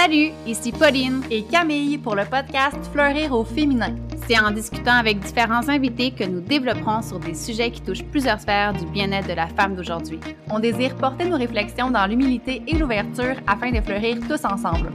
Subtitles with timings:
[0.00, 3.96] Salut, ici Pauline et Camille pour le podcast Fleurir au féminin.
[4.28, 8.40] C'est en discutant avec différents invités que nous développerons sur des sujets qui touchent plusieurs
[8.40, 10.20] sphères du bien-être de la femme d'aujourd'hui.
[10.50, 14.92] On désire porter nos réflexions dans l'humilité et l'ouverture afin de fleurir tous ensemble.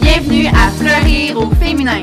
[0.00, 2.00] Bienvenue à Fleurir au féminin.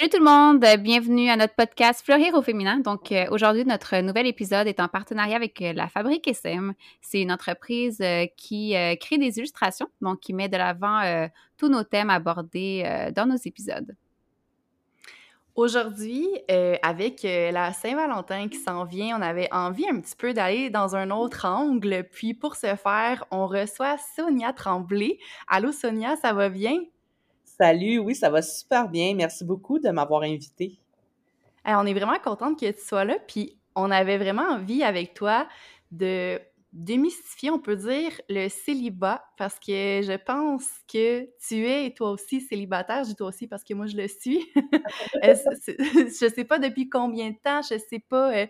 [0.00, 2.78] Salut tout le monde, bienvenue à notre podcast Fleurir au féminin.
[2.78, 6.72] Donc euh, aujourd'hui, notre nouvel épisode est en partenariat avec euh, la Fabrique SM.
[7.02, 11.02] C'est une entreprise euh, qui crée des illustrations, donc qui met de l'avant
[11.58, 13.94] tous nos thèmes abordés dans nos épisodes.
[15.54, 16.26] Aujourd'hui,
[16.82, 21.10] avec la Saint-Valentin qui s'en vient, on avait envie un petit peu d'aller dans un
[21.10, 22.08] autre angle.
[22.10, 25.18] Puis pour ce faire, on reçoit Sonia Tremblay.
[25.46, 26.78] Allô Sonia, ça va bien?
[27.60, 29.14] Salut, oui, ça va super bien.
[29.14, 30.80] Merci beaucoup de m'avoir invité.
[31.66, 35.46] on est vraiment contente que tu sois là, puis on avait vraiment envie avec toi
[35.90, 36.40] de
[36.72, 42.40] démystifier, on peut dire, le célibat, parce que je pense que tu es toi aussi
[42.40, 43.04] célibataire.
[43.04, 44.40] Je dis toi aussi parce que moi, je le suis.
[45.22, 48.46] je sais pas depuis combien de temps, je sais pas euh,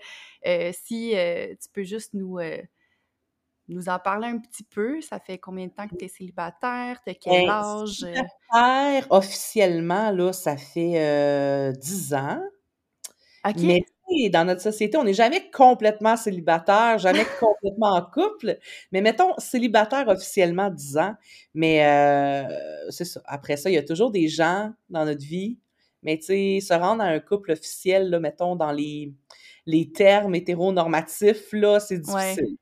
[0.47, 2.39] euh, si euh, tu peux juste nous
[3.71, 5.01] nous en parler un petit peu?
[5.01, 7.01] Ça fait combien de temps que tu es célibataire?
[7.07, 8.01] De quel ben, âge?
[8.01, 12.43] Célibataire, officiellement, là, ça fait 10 ans.
[13.47, 13.57] OK.
[13.63, 13.81] Mais
[14.29, 18.59] dans notre société, on n'est jamais complètement célibataire, jamais complètement en couple.
[18.93, 21.15] Mais mettons, célibataire officiellement 10 ans.
[21.55, 21.79] Mais
[22.91, 23.21] c'est ça.
[23.27, 25.59] Après ça, il y a toujours des gens dans notre vie.
[26.03, 29.13] Mais tu sais, se rendre à un couple officiel, là, mettons, dans les,
[29.67, 32.57] les termes hétéronormatifs, là, c'est difficile.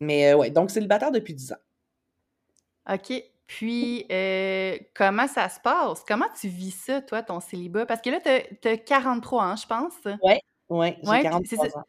[0.00, 2.94] Mais euh, ouais, donc célibataire depuis 10 ans.
[2.94, 3.22] OK.
[3.46, 6.02] Puis, euh, comment ça se passe?
[6.06, 7.86] Comment tu vis ça, toi, ton célibat?
[7.86, 9.92] Parce que là, tu as, 43 ans, je pense.
[10.22, 10.34] Oui,
[10.70, 11.84] oui, j'ai 43 ans.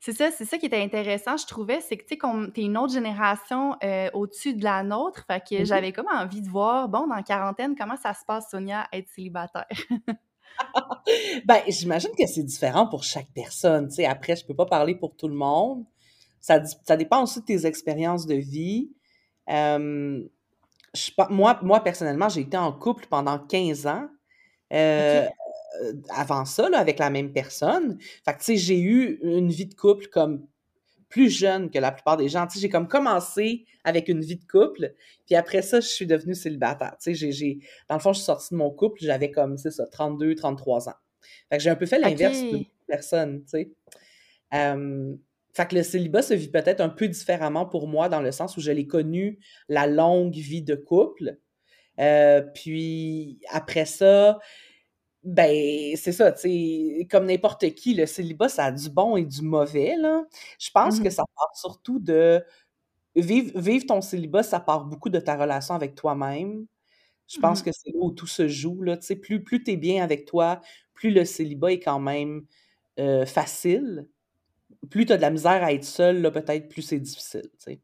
[0.00, 2.78] C'est ça, c'est ça qui était intéressant, je trouvais, c'est que tu sais, t'es une
[2.78, 5.66] autre génération euh, au-dessus de la nôtre, fait que mm-hmm.
[5.66, 9.08] j'avais comme envie de voir, bon, dans la quarantaine, comment ça se passe, Sonia, être
[9.08, 9.66] célibataire?
[11.44, 14.94] ben, j'imagine que c'est différent pour chaque personne, tu sais, après, je peux pas parler
[14.94, 15.84] pour tout le monde,
[16.40, 18.90] ça, ça dépend aussi de tes expériences de vie.
[19.50, 20.22] Euh,
[20.94, 24.08] je, moi, moi, personnellement, j'ai été en couple pendant 15 ans.
[24.72, 25.26] Euh,
[25.82, 27.98] euh, avant ça, là, avec la même personne.
[28.24, 30.46] Fait que, tu sais, j'ai eu une vie de couple comme
[31.08, 32.46] plus jeune que la plupart des gens.
[32.46, 34.94] Tu sais, j'ai comme commencé avec une vie de couple,
[35.26, 36.96] puis après ça, je suis devenue célibataire.
[37.02, 39.70] Tu sais, j'ai, dans le fond, je suis sortie de mon couple, j'avais comme, c'est
[39.70, 40.94] ça, 32, 33 ans.
[41.48, 43.70] Fait que j'ai un peu fait l'inverse de personne, tu sais.
[45.58, 48.56] Fait que le célibat se vit peut-être un peu différemment pour moi dans le sens
[48.56, 51.36] où je l'ai connu la longue vie de couple.
[51.98, 54.38] Euh, puis après ça,
[55.24, 59.24] ben c'est ça, tu sais, comme n'importe qui, le célibat, ça a du bon et
[59.24, 60.24] du mauvais, là.
[60.60, 62.44] Je pense que mmh ça part surtout de...
[63.16, 66.66] Vivre, ton célibat, ça part beaucoup de ta relation avec toi-même.
[67.26, 69.64] Je pense mmh que c'est là où tout se joue, là, tu sais, plus, plus
[69.64, 70.60] tu es bien avec toi,
[70.94, 72.46] plus le célibat est quand même
[73.00, 74.06] euh, facile
[74.90, 77.58] plus tu as de la misère à être seule, là, peut-être plus c'est difficile, tu
[77.58, 77.80] sais.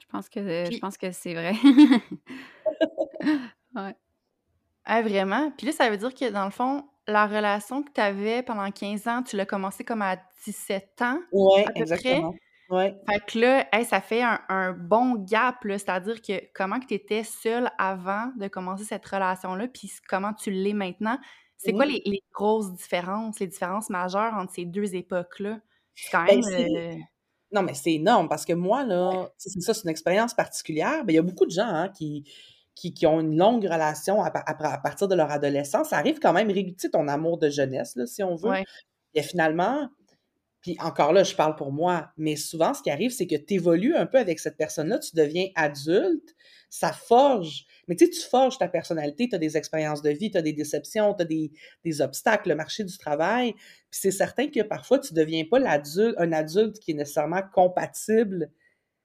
[0.00, 1.54] Je pense que, je pense que c'est vrai.
[3.74, 3.96] ouais.
[4.84, 5.50] Ah, vraiment?
[5.52, 8.70] Puis là, ça veut dire que, dans le fond, la relation que tu avais pendant
[8.70, 11.20] 15 ans, tu l'as commencé comme à 17 ans?
[11.32, 12.34] Oui, exactement.
[12.70, 12.96] Ouais.
[13.08, 17.70] Fait que là, ça fait un, bon gap, c'est-à-dire que comment que tu étais seule
[17.78, 21.18] avant de commencer cette relation-là, puis comment tu l'es maintenant,
[21.64, 25.60] c'est quoi les, grosses différences, les différences majeures entre ces deux époques-là?
[25.94, 26.76] C'est quand ben, même.
[26.76, 27.00] Euh
[27.54, 31.04] non, mais c'est énorme parce que moi, là, c'est ça, c'est une expérience particulière.
[31.04, 32.24] Ben, il y a beaucoup de gens hein, qui,
[32.74, 35.90] qui, ont une longue relation à, partir de leur adolescence.
[35.90, 38.50] Ça arrive quand même, tu ton amour de jeunesse, là, si on veut.
[39.14, 39.88] Et finalement,
[40.60, 43.54] puis encore là, je parle pour moi, mais souvent, ce qui arrive, c'est que tu
[43.54, 46.34] évolues un peu avec cette personne-là, tu deviens adulte,
[46.74, 50.30] ça forge mais tu sais, tu forges ta personnalité, tu as des expériences de vie,
[50.30, 51.26] tu as des déceptions, tu as
[51.84, 53.52] des, obstacles, le marché du travail.
[53.52, 57.42] Puis c'est certain que parfois, tu ne deviens pas l'adulte, un adulte qui est nécessairement
[57.52, 58.50] compatible.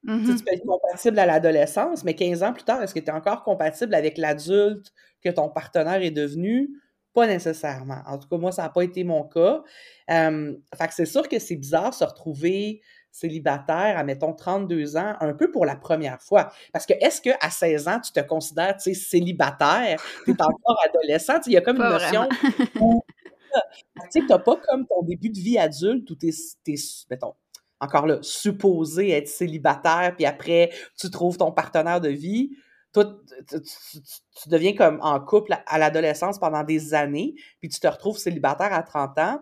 [0.05, 0.43] Tu mm-hmm.
[0.43, 3.43] peux être compatible à l'adolescence, mais 15 ans plus tard, est-ce que tu es encore
[3.43, 6.69] compatible avec l'adulte que ton partenaire est devenu?
[7.13, 8.01] Pas nécessairement.
[8.05, 9.61] En tout cas, moi, ça n'a pas été mon cas.
[10.09, 15.15] Euh, fait que c'est sûr que c'est bizarre se retrouver célibataire à, mettons, 32 ans,
[15.19, 16.51] un peu pour la première fois.
[16.71, 20.01] Parce que est-ce qu'à 16 ans, tu te considères, tu sais, célibataire?
[20.25, 21.39] Tu es encore adolescent?
[21.45, 22.27] Il y a comme une notion...
[23.51, 26.75] tu sais, n'as pas comme ton début de vie adulte où tu es,
[27.09, 27.33] mettons,
[27.79, 32.51] encore là, supposé être célibataire, puis après, tu trouves ton partenaire de vie.
[32.93, 33.05] toi,
[33.47, 38.73] tu, deviens comme en couple à, l'adolescence pendant des années, puis tu te retrouves célibataire
[38.73, 39.39] à 30 ans.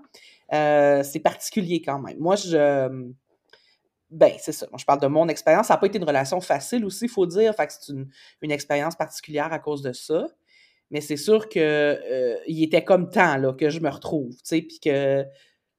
[0.53, 2.17] Euh, c'est particulier quand même.
[2.19, 3.11] Moi, je.
[4.09, 4.68] Ben, c'est ça.
[4.77, 5.68] Je parle de mon expérience.
[5.68, 7.54] Ça n'a pas été une relation facile aussi, il faut dire.
[7.56, 8.07] Fait que c'est une,
[8.42, 10.27] une, expérience particulière à cause de ça.
[10.92, 14.42] Mais c'est sûr que euh, il était comme temps là, que je me retrouve, tu
[14.44, 15.25] sais, puis que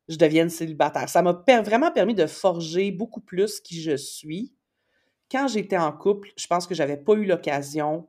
[0.09, 1.09] je devienne célibataire.
[1.09, 4.55] Ça m'a vraiment permis de forger beaucoup plus qui je suis.
[5.31, 8.07] Quand j'étais en couple, je pense que j'avais pas eu l'occasion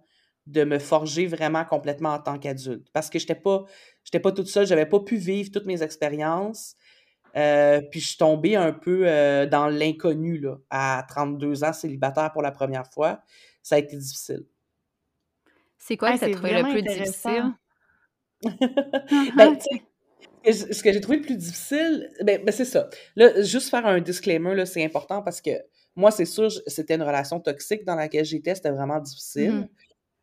[0.48, 3.66] de me forger vraiment complètement en tant qu'adulte parce que j'étais pas
[4.04, 6.76] j'étais pas toute seule, j'avais pas pu vivre toutes mes expériences.
[7.36, 12.32] Euh, puis je suis tombée un peu euh, dans l'inconnu là, à 32 ans célibataire
[12.32, 13.22] pour la première fois.
[13.62, 14.46] Ça a été difficile.
[15.78, 17.54] C'est quoi que tu trouvé le plus difficile?
[19.36, 19.58] ben,
[20.46, 22.90] ce que j'ai trouvé le plus difficile, ben, ben, c'est ça.
[23.16, 25.52] Là, juste faire un disclaimer, là, c'est important parce que
[25.96, 29.52] moi, c'est sûr, c'était une relation toxique dans laquelle j'étais, c'était vraiment difficile.
[29.52, 29.68] Mm-hmm.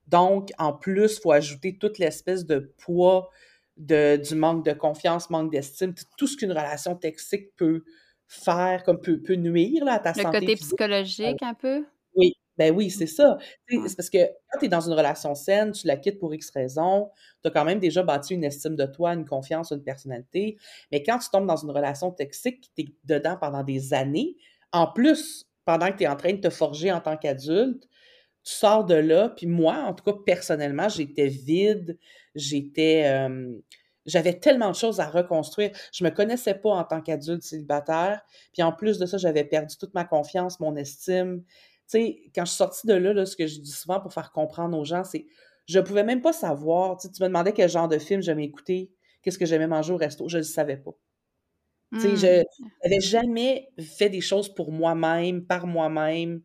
[0.09, 3.31] Donc, en plus, il faut ajouter toute l'espèce de poids
[3.77, 7.85] de, du manque de confiance, manque d'estime, tout ce qu'une relation toxique peut
[8.27, 10.41] faire, comme peut, peut nuire là, à ta santé.
[10.41, 11.85] Le côté psychologique, un peu?
[12.15, 13.37] Oui, ben oui, c'est ça.
[13.69, 14.19] C'est parce que
[14.51, 17.11] quand tu es dans une relation saine, tu la quittes pour X raison,
[17.43, 20.57] tu as quand même déjà bâti une estime de toi, une confiance, une personnalité.
[20.91, 24.37] Mais quand tu tombes dans une relation toxique, tu es dedans pendant des années,
[24.73, 27.87] en plus, pendant que tu es en train de te forger en tant qu'adulte,
[28.43, 31.99] tu sors de là, puis moi, en tout cas, personnellement, j'étais vide,
[32.37, 33.05] j'étais...
[33.07, 33.53] Euh,
[34.05, 35.73] j'avais tellement de choses à reconstruire.
[35.93, 38.23] Je me connaissais pas en tant qu'adulte célibataire.
[38.53, 41.43] Puis en plus de ça, j'avais perdu toute ma confiance, mon estime
[41.87, 44.77] sais, quand je suis sortie de là, ce que je dis souvent pour faire comprendre
[44.79, 45.27] aux gens, c'est
[45.67, 46.99] je pouvais même pas savoir.
[46.99, 48.93] Tu me demandais quel genre de film j'aimais écouter,
[49.23, 50.93] qu'est-ce que j'aimais manger au resto, je ne le savais pas.
[51.93, 52.45] Je mmh.
[52.85, 56.43] n'avais jamais fait des choses pour moi-même, par moi-même,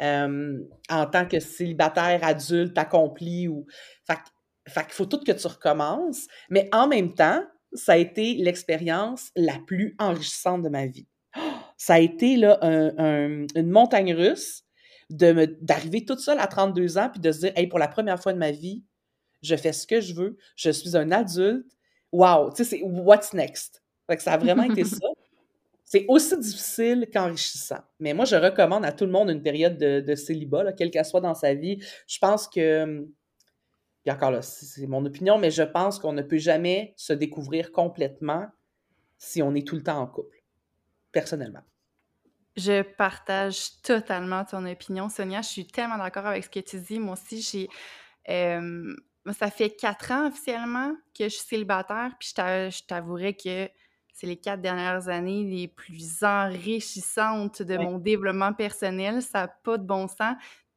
[0.00, 3.48] en tant que célibataire, adulte, accompli.
[3.48, 3.66] Ou...
[4.06, 4.18] Fait,
[4.66, 6.26] qu'il faut tout que tu recommences.
[6.50, 11.06] Mais en même temps, ça a été l'expérience la plus enrichissante de ma vie.
[11.76, 14.62] Ça a été là, une montagne russe
[15.10, 18.32] d'arriver toute seule à 32 ans puis de se dire, hey, pour la première fois
[18.32, 18.84] de ma vie,
[19.42, 21.66] je fais ce que je veux, je suis un adulte.
[22.12, 23.82] Wow, tu sais, c'est what's next?
[24.06, 25.06] Fait que ça a vraiment été ça.
[25.86, 27.80] C'est aussi difficile qu'enrichissant.
[28.00, 31.20] Mais moi, je recommande à tout le monde une période de, célibat, quelle qu'elle soit
[31.20, 31.78] dans sa vie.
[32.08, 33.06] Je pense que,
[34.04, 37.72] puis encore là, c'est mon opinion, mais je pense qu'on ne peut jamais se découvrir
[37.72, 38.48] complètement
[39.16, 40.44] si on est tout le temps en couple,
[41.10, 41.62] personnellement.
[42.56, 45.40] Je partage totalement ton opinion, Sonia.
[45.40, 46.98] Je suis tellement d'accord avec ce que tu dis.
[46.98, 47.68] Moi aussi, j'ai.
[48.26, 53.70] ça fait quatre ans officiellement que je suis célibataire, puis je t'avouerais que
[54.12, 59.22] c'est les quatre dernières années les plus enrichissantes de mon développement personnel.
[59.22, 60.36] Ça n'a pas de bon sens.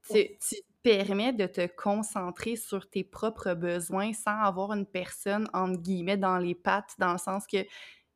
[0.10, 0.56] Tu, tu
[0.88, 6.38] permets de te concentrer sur tes propres besoins sans avoir une personne, entre guillemets, dans
[6.38, 7.58] les pattes, dans le sens que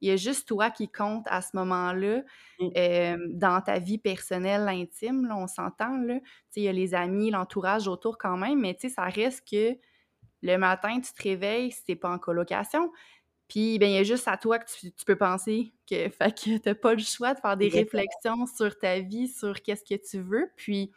[0.03, 2.23] il y a juste toi qui compte à ce moment-là
[2.59, 3.37] mmh.
[3.37, 5.95] dans ta vie personnelle, intime, là, on s'entend.
[5.97, 6.17] Là.
[6.55, 9.77] Il y a les amis, l'entourage autour quand même, mais ça reste que
[10.41, 12.91] le matin, tu te réveilles, si pas en colocation.
[13.47, 16.57] Puis, ben, il y a juste à toi que tu, peux penser que, fait que
[16.57, 20.19] t'as pas le choix de faire des réflexions sur ta vie, sur qu'est-ce que tu
[20.19, 20.49] veux.
[20.55, 20.91] Puis,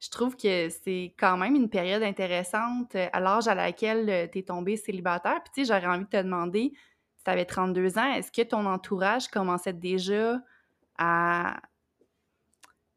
[0.00, 4.42] je trouve que c'est quand même une période intéressante à l'âge à laquelle tu es
[4.42, 5.42] tombé célibataire.
[5.44, 6.72] Puis, tu sais, j'aurais envie de te demander,
[7.22, 10.40] tu avais 32 ans, est-ce que ton entourage commençait déjà
[10.98, 11.60] à.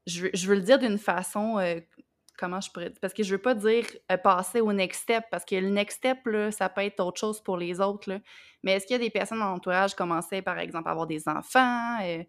[0.08, 1.60] Je veux, le dire d'une façon.
[1.60, 1.82] Euh,
[2.38, 2.92] comment je pourrais?
[3.02, 5.98] Parce que je veux pas dire euh, passer au next step, parce que le next
[5.98, 8.10] step, là, ça peut être autre chose pour les autres.
[8.10, 8.20] Là.
[8.64, 11.08] Mais est-ce qu'il y a des personnes dans l'entourage qui commençaient, par exemple, à avoir
[11.08, 12.24] des enfants, euh,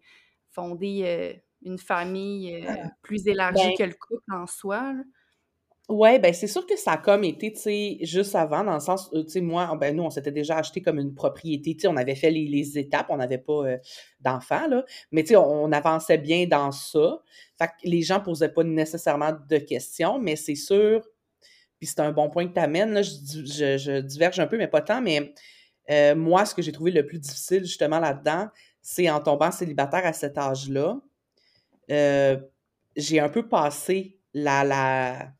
[0.51, 2.65] fonder une famille
[3.01, 4.93] plus élargie ben que le couple en soi?
[5.87, 8.79] Ouais, ben c'est sûr que ça a comme été, tu sais, juste avant, dans le
[8.79, 11.87] sens, tu sais, moi, ben nous, on s'était déjà acheté comme une propriété, tu sais,
[11.87, 13.65] on avait fait les, étapes, on n'avait pas
[14.19, 17.21] d'enfants, là, mais tu sais, on, avançait bien dans ça.
[17.59, 21.07] Fait que les gens posaient pas nécessairement de questions, mais c'est sûr,
[21.77, 24.67] puis c'est un bon point que tu amènes, là, je, je, diverge un peu, mais
[24.67, 25.35] pas tant, mais
[26.15, 28.47] moi, ce que j'ai trouvé le plus difficile, justement, là-dedans,
[28.81, 30.99] c'est en tombant célibataire à cet âge-là,
[31.89, 35.33] j'ai un peu passé la, la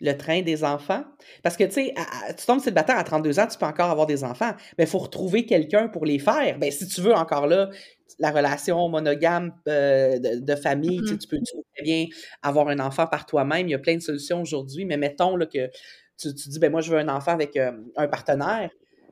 [0.00, 1.04] le train des enfants.
[1.42, 1.94] Parce que, tu sais,
[2.38, 4.98] tu tombes célibataire à 32 ans, tu peux encore avoir des enfants, mais il faut
[4.98, 6.58] retrouver quelqu'un pour les faire.
[6.58, 7.68] Ben, si tu veux encore là,
[8.18, 11.18] la relation monogame euh, de, famille, mm-hmm.
[11.18, 11.38] tu, peux,
[11.74, 12.06] très bien
[12.42, 13.68] avoir un enfant par toi-même.
[13.68, 15.68] Il y a plein de solutions aujourd'hui, mais mettons là, que
[16.18, 18.70] tu, dis, ben moi, je veux un enfant avec euh, un partenaire.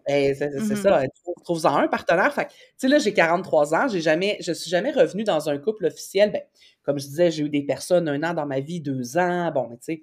[0.08, 0.76] Ben, c'est mm-hmm.
[0.76, 2.32] ça, tu trouves-en un partenaire.
[2.32, 5.58] Fait tu sais, là, j'ai 43 ans, j'ai jamais, je suis jamais revenue dans un
[5.58, 6.32] couple officiel.
[6.32, 6.42] Ben,
[6.82, 9.68] comme je disais, j'ai eu des personnes un an dans ma vie, deux ans, bon,
[9.68, 10.02] mais tu sais,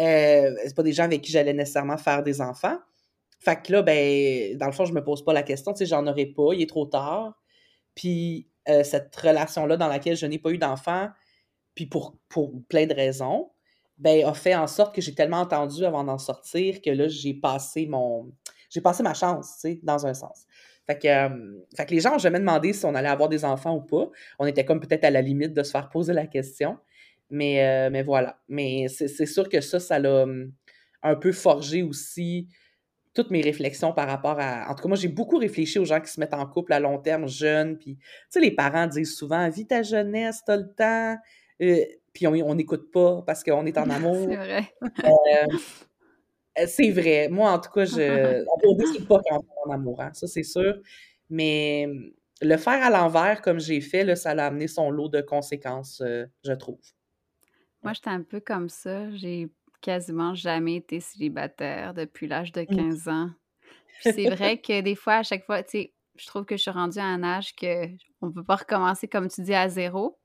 [0.00, 2.78] Euh, c'est pas des gens avec qui j'allais nécessairement faire des enfants.
[3.40, 5.86] Fait que là, ben, dans le fond, je me pose pas la question, tu sais,
[5.86, 7.34] j'en aurais pas, il est trop tard.
[7.94, 11.08] Puis euh, cette relation-là dans laquelle je n'ai pas eu d'enfant,
[11.74, 13.50] puis pour, pour plein de raisons,
[13.98, 17.34] ben, a fait en sorte que j'ai tellement entendu avant d'en sortir que là, j'ai
[17.34, 18.32] passé mon.
[18.72, 20.46] J'ai passé ma chance, tu sais, dans un sens.
[20.86, 23.44] Fait que, euh, fait que les gens ont jamais demandé si on allait avoir des
[23.44, 24.10] enfants ou pas.
[24.38, 26.78] On était comme peut-être à la limite de se faire poser la question.
[27.30, 28.38] Mais, euh, mais voilà.
[28.48, 30.52] Mais c'est sûr que ça, ça l'a hum,
[31.02, 32.48] un peu forgé aussi
[33.14, 34.70] toutes mes réflexions par rapport à.
[34.70, 36.80] En tout cas, moi, j'ai beaucoup réfléchi aux gens qui se mettent en couple à
[36.80, 37.76] long terme, jeunes.
[37.76, 41.16] Puis, tu sais, les parents disent souvent Vis ta jeunesse, t'as le temps.
[41.60, 44.28] Euh, puis, on n'écoute pas parce qu'on est en amour.
[44.28, 44.74] c'est vrai.
[45.04, 45.56] Euh,
[46.66, 47.28] c'est vrai.
[47.28, 48.44] Moi, en tout cas, je.
[48.64, 50.78] On ne décide pas quand on est en amour, hein, ça, c'est sûr.
[51.30, 51.88] Mais
[52.40, 56.02] le faire à l'envers, comme j'ai fait, là, ça a amené son lot de conséquences,
[56.44, 56.80] je trouve.
[57.82, 59.10] Moi, j'étais un peu comme ça.
[59.12, 63.10] J'ai quasiment jamais été célibataire depuis l'âge de 15 mmh.
[63.10, 63.30] ans.
[64.00, 66.62] Puis c'est vrai que des fois, à chaque fois, tu sais, je trouve que je
[66.62, 67.86] suis rendue à un âge que
[68.20, 70.18] on peut pas recommencer, comme tu dis, à zéro.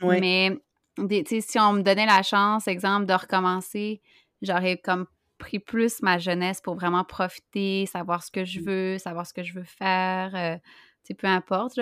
[0.00, 0.56] Mais,
[0.96, 4.00] tu sais, si on me donnait la chance, exemple, de recommencer,
[4.42, 5.06] j'aurais comme
[5.38, 8.64] pris plus ma jeunesse pour vraiment profiter, savoir ce que je mmh.
[8.64, 10.34] veux, savoir ce que je veux faire.
[10.34, 10.56] Euh,
[11.04, 11.78] tu peu importe,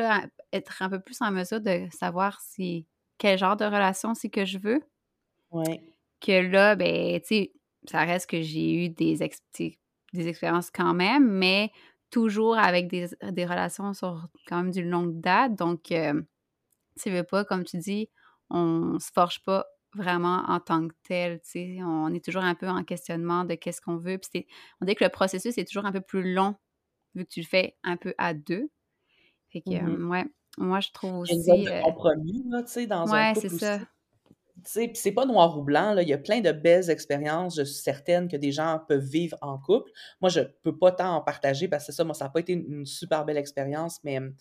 [0.52, 2.86] être un peu plus en mesure de savoir si
[3.18, 4.82] quel genre de relation c'est que je veux.
[6.20, 7.52] Que là, ben, tu sais,
[7.88, 9.18] ça reste que j'ai eu des,
[10.12, 11.70] des expériences quand même, mais
[12.10, 15.54] toujours avec des, des, relations sur quand même d'une longue date.
[15.54, 16.20] Donc, euh,
[17.00, 18.08] tu veux pas, comme tu dis,
[18.50, 21.78] on se forge pas vraiment en tant que tel, tu sais.
[21.82, 24.18] On est toujours un peu en questionnement de qu'est-ce qu'on veut.
[24.18, 24.46] Puis
[24.80, 26.54] on dit que le processus est toujours un peu plus long
[27.14, 28.70] vu que tu le fais un peu à deux.
[29.50, 30.24] Fait que, mmh ouais,
[30.58, 31.34] moi, je trouve aussi...
[31.34, 33.80] Il y a une compromis, tu sais, dans un couple c'est ça
[34.64, 36.02] c'est pas noir ou blanc, là.
[36.02, 39.36] il y a plein de belles expériences, je suis certaine que des gens peuvent vivre
[39.40, 39.90] en couple.
[40.20, 42.52] Moi, je peux pas tant en partager parce que ça, moi, ça n'a pas été
[42.52, 44.34] une, super belle expérience, mais, mais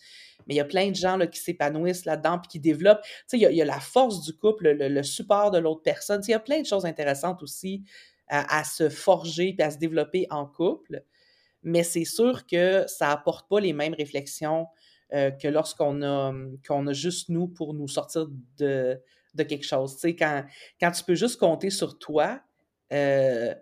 [0.49, 3.01] il y a plein de gens là, qui s'épanouissent là-dedans puis qui développent.
[3.33, 6.21] Il y, a, il y, a la force du couple, le, support de l'autre personne.
[6.27, 7.83] Il y a plein de choses intéressantes aussi
[8.27, 11.03] à, se forger puis à se développer en couple.
[11.63, 14.67] Mais c'est sûr que ça apporte pas les mêmes réflexions
[15.13, 16.33] euh, que lorsqu'on a,
[16.65, 18.99] qu'on a juste nous pour nous sortir de
[19.33, 19.95] de quelque chose.
[19.95, 20.43] Tu sais, quand,
[20.79, 22.41] quand tu peux juste compter sur toi,
[22.93, 23.53] euh,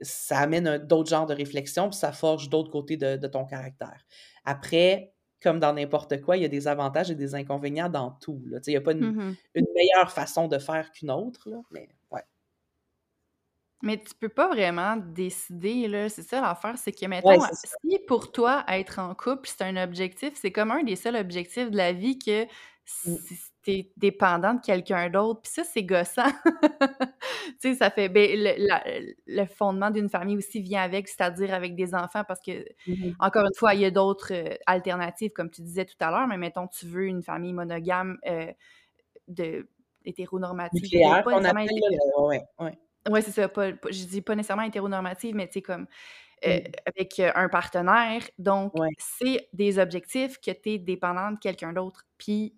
[0.00, 4.04] ça amène d'autres genres de réflexion, puis ça forge d'autres côtés de, ton caractère.
[4.44, 8.42] Après, comme dans n'importe quoi, il y a des avantages et des inconvénients dans tout.
[8.46, 8.58] Là.
[8.58, 11.60] Tu sais, il n'y a pas mmh une, meilleure façon de faire qu'une autre, là,
[11.70, 12.22] mais ouais.
[13.82, 16.08] Mais tu peux pas vraiment décider, là.
[16.08, 20.32] C'est ça l'affaire, c'est que, mettons, si pour toi, être en couple, c'est un objectif,
[20.34, 22.46] c'est comme un des seuls objectifs de la vie que
[22.84, 23.18] si
[23.68, 26.22] t'es dépendant de quelqu'un d'autre, puis ça, c'est gossant.
[27.12, 28.08] tu sais, ça fait...
[28.08, 28.30] Ben,
[29.26, 33.44] le, fondement d'une famille aussi vient avec, c'est-à-dire avec des enfants, parce que, mmh encore
[33.44, 36.38] une fois, il y a d'autres euh, alternatives, comme tu disais tout à l'heure, mais
[36.38, 38.50] mettons, tu veux une famille monogame euh,
[39.26, 39.68] de
[40.06, 40.82] hétéronormative.
[40.82, 41.68] Nucléaire, on appelle,
[42.20, 42.78] ouais, ouais.
[43.10, 43.48] Oui, c'est ça.
[43.48, 45.86] Pas, je dis pas nécessairement hétéronormative, mais tu sais, comme
[46.46, 48.22] euh, avec euh, un partenaire.
[48.38, 52.06] Donc, c'est des objectifs que tu es dépendant de quelqu'un d'autre.
[52.16, 52.54] Puis,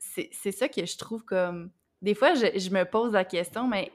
[0.00, 1.70] c'est ça que je trouve comme.
[2.02, 3.92] Des fois, je, je me pose la question, mais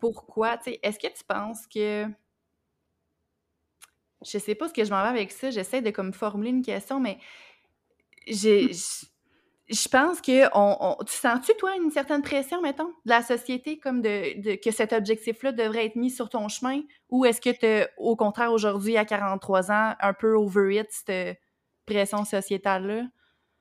[0.00, 0.56] pourquoi?
[0.58, 2.06] Tu sais, est-ce que tu penses que.
[4.24, 5.50] Je sais pas ce que je m'en vais avec ça.
[5.50, 7.18] J'essaie de comme formuler une question, mais
[8.26, 8.72] j'ai
[9.70, 14.00] je pense que on, tu sens-tu, toi, une certaine pression, mettons, de la société, comme
[14.00, 16.80] de, que cet objectif-là devrait être mis sur ton chemin?
[17.10, 21.38] Ou est-ce que tu au contraire, aujourd'hui, à 43 ans, un peu over it, cette
[21.84, 23.04] pression sociétale-là?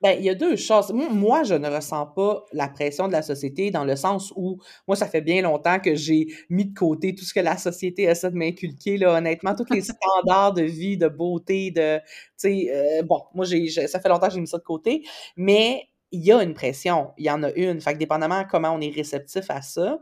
[0.02, 0.92] Bien, il y a deux choses.
[0.94, 4.96] Moi, je ne ressens pas la pression de la société dans le sens où, moi,
[4.96, 8.30] ça fait bien longtemps que j'ai mis de côté tout ce que la société essaie
[8.30, 12.04] de m'inculquer, là, honnêtement, tous les standards de vie, de beauté, de, tu
[12.38, 15.04] sais, euh, bon, moi, j'ai, ça fait longtemps que j'ai mis ça de côté,
[15.36, 17.82] mais il y a une pression, il y en a une.
[17.82, 20.00] Fait que dépendamment comment on est réceptif à ça,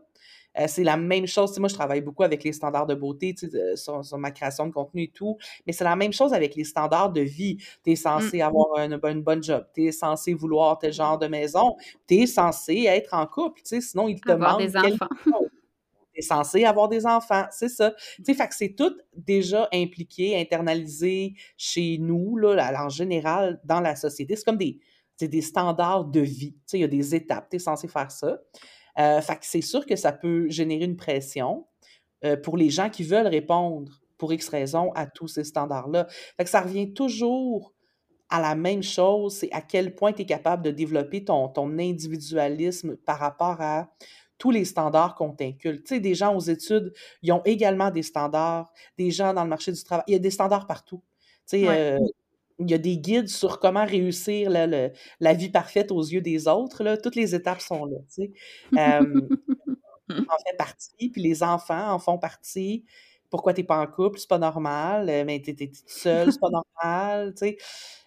[0.59, 1.57] euh, c'est la même chose.
[1.59, 3.35] moi, je travaille beaucoup avec les standards de beauté
[3.75, 7.12] sur, ma création de contenu et tout, mais c'est la même chose avec les standards
[7.12, 7.57] de vie.
[7.83, 8.41] Tu es censé mmh.
[8.41, 11.75] avoir une, bonne job, tu es censé vouloir tel genre de maison,
[12.07, 15.07] tu es censé être en couple, sinon il te avoir des enfants.
[16.13, 17.93] Tu es censé avoir des enfants, c'est ça.
[18.25, 24.35] fait que c'est tout déjà impliqué, internalisé chez nous, là, en général, dans la société.
[24.35, 24.79] C'est comme des,
[25.19, 26.53] des standards de vie.
[26.53, 28.39] Tu sais, il y a des étapes, tu es censé faire ça.
[28.99, 31.67] Euh, fait que c'est sûr que ça peut générer une pression
[32.23, 36.07] euh, pour les gens qui veulent répondre pour X raisons à tous ces standards-là.
[36.37, 37.73] Fait que ça revient toujours
[38.29, 41.77] à la même chose, c'est à quel point tu es capable de développer ton, ton
[41.77, 43.89] individualisme par rapport à
[44.37, 45.83] tous les standards qu'on t'inculque.
[45.83, 49.49] Tu sais, des gens aux études, ils ont également des standards, des gens dans le
[49.49, 51.01] marché du travail, il y a des standards partout.
[51.47, 51.99] Tu sais, euh,
[52.59, 56.83] il y a des guides sur comment réussir la vie parfaite aux yeux des autres.
[56.83, 56.97] Là.
[56.97, 57.97] Toutes les étapes sont là.
[58.07, 58.31] Tu sais.
[58.77, 59.21] Euh,
[60.09, 62.85] en fait partie, puis les enfants en font partie.
[63.29, 64.19] Pourquoi tu n'es pas en couple?
[64.19, 65.09] C'est pas normal.
[65.09, 66.50] Euh, mais tu es, toute seule, c'est pas
[66.83, 67.33] normal.
[67.33, 67.57] Tu sais.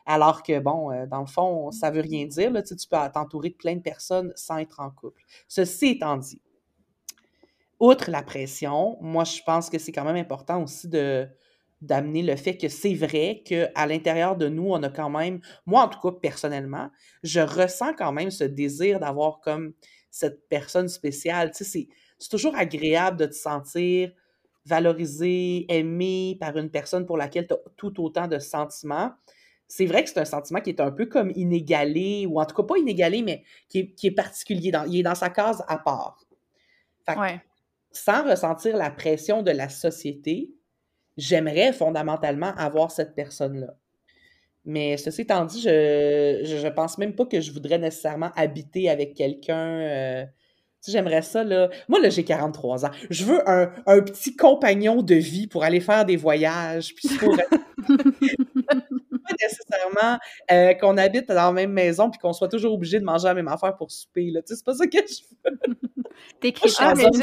[0.06, 2.50] Alors que, bon, euh, dans le fond, ça veut rien dire.
[2.50, 5.22] Là, tu, peux t'entourer de plein de personnes sans être en couple.
[5.48, 6.40] Ceci étant dit,
[7.78, 11.28] outre la pression, moi, je pense que c'est quand même important aussi de
[11.80, 15.82] d'amener le fait que c'est vrai qu'à l'intérieur de nous, on a quand même, moi
[15.82, 16.90] en tout cas personnellement,
[17.22, 19.72] je ressens quand même ce désir d'avoir comme
[20.10, 21.52] cette personne spéciale.
[21.52, 24.10] Tu sais, c'est toujours agréable de te sentir
[24.66, 29.12] valorisé, aimé par une personne pour laquelle tu as tout autant de sentiments
[29.68, 32.56] c'est vrai que c'est un sentiment qui est un peu comme inégalé, ou en tout
[32.56, 34.70] cas pas inégalé, mais qui est, particulier.
[34.70, 36.18] Dans, il est dans sa case à part.
[37.92, 40.50] Sans ressentir la pression de la société,
[41.18, 43.74] j'aimerais fondamentalement avoir cette personne-là.
[44.64, 49.14] Mais ceci étant dit, je, je, pense même pas que je voudrais nécessairement habiter avec
[49.14, 49.80] quelqu'un.
[49.80, 50.24] Euh,
[50.86, 51.68] j'aimerais ça, là.
[51.88, 52.90] Moi, là, j'ai 43 ans.
[53.10, 57.36] Je veux un, un, petit compagnon de vie pour aller faire des voyages, puis pour...
[59.40, 60.18] nécessairement
[60.50, 63.34] euh, qu'on habite dans la même maison puis qu'on soit toujours obligé de manger la
[63.34, 64.30] même affaire pour souper.
[64.30, 64.40] Là.
[64.42, 65.36] Tu sais, c'est pas ça que je veux.
[65.42, 65.50] Pas,
[66.94, 67.10] mais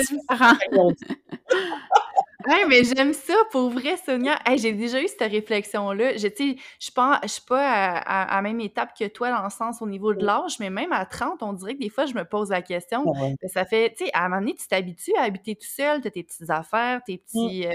[2.47, 4.39] Oui, mais j'aime ça, pour vrai, Sonia.
[4.57, 6.17] j'ai déjà eu cette réflexion-là.
[6.17, 9.49] Je ne suis pas, je suis pas à, la même étape que toi dans le
[9.49, 12.13] sens au niveau de l'âge, mais même à 30, on dirait que des fois, je
[12.13, 13.03] me pose la question.
[13.13, 16.01] Ben, ça fait, tu sais, à un moment donné, tu t'habitues à habiter tout seul,
[16.01, 17.67] tu as tes petites affaires, tes petits...
[17.67, 17.71] Euh,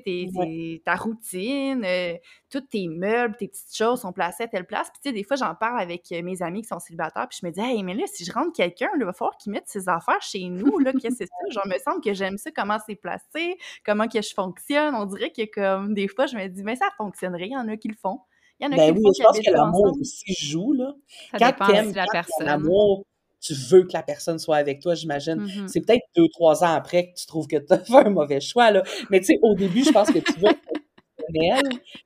[0.00, 2.14] tu sais, ta routine, euh,
[2.50, 4.88] tous tes meubles, tes petites choses sont placées à telle place.
[4.90, 7.38] Puis, tu sais, des fois, j'en parle avec euh, mes amis qui sont célibataires, puis
[7.40, 9.68] je me dis, hey, mais là, si je rentre quelqu'un, il va falloir qu'il mette
[9.68, 11.50] ses affaires chez nous, là, qu'est-ce que c'est ça?
[11.50, 14.94] Genre, me semble que j'aime ça, comment c'est placé, comment que je fonctionne.
[14.94, 17.68] On dirait que, comme, des fois, je me dis, mais ça fonctionnerait, il y en
[17.68, 18.20] a qui le font.
[18.60, 20.94] Il y en a ben qui oui, je pense que l'amour aussi joue, là.
[21.32, 22.46] Ça quand dépend de la personne.
[22.46, 23.04] L'amour,
[23.42, 25.44] tu veux que la personne soit avec toi, j'imagine.
[25.46, 25.68] Mm-hmm.
[25.68, 28.40] C'est peut-être deux, trois ans après que tu trouves que tu as fait un mauvais
[28.40, 28.82] choix, là.
[29.10, 30.48] Mais tu sais, au début, je pense que tu veux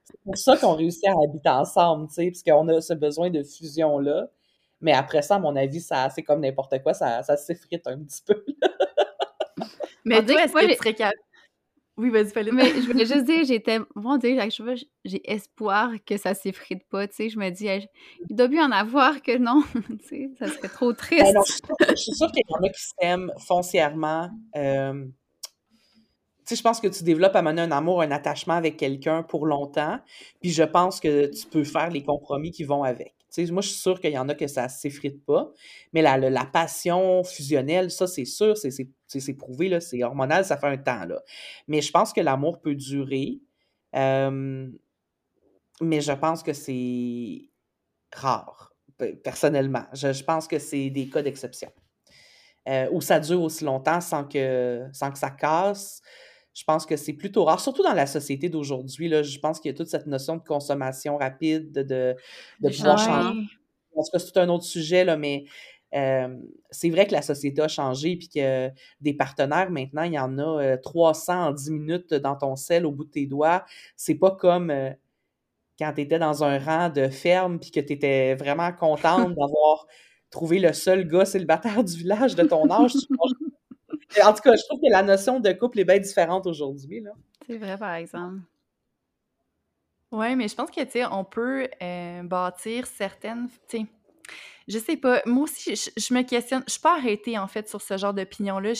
[0.08, 3.30] C'est pour ça qu'on réussit à habiter ensemble, tu sais, parce qu'on a ce besoin
[3.30, 4.28] de fusion-là.
[4.80, 7.98] Mais après ça, à mon avis, ça, c'est comme n'importe quoi, ça, ça s'effrite un
[7.98, 8.44] petit peu.
[10.04, 11.20] Mais toi, est-ce que tu serais capable
[11.98, 12.52] oui, vas-y, fallait.
[12.52, 13.78] Mais je voulais juste dire, j'étais.
[13.94, 14.42] Bon, dire,
[15.04, 17.28] j'ai espoir que ça s'effrite pas, tu sais.
[17.30, 17.68] Je me dis,
[18.28, 21.36] il doit bien en avoir que non, tu sais, ça serait trop ben triste.
[21.88, 24.30] je suis sûre qu'il y en a qui s'aiment foncièrement.
[24.56, 25.06] Euh,
[26.46, 29.46] sais, je pense que tu développes à mener un amour, un attachement avec quelqu'un pour
[29.46, 29.98] longtemps.
[30.40, 33.16] Puis je pense que tu peux faire les compromis qui vont avec
[33.50, 35.52] moi, je suis sûre qu'il y en a que ça ne s'effrite pas,
[35.92, 40.78] mais la, la, passion fusionnelle, ça, c'est sûr, c'est prouvé, c'est hormonal, ça fait un
[40.78, 41.04] temps.
[41.04, 41.22] Là.
[41.68, 43.40] Mais je pense que l'amour peut durer,
[43.94, 44.70] mais
[45.80, 47.50] je pense que c'est
[48.12, 48.74] rare,
[49.22, 49.84] personnellement.
[49.92, 51.70] Je, pense que c'est des cas d'exception.
[52.68, 56.02] Euh, où ça dure aussi longtemps sans que, sans que ça casse
[56.56, 59.10] je pense que c'est plutôt rare, surtout dans la société d'aujourd'hui.
[59.22, 62.16] Je pense qu'il y a toute cette notion de consommation rapide, de, de,
[62.70, 63.40] pouvoir changer.
[63.94, 65.44] En tout cas, c'est tout un autre sujet, là, mais
[65.94, 66.34] euh,
[66.70, 70.38] c'est vrai que la société a changé et que des partenaires, maintenant, il y en
[70.38, 73.62] a 300 euh, en 10 minutes dans ton sel au bout de tes doigts.
[73.94, 74.90] C'est pas comme euh,
[75.78, 79.86] quand tu étais dans un rang de ferme puis que tu étais vraiment contente d'avoir
[80.30, 82.92] trouvé le seul gars célibataire du village de ton âge.
[84.22, 87.04] en tout cas, je trouve que la notion de couple est bien différente aujourd'hui.
[87.46, 88.40] C'est vrai, par exemple.
[90.12, 93.86] Oui, mais je pense que, tu sais, on peut euh, bâtir certaines, tu sais,
[94.68, 97.80] je sais pas, moi aussi, je, me questionne, je suis pas arrêtée, en fait, sur
[97.80, 98.72] ce genre d'opinion-là.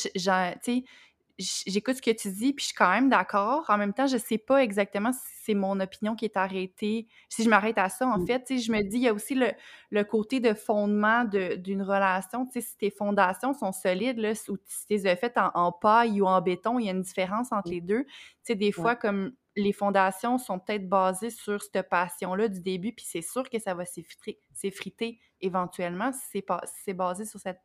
[1.39, 3.65] J'écoute ce que tu dis, puis je suis quand même d'accord.
[3.69, 7.09] En même temps, je sais pas exactement si c'est mon opinion qui est arrêtée.
[7.29, 8.27] Si je m'arrête à ça, en mmh.
[8.27, 9.53] fait, je me dis, il y a aussi le,
[9.91, 12.47] le côté de fondement d'une relation.
[12.47, 15.73] Tu sais, si tes fondations sont solides, là, ou si tu les as faites en,
[15.73, 18.05] paille ou en béton, il y a une différence entre les deux.
[18.05, 18.13] Tu
[18.45, 23.07] sais, des fois, comme les fondations sont peut-être basées sur cette passion-là du début, puis
[23.09, 26.43] c'est sûr que ça va s'effriter éventuellement si
[26.85, 27.61] c'est basé sur cette,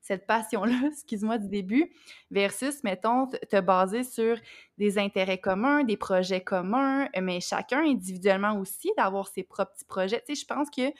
[0.00, 1.92] cette passion-là, excuse-moi, du début,
[2.30, 4.38] versus, mettons, te baser sur
[4.78, 10.22] des intérêts communs, des projets communs, mais chacun individuellement aussi, d'avoir ses propres petits projets.
[10.26, 10.90] Tu sais, je pense que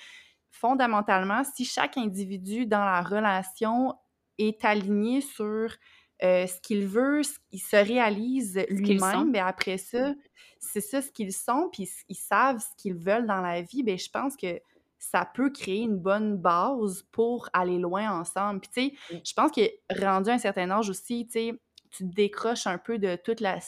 [0.50, 3.94] fondamentalement, si chaque individu dans la relation
[4.36, 5.74] est aligné sur
[6.22, 10.14] euh, ce qu'il veut, il se réalise lui-même, ben après ça,
[10.58, 13.98] c'est ça ce qu'ils sont, puis ils savent ce qu'ils veulent dans la vie, ben
[13.98, 14.60] je pense que
[14.98, 18.60] ça peut créer une bonne base pour aller loin ensemble.
[18.60, 19.60] Puis, tu sais, je pense que
[19.96, 21.54] rendu à un certain âge aussi, tu sais,
[21.90, 23.60] tu te décroches un peu de toute la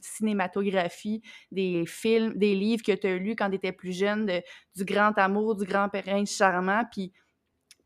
[0.00, 4.42] cinématographie des films, des livres que tu as lus quand tu étais plus jeune, de,
[4.74, 7.12] du grand amour, du grand prince charmant, puis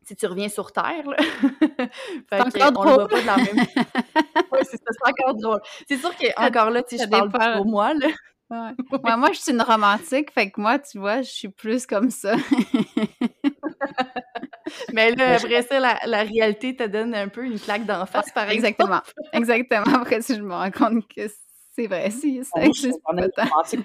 [0.05, 1.17] si tu reviens sur Terre, là.
[2.39, 2.87] encore drôle.
[2.87, 3.55] On le voit pas de la même...
[4.51, 5.61] oui, c'est ça, c'est encore drôle.
[5.87, 8.07] C'est sûr qu'encore là, tu sais, je parle pour moi, là.
[8.49, 9.15] Ouais.
[9.17, 12.35] moi, je suis une romantique, fait que moi, tu vois, je suis plus comme ça.
[14.93, 18.31] Mais là, après ça, la, la, réalité te donne un peu une claque d'en face,
[18.31, 19.01] par Exactement.
[19.31, 19.95] Exactement.
[19.95, 21.27] Après si je me rends compte que
[21.75, 22.99] c'est vrai, si, ça existe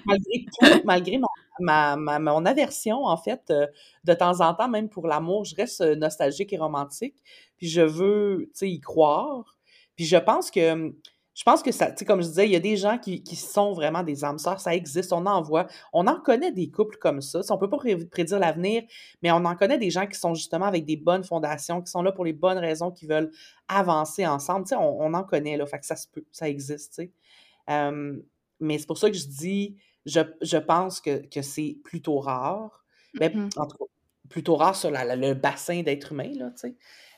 [0.05, 0.45] malgré,
[0.85, 1.19] malgré
[1.59, 3.65] ma, ma, mon aversion, en fait, euh,
[4.03, 7.15] de temps en temps, même pour l'amour, je reste euh, nostalgique et romantique.
[7.57, 9.57] Puis je veux, tu sais, y croire.
[9.95, 10.93] Puis je pense que
[11.33, 13.23] je pense que ça, tu sais, comme je disais, il y a des gens qui,
[13.23, 15.67] qui sont vraiment des âmes sœurs, ça existe, on en voit.
[15.93, 17.39] On en connaît des couples comme ça.
[17.49, 17.77] On peut pas
[18.11, 18.83] prédire l'avenir,
[19.23, 22.01] mais on en connaît des gens qui sont justement avec des bonnes fondations, qui sont
[22.01, 23.31] là pour les bonnes raisons, qui veulent
[23.69, 24.65] avancer ensemble.
[24.65, 27.03] Tu sais, on, on, en connaît, là, fait que ça se peut, ça existe, tu
[27.03, 27.11] sais.
[27.69, 28.17] Euh,
[28.59, 32.83] mais c'est pour ça que je dis, je, je pense que, que c'est plutôt rare.
[33.19, 33.59] Mais, mm-hmm.
[33.59, 33.85] en tout cas,
[34.29, 36.75] plutôt rare sur la, le bassin d'êtres humains, là, tu sais.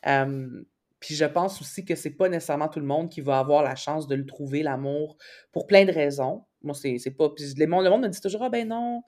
[0.08, 0.64] Euh,
[1.00, 3.76] puis je pense aussi que c'est pas nécessairement tout le monde qui va avoir la
[3.76, 5.18] chance de le trouver, l'amour,
[5.52, 6.46] pour plein de raisons.
[6.62, 7.30] Moi, c'est pas.
[7.30, 9.02] Puis le monde, le monde me dit toujours, ah ben non,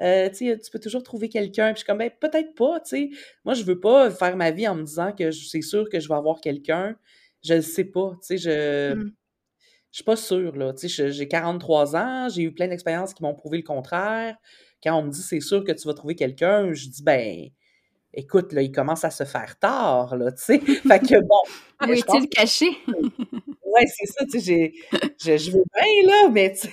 [0.00, 1.66] euh, tu peux toujours trouver quelqu'un.
[1.66, 3.10] Puis je suis comme, ben peut-être pas, tu sais.
[3.44, 6.08] Moi, je veux pas faire ma vie en me disant que c'est sûr que je
[6.08, 6.96] vais avoir quelqu'un.
[7.44, 8.38] Je le sais pas, tu sais.
[8.38, 8.94] Je.
[8.94, 9.12] Mmh.
[9.94, 10.72] Je suis pas sûre, là.
[10.72, 14.36] Tu sais, j'ai 43 ans, j'ai eu plein d'expériences qui m'ont prouvé le contraire.
[14.82, 17.48] Quand on me dit c'est sûr que tu vas trouver quelqu'un, je dis ben
[18.12, 20.58] écoute, là, il commence à se faire tard, là, tu sais.
[20.88, 21.86] Fait que bon.
[21.86, 22.70] Où est-il caché?
[22.88, 24.72] ouais, c'est ça, tu sais,
[25.22, 26.72] je, je veux bien, là, mais tu sais.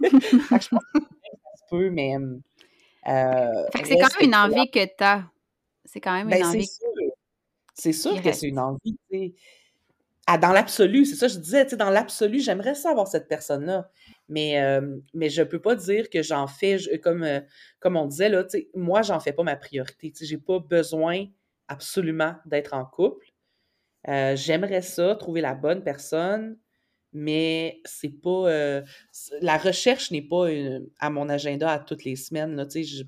[0.02, 2.16] je pense que se peut, mais.
[2.16, 5.30] Euh, fait que c'est quand même une envie que tu as.
[5.84, 6.66] C'est quand même une ben, envie.
[6.66, 7.12] C'est sûr,
[7.74, 9.34] c'est sûr que c'est une envie, tu sais.
[10.30, 13.08] Ah, dans l'absolu, c'est ça que je disais, tu sais, dans l'absolu, j'aimerais ça avoir
[13.08, 13.90] cette personne-là.
[14.28, 17.40] Mais, euh, mais je ne peux pas dire que j'en fais, comme, euh,
[17.80, 20.12] comme on disait, là, moi, j'en fais pas ma priorité.
[20.20, 21.24] Je n'ai pas besoin
[21.68, 23.26] absolument d'être en couple.
[24.08, 26.58] Euh, j'aimerais ça, trouver la bonne personne,
[27.14, 28.82] mais c'est pas.
[29.40, 30.46] la recherche n'est pas
[31.00, 32.54] à mon agenda à toutes les semaines.
[32.54, 33.02] Là, je,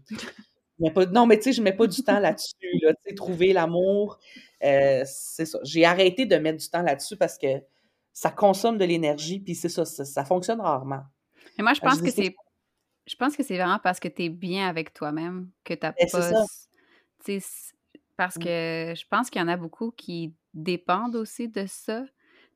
[0.88, 2.55] pas, non, mais tu sais, je ne mets pas du temps là-dessus.
[2.83, 4.19] Là, trouver l'amour,
[4.61, 5.59] c'est ça.
[5.62, 7.62] J'ai arrêté de mettre du temps là-dessus parce que
[8.12, 11.03] ça consomme de l'énergie, puis c'est ça, ça, fonctionne rarement.
[11.59, 12.35] Mais moi, je pense que c'est.
[13.07, 15.93] Je pense que c'est vraiment parce que tu es bien avec toi-même que tu n'as
[15.93, 16.45] ben, pas.
[18.16, 18.45] Parce mmh.
[18.45, 22.05] que je pense qu'il y en a beaucoup qui dépendent aussi de ça.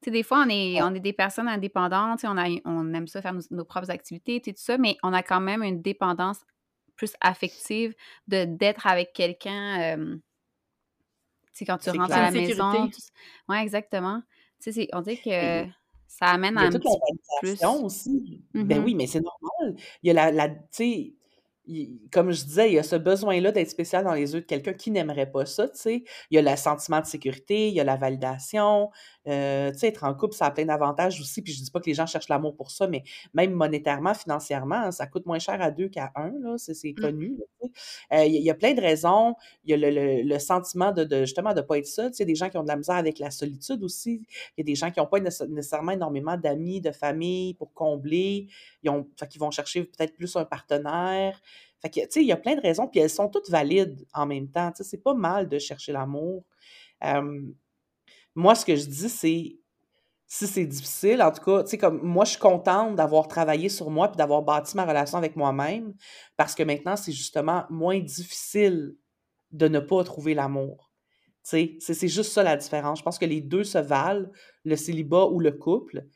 [0.03, 3.23] sais, des fois, on est, on est des personnes indépendantes, on, a, on aime ça
[3.23, 6.45] faire nos, propres activités, tout ça, mais on a quand même une dépendance
[6.97, 7.95] plus affective
[8.29, 9.99] de d'être avec quelqu'un.
[9.99, 10.17] Euh,
[11.67, 12.91] quand tu rentres à la maison.
[13.49, 14.23] Oui, exactement
[14.93, 15.65] on dit que
[16.07, 16.89] ça amène à un petit
[17.41, 17.65] plus.
[17.65, 18.43] aussi.
[18.55, 19.77] Ben mmh oui, mais c'est normal.
[20.03, 21.15] Il y a la, la tu sais,
[22.13, 24.75] comme je disais, il y a ce besoin-là d'être spécial dans les yeux de quelqu'un
[24.75, 26.05] qui n'aimerait pas ça, tu sais.
[26.31, 28.91] Il y a le sentiment de sécurité, il y a la validation.
[29.27, 31.43] Euh, tu sais, être en couple, ça a plein d'avantages aussi.
[31.43, 34.91] Puis je dis pas que les gens cherchent l'amour pour ça, mais même monétairement, financièrement,
[34.93, 36.57] ça coûte moins cher à deux qu'à un, là.
[36.59, 36.95] C'est mmh.
[36.95, 37.37] connu.
[38.13, 39.35] Euh, il y, a plein de raisons.
[39.65, 42.11] Il y a le, le, sentiment de, de, justement de pas être seul.
[42.11, 44.23] Tu sais, des gens qui ont de la misère avec la solitude aussi.
[44.57, 48.49] Il y a des gens qui n'ont pas nécessairement énormément d'amis, de famille pour combler.
[48.83, 51.41] Ils ont, fait qu'ils vont chercher peut-être plus un partenaire.
[51.81, 54.07] Fait que, tu sais, il y a plein de raisons, puis elles sont toutes valides
[54.15, 54.71] en même temps.
[54.71, 56.45] Tu sais, c'est pas mal de chercher l'amour.
[58.35, 59.59] Moi, ce que je dis, c'est
[60.27, 63.69] si c'est difficile, en tout cas, tu sais, comme moi, je suis contente d'avoir travaillé
[63.69, 65.95] sur moi puis d'avoir bâti ma relation avec moi-même
[66.37, 68.97] parce que maintenant, c'est justement moins difficile
[69.53, 70.93] de ne pas trouver l'amour.
[71.49, 72.99] Tu sais, c'est juste ça la différence.
[72.99, 74.29] Je pense que les deux se valent,
[74.65, 76.07] le célibat ou le couple.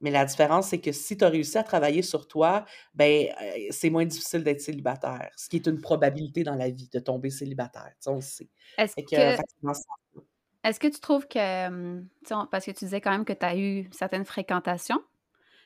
[0.00, 3.66] Mais la différence, c'est que si tu as réussi à travailler sur toi, ben euh,
[3.70, 7.30] c'est moins difficile d'être célibataire, ce qui est une probabilité dans la vie de tomber
[7.30, 7.90] célibataire.
[7.90, 8.48] Tu sais, on le sait.
[8.96, 9.36] Est-ce que,
[10.64, 12.02] est-ce que tu trouves que,
[12.50, 15.02] parce que tu disais quand même que tu as eu certaines fréquentations,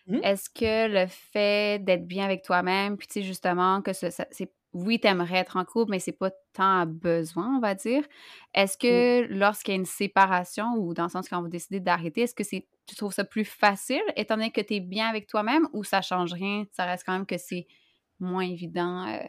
[0.07, 0.19] mmh.
[0.23, 4.99] est-ce que le fait d'être bien avec toi-même, puis tu sais, justement, que c'est oui,
[4.99, 8.03] tu aimerais être en couple, mais c'est pas tant un besoin, on va dire.
[8.55, 12.23] Est-ce que lorsqu'il y a une séparation ou dans le sens quand vous décidez d'arrêter,
[12.23, 15.27] est-ce que c'est tu trouves ça plus facile étant donné que tu es bien avec
[15.27, 16.65] toi-même ou ça change rien?
[16.73, 17.67] Ça reste quand même que c'est
[18.19, 19.07] moins évident?
[19.07, 19.25] Euh?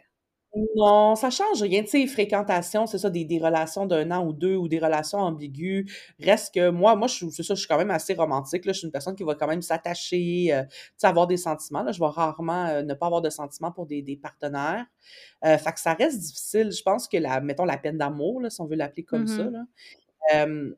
[0.74, 1.82] Non, ça change rien.
[1.82, 5.18] Tu sais, fréquentation, c'est ça, des, des relations d'un an ou deux ou des relations
[5.18, 5.84] ambiguës.
[6.18, 8.64] Reste que moi, moi, je c'est ça, je suis quand même assez romantique.
[8.64, 8.72] Là.
[8.72, 11.82] Je suis une personne qui va quand même s'attacher, euh, tu sais, avoir des sentiments.
[11.82, 11.92] Là.
[11.92, 14.86] Je vais rarement euh, ne pas avoir de sentiments pour des, des partenaires.
[15.44, 16.72] Euh, fait que ça reste difficile.
[16.72, 19.44] Je pense que la, mettons, la peine d'amour, là, si on veut l'appeler comme ça,
[19.44, 19.64] là,
[20.34, 20.74] euh,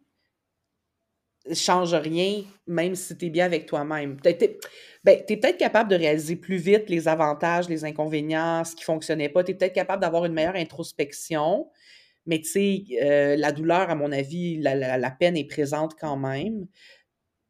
[1.55, 4.21] change rien, même si tu es bien avec toi-même.
[4.21, 4.59] T'es, t'es-
[5.05, 9.45] ben, peut-être capable de réaliser plus vite les avantages, les inconvénients, ce qui fonctionnait pas.
[9.45, 11.71] Tu es peut-être capable d'avoir une meilleure introspection,
[12.27, 16.67] mais tu sais, euh, la douleur, à mon avis, la, peine est présente quand même.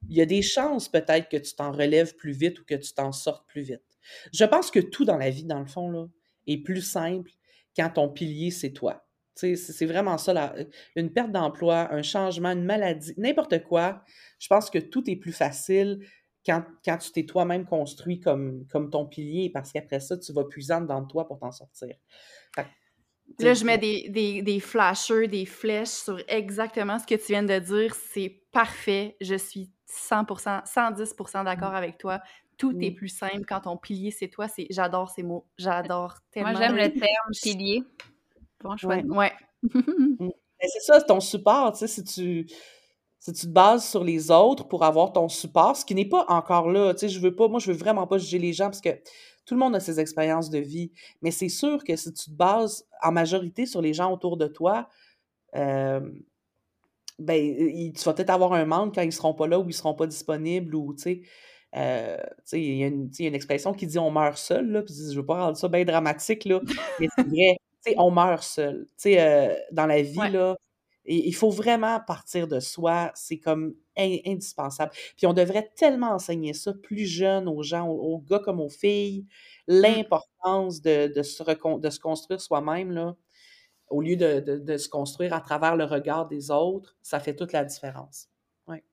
[0.09, 2.93] Il y a des chances peut-être que tu t'en relèves plus vite ou que tu
[2.95, 3.83] t'en sortes plus vite.
[4.33, 6.11] Je pense que tout dans la vie, dans le fond,
[6.47, 7.31] est plus simple
[7.77, 9.08] quand ton pilier, c'est toi.
[9.39, 10.55] C'est vraiment ça, la-
[10.97, 14.03] une perte d'emploi, un changement, une maladie, n'importe quoi.
[14.39, 16.01] Je pense que tout est plus facile
[16.45, 20.45] quand, quand tu t'es toi-même construit comme, comme ton pilier, parce qu'après ça, tu vas
[20.45, 21.95] puisant dans toi pour t'en sortir.
[22.55, 22.67] Fait
[23.39, 27.43] Là, je mets des, des, des flashers, des flèches sur exactement ce que tu viens
[27.43, 27.95] de dire.
[27.95, 29.17] C'est parfait.
[29.21, 32.21] Je suis 100%, 110% d'accord avec toi.
[32.57, 34.49] Tout est plus simple quand ton pilier, c'est toi.
[34.49, 35.47] C'est, j'adore ces mots.
[35.59, 36.51] J'adore tellement.
[36.51, 37.85] Moi, j'aime le terme pilier.
[38.63, 39.33] Bon choix Ouais.
[39.63, 42.47] Ben, c'est ça, c'est ton support, tu sais, si tu,
[43.19, 46.25] si tu te bases sur les autres pour avoir ton support, ce qui n'est pas
[46.29, 48.67] encore là, tu sais, je veux pas, moi, je veux vraiment pas juger les gens
[48.67, 48.91] parce que
[49.47, 50.93] tout le monde a ses expériences de vie,
[51.23, 54.47] mais c'est sûr que si tu te bases en majorité sur les gens autour de
[54.47, 54.89] toi,
[55.57, 56.01] euh,
[57.19, 59.95] ben, tu vas peut-être avoir un manque quand ils seront pas là ou ils seront
[59.95, 61.23] pas disponibles ou, tu sais,
[61.77, 63.87] euh, tu sais, il y, a une tu sais, il y a une expression qui
[63.87, 66.61] dit on meurt seul, là, puis je veux pas rendre ça bien dramatique, là,
[67.01, 67.57] mais c'est vrai,
[67.97, 68.89] on meurt seul.
[69.07, 70.31] Euh, dans la vie, Ouais.
[70.31, 70.57] là,
[71.11, 74.93] il faut vraiment partir de soi, c'est comme in- indispensable.
[75.17, 78.69] Puis on devrait tellement enseigner ça plus jeune aux gens, aux, aux gars comme aux
[78.69, 79.27] filles,
[79.69, 79.81] Mm.
[79.81, 81.43] l'importance de, de se
[81.79, 83.17] de se construire soi-même, là,
[83.89, 87.35] au lieu de, de- de se construire à travers le regard des autres, ça fait
[87.35, 88.29] toute la différence.
[88.67, 88.85] Ouais.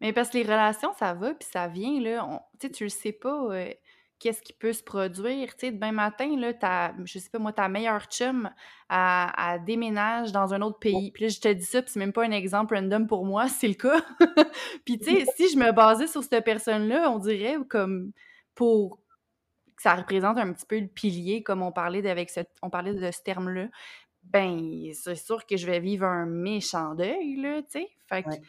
[0.00, 2.24] Mais parce que les relations, ça va puis ça vient, là.
[2.30, 3.72] On- Tu sais, tu le sais pas euh,
[4.18, 5.54] qu'est-ce qui peut se produire.
[5.56, 8.50] Tu sais, demain matin, là, ta, je sais pas moi, ta meilleure chum,
[8.90, 11.10] elle déménage dans un autre pays.
[11.12, 13.48] Puis là, je te dis ça, puis c'est même pas un exemple random pour moi,
[13.48, 14.02] c'est le cas.
[14.84, 18.12] puis tu sais, si je me basais sur cette personne-là, on dirait comme
[18.54, 19.00] pour
[19.76, 22.70] que ça représente un petit peu le pilier, comme on parlait de, avec ce, on
[22.70, 23.68] parlait de ce terme-là,
[24.24, 27.88] ben c'est sûr que je vais vivre un méchant deuil, là, tu sais.
[28.08, 28.40] Fait que Ouais.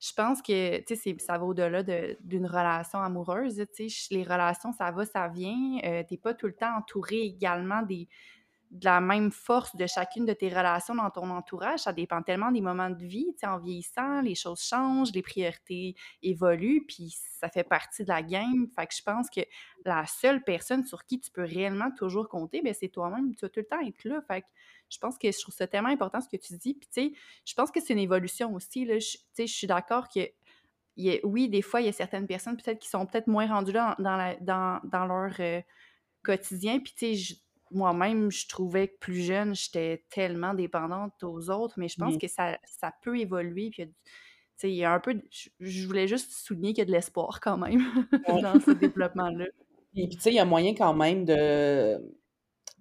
[0.00, 3.86] Je pense que, tu ça va au-delà de- d'une relation amoureuse, tu.
[4.10, 5.78] Les relations, ça va, ça vient.
[5.84, 10.32] Euh, T'es pas tout le temps entouré également de la même force de chacune de
[10.32, 11.80] tes relations dans ton entourage.
[11.80, 13.26] Ça dépend tellement des moments de vie.
[13.40, 18.22] Tu en vieillissant, les choses changent, les priorités évoluent, puis ça fait partie de la
[18.22, 18.66] game.
[18.74, 19.40] Fait que je pense que
[19.84, 23.34] la seule personne sur qui tu peux réellement toujours compter, ben c'est toi-même.
[23.36, 24.20] Tu vas tout le temps être là.
[24.26, 24.44] Fait
[24.88, 26.74] je pense que je trouve ça tellement important ce que tu dis.
[26.74, 27.12] Puis tu sais,
[27.44, 28.84] je pense que c'est une évolution aussi.
[28.84, 28.98] Là.
[28.98, 30.20] Je, tu sais, je suis d'accord que
[30.98, 33.26] il y a- oui, des fois, il y a certaines personnes peut-être qui sont peut-être
[33.26, 35.60] moins rendues là dans, dans, la- dans, dans leur euh,
[36.22, 36.78] quotidien.
[36.80, 37.34] Puis, tu sais,
[37.70, 42.28] moi-même, je trouvais que plus jeune, j'étais tellement dépendante aux autres, mais je pense que
[42.28, 43.70] ça, ça peut évoluer.
[43.70, 43.92] Puis, tu
[44.56, 45.14] sais, il y a un peu.
[45.14, 47.82] de- je, je voulais juste souligner qu'il y a de l'espoir quand même
[48.28, 48.40] Ouais.
[48.42, 49.46] dans ce développement-là.
[49.92, 51.98] Puis, puis, tu sais, il y a moyen quand même de,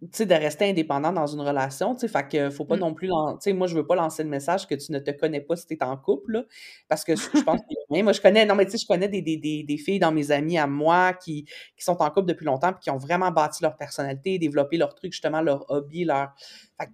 [0.01, 2.79] de rester indépendant dans une relation, tu fait que faut pas Mm.
[2.79, 5.11] non plus, tu sais, moi, je veux pas lancer le message que tu ne te
[5.11, 6.43] connais pas si tu es en couple, là,
[6.89, 8.03] parce que je, je pense moyen.
[8.03, 10.11] Moi, je connais, non, mais tu sais, je connais des, des, des, des filles dans
[10.11, 11.45] mes amis à moi qui,
[11.77, 14.93] qui sont en couple depuis longtemps puis qui ont vraiment bâti leur personnalité, développé leur
[14.95, 16.33] truc, justement, leur hobby, leur...
[16.79, 16.91] Fait que,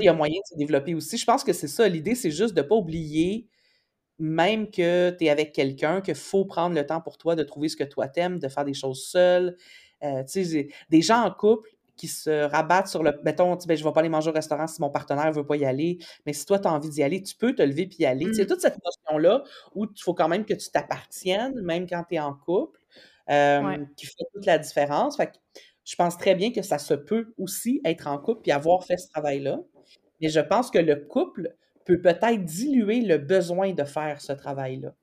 [0.00, 1.18] il y a moyen de se développer aussi.
[1.18, 3.46] Je pense que c'est ça, l'idée, c'est juste de pas oublier
[4.18, 7.68] même que tu es avec quelqu'un, qu'il faut prendre le temps pour toi de trouver
[7.68, 9.56] ce que toi t'aimes, de faire des choses seules.
[10.02, 13.20] Euh, tu sais, j'ai- des gens en couple qui se rabattent sur le.
[13.24, 15.66] Mettons, ben, je vais pas aller manger au restaurant si mon partenaire veut pas y
[15.66, 18.06] aller, mais si toi, tu as envie d'y aller, tu peux te lever puis y
[18.06, 18.32] aller.
[18.32, 18.46] Sais, Mm.
[18.46, 19.42] toute cette notion-là
[19.74, 22.80] où il faut quand même que tu t'appartiennes, même quand tu es en couple,
[23.28, 23.78] euh, Ouais.
[23.96, 25.18] qui fait toute la différence.
[25.18, 25.32] Fait que
[25.84, 28.96] je pense très bien que ça se peut aussi être en couple puis avoir fait
[28.96, 29.58] ce travail-là.
[30.20, 34.94] Mais je pense que le couple peut peut-être diluer le besoin de faire ce travail-là.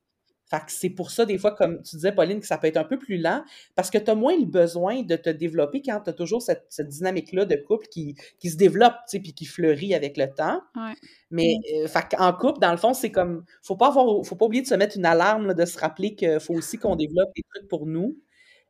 [0.47, 2.77] Fait que c'est pour ça, des fois, comme tu disais, Pauline, que ça peut être
[2.77, 5.99] un peu plus lent, parce que tu as moins le besoin de te développer quand
[6.01, 9.33] tu as toujours cette, cette dynamique-là de couple qui, qui se développe, tu sais, puis
[9.33, 10.61] qui fleurit avec le temps.
[10.75, 10.93] Ouais.
[11.31, 14.45] Mais euh, fait en couple, dans le fond, c'est comme, faut pas avoir, faut pas
[14.45, 17.29] oublier de se mettre une alarme, là, de se rappeler qu'il faut aussi qu'on développe
[17.35, 18.15] des trucs pour nous,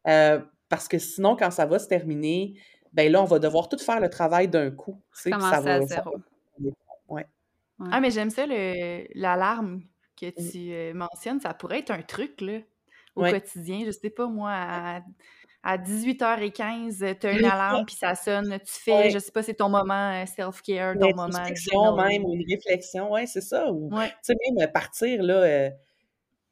[0.08, 2.54] Euh, parce que sinon, quand ça va se terminer,
[2.94, 5.60] ben là, on va devoir tout faire le travail d'un coup, tu sais, ça à
[5.62, 6.12] va, ça zéro.
[6.16, 6.70] va-
[7.10, 7.26] ouais.
[7.80, 7.90] Ouais.
[7.92, 9.82] Ah, mais j'aime ça, le- l'alarme
[10.20, 10.52] que Mm.
[10.52, 11.40] tu euh, mentionnes.
[11.40, 12.60] Ça pourrait être un truc, là,
[13.16, 13.32] au Ouais.
[13.32, 13.84] quotidien.
[13.86, 15.02] Je sais pas, moi, à,
[15.64, 19.56] à 18h15, tu as une alarme, puis ça sonne, tu fais, je sais pas, c'est
[19.56, 21.40] ton moment euh, self-care, ton moment...
[21.40, 23.72] Réflexion même, ou une réflexion, ouais, c'est ça.
[23.72, 25.36] Ou, tu sais, même partir, là...
[25.36, 25.70] Euh,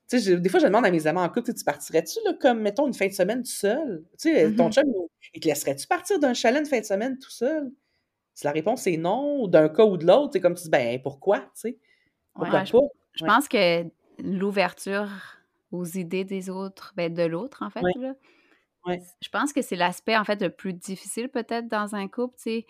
[0.09, 2.59] tu sais, des fois, je demande à mes amis en couple, tu partirais-tu, là, comme,
[2.59, 4.03] mettons, une fin de semaine tout seul?
[4.19, 4.73] Tu sais, ton mm-hmm.
[4.73, 4.83] chum,
[5.33, 7.71] il te laisserait-tu partir d'un chalet une fin de semaine tout seul?
[8.33, 10.99] Si la réponse est non, d'un cas ou de l'autre, c'est comme tu dis, ben,
[11.01, 11.77] pourquoi, tu sais?
[12.33, 12.79] Pourquoi pas?
[13.13, 13.85] Je, pense que
[14.19, 15.09] l'ouverture
[15.71, 18.13] aux idées des autres, ben, de l'autre, en fait, là,
[18.87, 22.65] je pense que c'est l'aspect, en fait, le plus difficile peut-être dans un couple, tu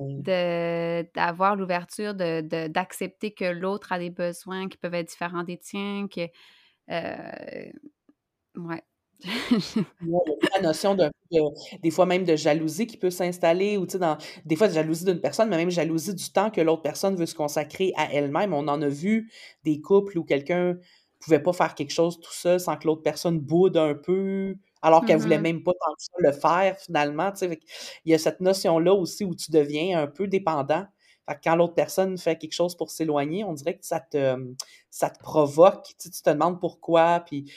[0.00, 5.58] sais, d'avoir l'ouverture, de, d'accepter que l'autre a des besoins qui peuvent être différents des
[5.58, 6.28] tiens, que...
[6.90, 7.70] Euh,
[8.56, 8.82] ouais.
[10.54, 11.10] La notion d'un
[11.82, 15.20] des fois même de jalousie qui peut s'installer ou dans des fois de jalousie d'une
[15.20, 18.66] personne mais même jalousie du temps que l'autre personne veut se consacrer à elle-même on
[18.66, 19.30] en a vu
[19.64, 20.76] des couples où quelqu'un
[21.20, 25.04] pouvait pas faire quelque chose tout seul sans que l'autre personne boude un peu alors
[25.04, 27.32] qu'elle voulait mmh même pas tant que ça le faire finalement.
[28.04, 30.86] Il y a cette notion-là aussi où tu deviens un peu dépendant.
[31.34, 34.54] Quand l'autre personne fait quelque chose pour s'éloigner, on dirait que ça te,
[34.90, 35.86] ça te provoque.
[35.98, 37.20] Tu, te demandes pourquoi.
[37.20, 37.52] Puis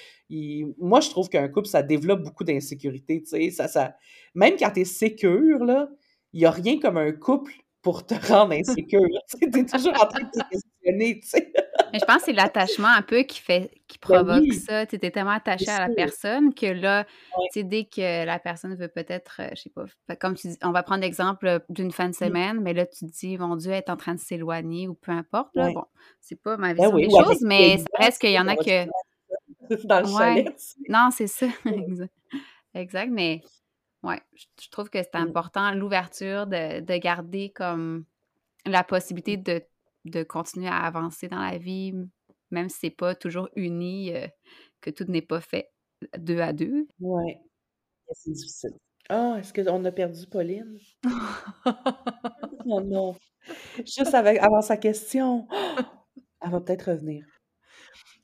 [0.78, 3.24] moi, je trouve qu'un couple, ça développe beaucoup d'insécurité.
[3.52, 3.96] Ça, ça,
[4.36, 5.88] même quand tu es sécure,
[6.34, 9.02] il n'y a rien comme un couple pour te rendre insécure.
[9.40, 13.22] tu es toujours en train de te Mais je pense que c'est l'attachement un peu
[13.24, 14.86] qui fait qui ben provoque ça.
[14.86, 17.06] Tu es tellement attaché à la personne que là,
[17.56, 20.84] dès que la personne veut peut-être, euh, je sais pas, comme tu dis, on va
[20.84, 23.78] prendre l'exemple euh, d'une fin de semaine, mais là, tu te dis, mon Dieu, elle
[23.78, 25.56] est en train de s'éloigner ou peu importe.
[25.56, 25.72] Là.
[25.72, 25.86] Bon,
[26.20, 28.86] c'est pas ma ben vision des choses, mais ça reste qu'il y en a que.
[29.86, 30.56] Dans le chalet.
[30.90, 31.48] Non, c'est ça.
[32.74, 33.12] exact.
[33.12, 33.42] Mais
[34.02, 34.22] ouais,
[34.60, 35.28] je trouve que c'est mmh.
[35.28, 38.06] important l'ouverture de, de garder comme
[38.66, 39.62] la possibilité de
[40.06, 41.94] de continuer à avancer dans la vie,
[42.52, 44.28] même si c'est pas toujours uni, euh,
[44.82, 45.70] que tout n'est pas fait
[46.18, 46.88] deux à deux.
[47.00, 47.36] Oui,
[48.12, 48.78] c'est difficile.
[49.10, 50.78] Ah, est-ce qu'on a perdu Pauline?
[52.66, 53.16] oh non!
[53.80, 55.48] Juste avec, avant sa question.
[56.42, 57.26] Elle va peut-être revenir.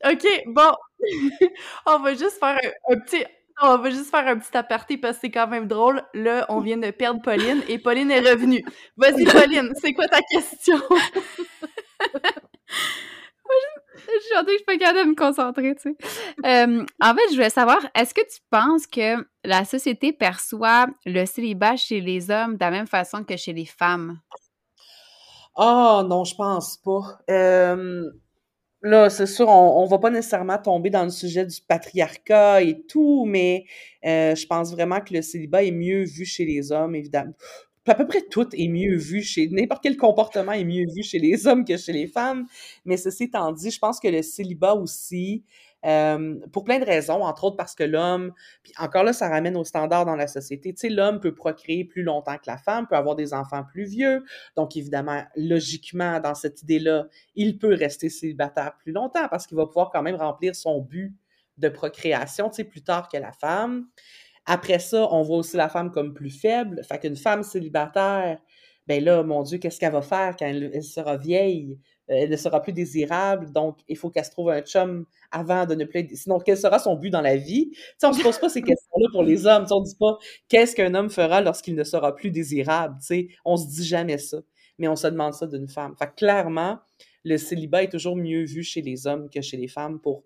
[0.06, 0.72] OK, bon.
[1.86, 2.58] on va juste faire
[2.90, 3.26] un, petit.
[3.62, 6.02] On va juste faire un petit aparté parce que c'est quand même drôle.
[6.14, 8.64] Là, on vient de perdre Pauline et Pauline est revenue.
[8.96, 10.78] Vas-y, Pauline, c'est quoi ta question?
[14.10, 15.96] je suis que je suis pas capable de me concentrer, tu sais.
[16.46, 21.26] Euh, en fait, je voulais savoir, est-ce que tu penses que la société perçoit le
[21.26, 24.20] célibat chez les hommes de la même façon que chez les femmes?
[25.56, 27.20] Ah, non, je pense pas.
[27.30, 28.10] Euh,
[28.82, 32.82] là, c'est sûr, on, on va pas nécessairement tomber dans le sujet du patriarcat et
[32.88, 33.66] tout, mais
[34.06, 37.34] euh, je pense vraiment que le célibat est mieux vu chez les hommes, évidemment
[37.90, 41.20] à peu près tout est mieux vu chez n'importe quel comportement est mieux vu chez
[41.20, 42.46] les hommes que chez les femmes.
[42.86, 45.44] Mais ceci étant dit, je pense que le célibat aussi,
[45.82, 49.64] pour plein de raisons, entre autres parce que l'homme, puis encore là, ça ramène au
[49.64, 50.74] standard dans la société.
[50.74, 54.24] Tu l'homme peut procréer plus longtemps que la femme, peut avoir des enfants plus vieux.
[54.56, 59.66] Donc, évidemment, logiquement, dans cette idée-là, il peut rester célibataire plus longtemps parce qu'il va
[59.66, 61.16] pouvoir quand même remplir son but
[61.58, 63.88] de procréation, tu sais, plus tard que la femme.
[64.46, 66.82] Après ça, on voit aussi la femme comme plus faible.
[66.84, 68.40] Fait qu'une femme célibataire,
[68.88, 71.78] ben là, mon Dieu, qu'est-ce qu'elle va faire quand elle, sera vieille?
[72.10, 75.66] Euh, elle ne sera plus désirable, donc il faut qu'elle se trouve un chum avant
[75.66, 76.16] de ne plus être...
[76.16, 77.72] Sinon, quel sera son but dans la vie?
[77.98, 79.66] sais, on ne se pose pas ces questions-là pour les hommes.
[79.70, 80.18] on ne dit pas
[80.48, 82.96] qu'est-ce qu'un homme fera lorsqu'il ne sera plus désirable?
[83.02, 84.40] sais, On se dit jamais ça.
[84.78, 85.96] Mais on se demande ça d'une femme.
[85.98, 86.80] Fait clairement,
[87.26, 90.24] le célibat est toujours mieux vu chez les hommes que chez les femmes pour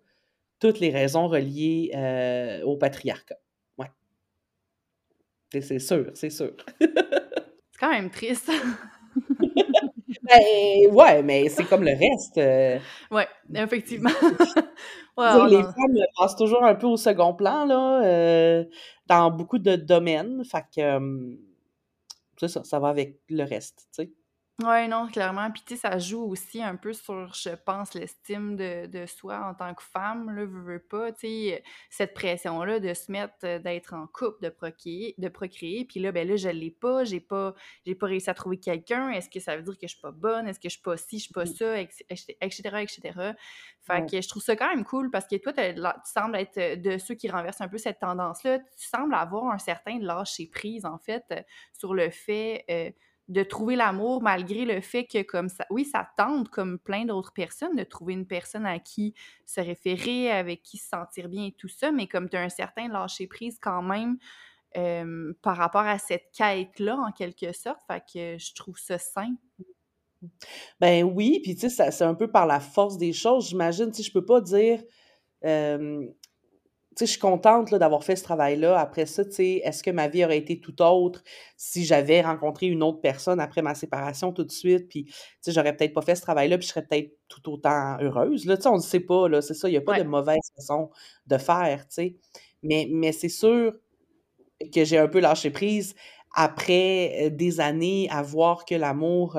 [0.60, 3.40] toutes les raisons reliées euh, au patriarcat.
[5.62, 6.54] C'est sûr, c'est sûr.
[6.82, 8.52] c'est quand même triste.
[10.24, 12.38] ben, ouais, mais c'est comme le reste.
[12.38, 12.80] Euh.
[13.12, 14.10] Ouais, effectivement.
[15.50, 18.66] les femmes passent toujours un peu au second plan, là, euh,
[19.08, 20.44] dans beaucoup de domaines.
[20.46, 21.00] Fait que,
[22.40, 24.12] c'est ça, ça va avec le reste, tu sais.
[24.66, 25.52] Oui, non, clairement.
[25.52, 29.40] Puis, tu sais, ça joue aussi un peu sur, je pense, l'estime de, de soi
[29.40, 33.34] en tant que femme, là, veux, veux pas, tu sais, cette pression-là de se mettre,
[33.44, 35.84] euh, d'être en couple, de procréer, de procréer.
[35.84, 37.54] Puis là, ben là, je l'ai pas, j'ai pas,
[37.86, 39.10] j'ai pas réussi à trouver quelqu'un.
[39.10, 40.48] Est-ce que ça veut dire que je suis pas bonne?
[40.48, 41.48] Est-ce que je suis pas ci, je suis pas mmh.
[41.48, 43.34] ça, etc., etc.
[43.82, 45.74] Fait que je trouve ça quand même cool parce que toi, tu
[46.06, 48.60] sembles être euh, de ceux qui renversent un peu cette tendance-là.
[48.60, 51.42] Tu sembles avoir un certain lâcher prise, en fait, euh,
[51.74, 52.96] sur le fait
[53.30, 57.32] de trouver l'amour malgré le fait que comme ça oui ça tente comme plein d'autres
[57.32, 59.14] personnes de trouver une personne à qui
[59.46, 62.50] se référer avec qui se sentir bien et tout ça mais comme tu as un
[62.50, 64.18] certain lâcher prise quand même
[64.76, 68.98] euh, par rapport à cette quête là en quelque sorte fait que je trouve ça
[68.98, 69.36] sain.
[70.80, 73.92] Ben oui puis tu sais c'est un peu par la force des choses j'imagine.
[73.92, 74.82] Tu sais je peux pas dire
[75.46, 76.08] euh,
[77.00, 78.80] je suis contente d'avoir fait ce travail-là.
[78.80, 81.24] Après ça, tu sais, est-ce que ma vie aurait été tout autre
[81.58, 84.88] si j'avais rencontré une autre personne après ma séparation tout de suite?
[84.90, 87.98] Puis, tu sais, j'aurais peut-être pas fait ce travail-là, puis je serais peut-être tout autant
[88.02, 88.46] heureuse.
[88.46, 89.68] Là, tu sais, on ne sait pas, là, c'est ça.
[89.70, 90.90] Il n'y a pas de mauvaise façon
[91.28, 92.16] de faire, tu sais.
[92.62, 93.74] Mais, mais c'est sûr
[94.74, 95.96] que j'ai un peu lâché prise
[96.36, 99.34] après des années à voir que l'amour,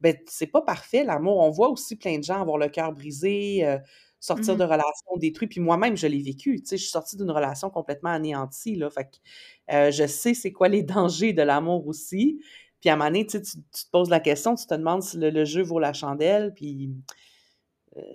[0.00, 1.38] ben, c'est pas parfait, l'amour.
[1.38, 3.78] On voit aussi plein de gens avoir le cœur brisé,
[4.20, 5.50] sortir mmh de relations détruites.
[5.50, 6.60] Puis moi-même, je l'ai vécu.
[6.60, 8.74] Tu sais, je suis sortie d'une relation complètement anéantie.
[8.76, 12.40] Là, fait que je sais c'est quoi les dangers de l'amour aussi.
[12.80, 15.16] Puis à un moment donné, tu, tu, te poses la question, tu te demandes si
[15.16, 16.52] le, jeu vaut la chandelle.
[16.54, 16.90] Puis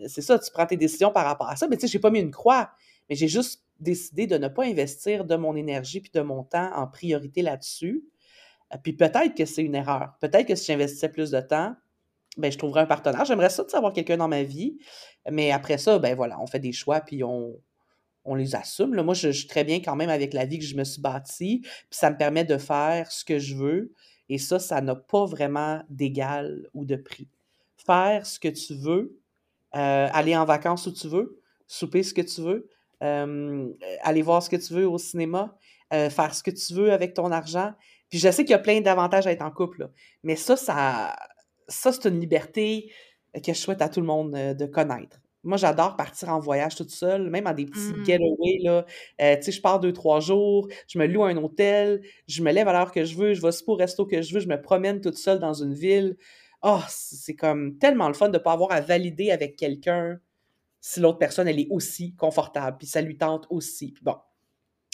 [0.08, 1.68] c'est ça, tu prends tes décisions par rapport à ça.
[1.68, 2.72] Mais tu sais, j'ai pas mis une croix.
[3.10, 6.72] Mais j'ai juste décidé de ne pas investir de mon énergie puis de mon temps
[6.76, 8.04] en priorité là-dessus.
[8.84, 10.14] Puis peut-être que c'est une erreur.
[10.22, 11.76] Peut-être que si j'investissais plus de temps,
[12.38, 13.26] ben, je trouverais un partenaire.
[13.26, 14.78] J'aimerais ça de savoir quelqu'un dans ma vie.
[15.30, 17.56] Mais après ça, ben voilà, on fait des choix puis on,
[18.26, 18.94] on les assume.
[18.94, 21.02] Là, moi, je, suis très bien quand même avec la vie que je me suis
[21.02, 21.60] bâtie.
[21.62, 23.94] Puis ça me permet de faire ce que je veux.
[24.30, 27.28] Et ça, ça n'a pas vraiment d'égal ou de prix.
[27.86, 29.20] Faire ce que tu veux,
[29.76, 32.70] euh, aller en vacances où tu veux, souper ce que tu veux,
[33.04, 33.70] euh,
[34.04, 35.58] aller voir ce que tu veux au cinéma,
[35.92, 37.74] euh, faire ce que tu veux avec ton argent.
[38.10, 39.90] Puis je sais qu'il y a plein d'avantages à être en couple,
[40.24, 41.16] mais ça, ça,
[41.72, 42.92] ça c'est une liberté
[43.34, 45.20] que je souhaite à tout le monde euh, de connaître.
[45.44, 48.06] Moi, j'adore partir en voyage toute seule, même en des petits mmh.
[48.06, 48.60] getaways.
[48.62, 48.86] Là.
[49.38, 52.68] tu sais, je pars deux, trois jours, je me loue un hôtel, je me lève
[52.68, 55.02] à l'heure que je veux, je vais au resto que je veux, je me promène
[55.02, 56.16] toute seule dans une ville.
[56.62, 60.20] Oh, c'est comme tellement le fun de ne pas avoir à valider avec quelqu'un
[60.82, 63.92] si l'autre personne, elle est aussi confortable, puis ça lui tente aussi.
[63.92, 64.18] Puis bon.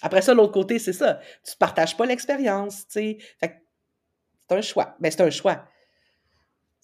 [0.03, 1.19] Après ça, l'autre côté, c'est ça.
[1.43, 3.17] Tu ne partages pas l'expérience, tu sais.
[3.39, 3.63] Fait
[4.49, 4.95] c'est un choix.
[4.99, 5.65] Ben, c'est un choix.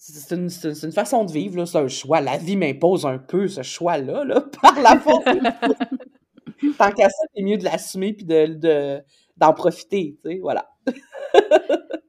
[0.06, 0.50] C'est une,
[0.82, 2.20] une, façon de vivre, c'est un choix.
[2.20, 5.24] La vie m'impose un peu ce choix-là, là, par la force.
[6.78, 9.02] Tant qu'à ça, c'est mieux de l'assumer puis de,
[9.38, 10.68] d'en profiter, tu sais, voilà.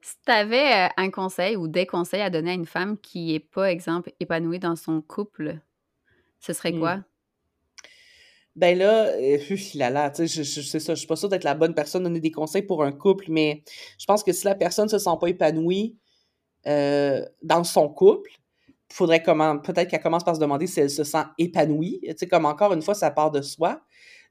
[0.02, 3.32] si tu avais euh, un conseil ou des conseils à donner à une femme qui
[3.32, 5.62] n'est pas, exemple, épanouie dans son couple,
[6.42, 6.80] ce serait mmh.
[6.80, 7.00] quoi?
[8.58, 9.38] Ben là, euh,
[9.76, 12.02] là, là, tu sais, je, sais ça, je suis pas sûre d'être la bonne personne
[12.02, 13.64] à donner des conseils pour un couple, mais
[13.98, 15.96] je pense que si la personne se sent pas épanouie
[16.68, 18.32] euh, dans son couple,
[18.92, 22.28] faudrait comment, peut-être qu'elle commence par se demander si elle se sent épanouie, tu sais,
[22.28, 23.82] comme encore une fois, ça part de soi.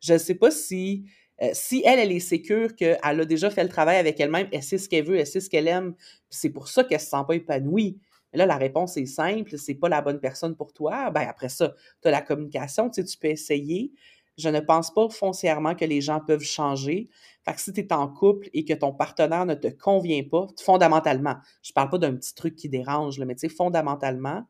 [0.01, 1.05] Je ne sais pas si,
[1.43, 4.63] euh, si elle, elle est sécure qu'elle a déjà fait le travail avec elle-même, elle
[4.63, 5.95] sait ce qu'elle veut, elle sait ce qu'elle aime,
[6.31, 7.99] c'est pour ça qu'elle se sent pas épanouie
[8.35, 11.11] là, la réponse est simple, c'est pas la bonne personne pour toi.
[11.11, 13.93] Ben après ça, tu as la communication, tu sais, tu peux essayer.
[14.37, 17.09] Je ne pense pas foncièrement que les gens peuvent changer.
[17.45, 20.47] Fait que si tu es en couple et que ton partenaire ne te convient pas,
[20.61, 24.45] fondamentalement, je parle pas d'un petit truc qui dérange, mais tu sais, fondamentalement,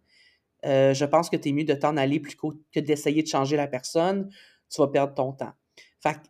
[0.64, 3.56] euh, je pense que tu es mieux de t'en aller plutôt que d'essayer de changer
[3.56, 4.30] la personne.
[4.70, 5.52] Tu vas perdre ton temps.
[6.00, 6.20] Fait que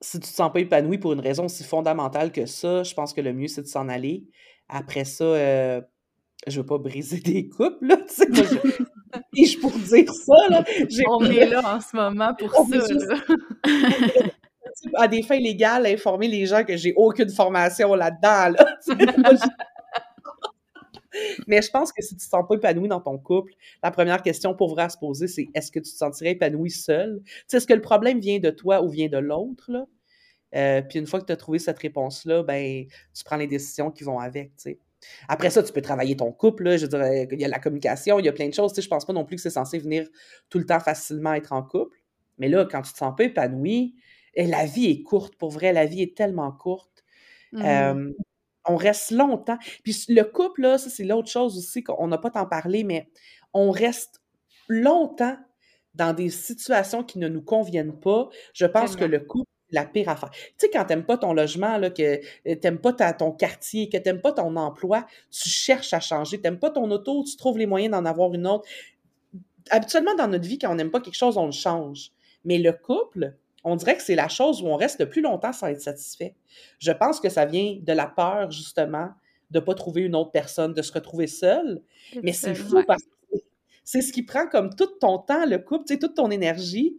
[0.00, 3.12] si tu te sens pas épanoui pour une raison aussi fondamentale que ça, je pense
[3.12, 4.26] que le mieux, c'est de s'en aller.
[4.68, 5.80] Après ça, euh,
[6.46, 8.26] je veux pas briser des couples, là, tu sais,
[9.34, 10.64] je pour dire ça, là,
[11.08, 13.16] On est là en ce moment pour ça, là.
[14.94, 18.76] à des fins légales, informer les gens que j'ai aucune formation là-dedans, là,
[21.46, 23.52] Mais je pense que si tu te sens pas épanoui dans ton couple,
[23.82, 26.70] la première question pour vrai à se poser, c'est est-ce que tu te sentirais épanoui
[26.70, 27.22] seul?
[27.52, 29.70] Est-ce que le problème vient de toi ou vient de l'autre?
[30.54, 33.90] Euh, puis une fois que tu as trouvé cette réponse-là, ben, tu prends les décisions
[33.90, 34.52] qui vont avec.
[35.28, 38.24] Après ça, tu peux travailler ton couple, je dirais, il y a la communication, il
[38.24, 38.72] y a plein de choses.
[38.72, 40.08] Tu sais, je pense pas non plus que c'est censé venir
[40.48, 41.98] tout le temps facilement être en couple.
[42.38, 43.94] Mais là, quand tu te sens pas épanoui,
[44.34, 47.04] et la vie est courte, pour vrai, la vie est tellement courte.
[47.52, 48.12] Mmh.
[48.66, 49.56] on reste longtemps.
[49.82, 53.08] Puis le couple, là, ça, c'est l'autre chose aussi qu'on n'a pas tant parlé, mais
[53.54, 54.20] on reste
[54.68, 55.38] longtemps
[55.94, 58.28] dans des situations qui ne nous conviennent pas.
[58.52, 60.30] Je pense que le couple la pire affaire.
[60.30, 63.96] Tu sais, quand t'aimes pas ton logement, là, que euh, t'aimes pas ton quartier, que
[63.96, 66.40] t'aimes pas ton emploi, tu cherches à changer.
[66.40, 68.68] T'aimes pas ton auto, tu trouves les moyens d'en avoir une autre.
[69.70, 72.10] Habituellement, dans notre vie, quand on n'aime pas quelque chose, on le change.
[72.44, 75.52] Mais le couple, on dirait que c'est la chose où on reste le plus longtemps
[75.52, 76.34] sans être satisfait.
[76.78, 79.10] Je pense que ça vient de la peur, justement,
[79.50, 81.82] de pas trouver une autre personne, de se retrouver seul.
[82.22, 83.38] Mais c'est fou parce que
[83.84, 86.96] c'est ce qui prend comme tout ton temps, le couple, tu sais, toute ton énergie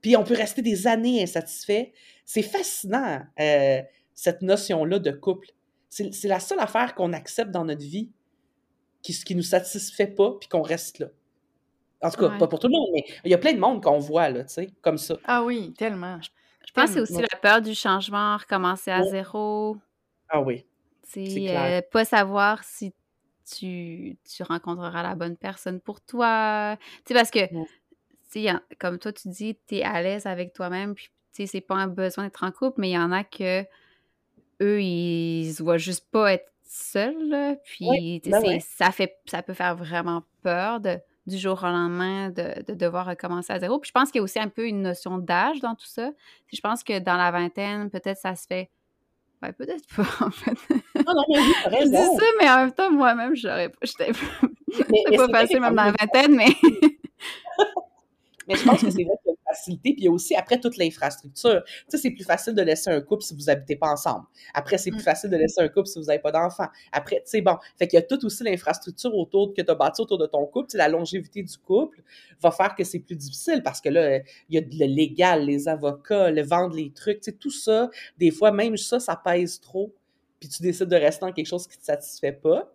[0.00, 1.92] puis on peut rester des années insatisfait.
[2.24, 3.82] C'est fascinant, euh,
[4.14, 5.48] cette notion-là de couple.
[5.88, 8.10] C'est la seule affaire qu'on accepte dans notre vie
[9.02, 11.06] qui ne qui nous satisfait pas, puis qu'on reste là.
[12.00, 13.82] En tout cas, pas pour tout le monde, mais il y a plein de monde
[13.82, 15.16] qu'on voit, là, tu sais, comme ça.
[15.24, 16.20] Ah oui, tellement.
[16.20, 19.76] Je pense que c'est aussi la peur du changement, recommencer à zéro.
[20.28, 20.64] Ah oui.
[21.02, 22.92] C'est euh, pas savoir si
[23.50, 26.76] tu, tu rencontreras la bonne personne pour toi.
[27.06, 27.40] Tu sais, parce que
[28.78, 31.76] comme toi, tu dis, tu es à l'aise avec toi-même, puis tu sais, c'est pas
[31.76, 33.62] un besoin d'être en couple, mais il y en a que
[34.60, 39.74] eux, ils se voient juste pas être seuls, puis ben ça fait ça peut faire
[39.74, 40.98] vraiment peur de
[41.28, 43.78] du jour au lendemain de, devoir recommencer à zéro.
[43.78, 46.10] Puis je pense qu'il y a aussi un peu une notion d'âge dans tout ça.
[46.52, 48.70] Je pense que dans la vingtaine, peut-être ça se fait.
[49.40, 50.56] Ben, peut-être pas, en fait.
[50.96, 51.24] Non, non,
[51.70, 53.78] mais je dis ça, mais en même temps, moi-même, j'aurais pas.
[53.82, 54.10] J'étais
[55.16, 56.48] pas facile, même dans la vingtaine, mais.
[58.48, 59.92] mais je pense que c'est vrai que facilité.
[59.92, 61.62] Puis il y a aussi, après, toute l'infrastructure.
[61.64, 64.26] Tu sais, c'est plus facile de laisser un couple si vous n'habitez pas ensemble.
[64.54, 65.04] Après, c'est plus mm.
[65.04, 66.68] facile de laisser un couple si vous n'avez pas d'enfants.
[66.92, 67.56] Après, tu sais, bon.
[67.78, 70.44] Fait qu'il y a tout aussi l'infrastructure autour que tu as bâti autour de ton
[70.46, 70.70] couple.
[70.70, 72.02] Tu la longévité du couple
[72.40, 75.68] va faire que c'est plus difficile parce que là, il y a le légal, les
[75.68, 77.20] avocats, le vendre les trucs.
[77.20, 79.94] Tu sais, tout ça, des fois, même ça, ça pèse trop.
[80.40, 82.72] Puis tu décides de rester dans quelque chose qui ne te satisfait pas.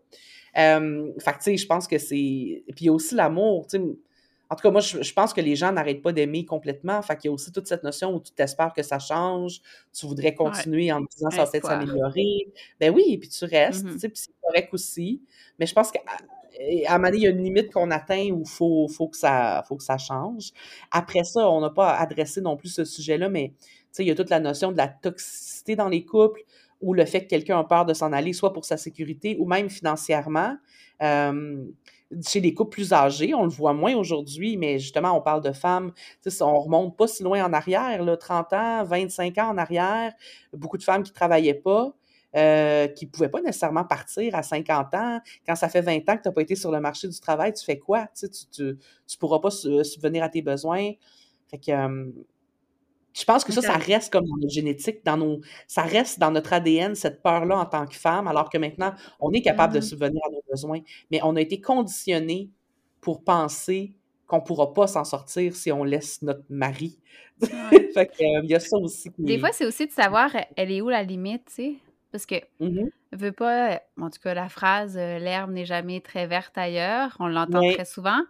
[0.58, 2.64] Euh, fait que, tu sais, je pense que c'est...
[2.76, 3.84] Puis il y a aussi l'amour, tu sais
[4.54, 7.02] en tout cas, moi, je, pense que les gens n'arrêtent pas d'aimer complètement.
[7.02, 10.06] Fait qu'il y a aussi toute cette notion où tu t'espères que ça change, tu
[10.06, 12.54] voudrais continuer en disant ça va peut-être s'améliorer.
[12.80, 13.94] Ben oui, puis tu restes, mm-hmm.
[13.94, 15.24] tu sais, puis c'est correct aussi.
[15.58, 16.02] Mais je pense qu'à
[16.88, 19.08] à un moment donné, il y a une limite qu'on atteint où il faut, faut,
[19.08, 20.52] que ça, faut que ça change.
[20.92, 23.54] Après ça, on n'a pas adressé non plus ce sujet-là, mais
[23.98, 26.42] il y a toute la notion de la toxicité dans les couples
[26.80, 29.46] ou le fait que quelqu'un a peur de s'en aller, soit pour sa sécurité ou
[29.46, 30.58] même financièrement.
[31.02, 31.66] Euh,
[32.28, 35.52] chez les couples plus âgés, on le voit moins aujourd'hui, mais justement, on parle de
[35.52, 35.92] femmes,
[36.42, 40.14] on remonte pas si loin en arrière, là, 30 ans, 25 ans en arrière,
[40.54, 41.94] beaucoup de femmes qui travaillaient pas,
[42.36, 45.20] euh, qui ne pouvaient pas nécessairement partir à 50 ans.
[45.46, 47.54] Quand ça fait 20 ans que tu n'as pas été sur le marché du travail,
[47.54, 48.08] tu fais quoi?
[48.18, 48.28] Tu
[48.64, 48.74] ne
[49.20, 50.92] pourras pas subvenir à tes besoins.
[51.50, 52.12] Fait que, euh,
[53.14, 56.32] je pense que ça, ça reste comme dans notre génétique, dans nos, ça reste dans
[56.32, 59.80] notre ADN, cette peur-là en tant que femme, alors que maintenant, on est capable de
[59.80, 60.80] mmh subvenir à nos besoins.
[61.12, 62.50] Mais on a été conditionné
[63.02, 63.94] pour penser
[64.26, 66.98] qu'on ne pourra pas s'en sortir si on laisse notre mari.
[67.40, 69.12] fait que, il y a ça aussi.
[69.20, 71.76] Des fois, c'est aussi de savoir, elle est où la limite, tu sais?
[72.12, 76.58] Parce que, mmh veut pas, en tout cas, la phrase l'herbe n'est jamais très verte
[76.58, 78.22] ailleurs, on l'entend très souvent.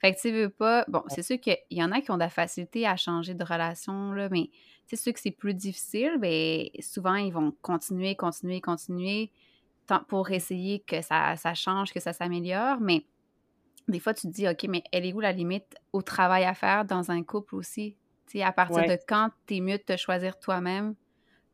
[0.00, 0.84] Fait que tu veux pas.
[0.88, 3.44] Bon, c'est sûr qu'il y en a qui ont de la facilité à changer de
[3.44, 4.50] relation, là, mais
[4.86, 9.32] c'est sûr que c'est plus difficile, mais souvent, ils vont continuer, continuer, continuer
[10.08, 12.78] pour essayer que ça, ça change, que ça s'améliore.
[12.80, 13.06] Mais
[13.88, 16.54] des fois, tu te dis, OK, mais elle est où la limite au travail à
[16.54, 17.96] faire dans un couple aussi?
[18.26, 20.94] Tu sais, à partir de quand tu es mieux de te choisir toi-même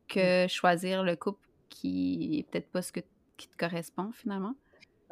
[0.07, 3.01] que choisir le couple qui est peut-être pas ce que,
[3.37, 4.55] qui te correspond finalement?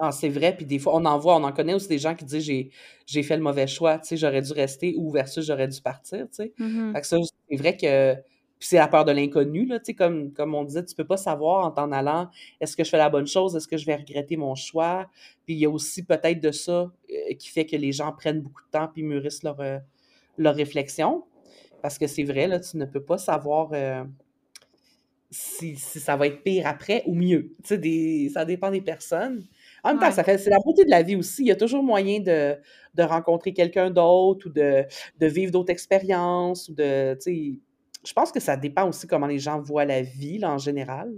[0.03, 2.15] Ah, c'est vrai, puis des fois, on en voit, on en connaît aussi des gens
[2.15, 2.71] qui disent j'ai,
[3.05, 6.21] j'ai fait le mauvais choix, tu sais, j'aurais dû rester ou versus j'aurais dû partir,
[6.21, 6.53] tu sais.
[6.91, 7.17] Fait que ça,
[7.49, 8.15] c'est vrai que
[8.59, 11.17] c'est la peur de l'inconnu, là, tu sais, comme, comme on disait, tu peux pas
[11.17, 12.29] savoir en t'en allant,
[12.59, 15.07] est-ce que je fais la bonne chose, est-ce que je vais regretter mon choix,
[15.45, 18.41] puis il y a aussi peut-être de ça euh, qui fait que les gens prennent
[18.41, 19.77] beaucoup de temps puis mûrissent leur, euh,
[20.39, 21.25] leur réflexion,
[21.83, 23.69] parce que c'est vrai, là, tu ne peux pas savoir...
[23.73, 24.03] Euh,
[25.31, 27.55] si, si, ça va être pire après ou mieux.
[27.63, 29.45] Tu sais, ça dépend des personnes.
[29.83, 31.43] En même temps, ça fait, c'est la beauté de la vie aussi.
[31.43, 32.57] Il y a toujours moyen de,
[32.93, 34.85] de rencontrer quelqu'un d'autre ou de,
[35.19, 37.17] de vivre d'autres expériences ou de,
[38.03, 41.11] je pense que ça dépend aussi comment les gens voient la vie en général.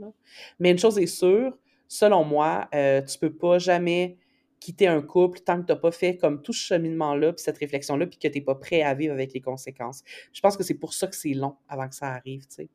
[0.60, 1.58] Mais une chose est sûre,
[1.88, 4.18] selon moi, euh, tu peux pas jamais
[4.60, 7.58] quitter un couple tant que tu n'as pas fait comme tout ce cheminement-là, puis cette
[7.58, 10.04] réflexion-là, puis que tu n'es pas prêt à vivre avec les conséquences.
[10.32, 12.70] Je pense que c'est pour ça que c'est long avant que ça arrive, tu sais.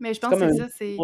[0.00, 0.96] Mais je pense que ça, c'est...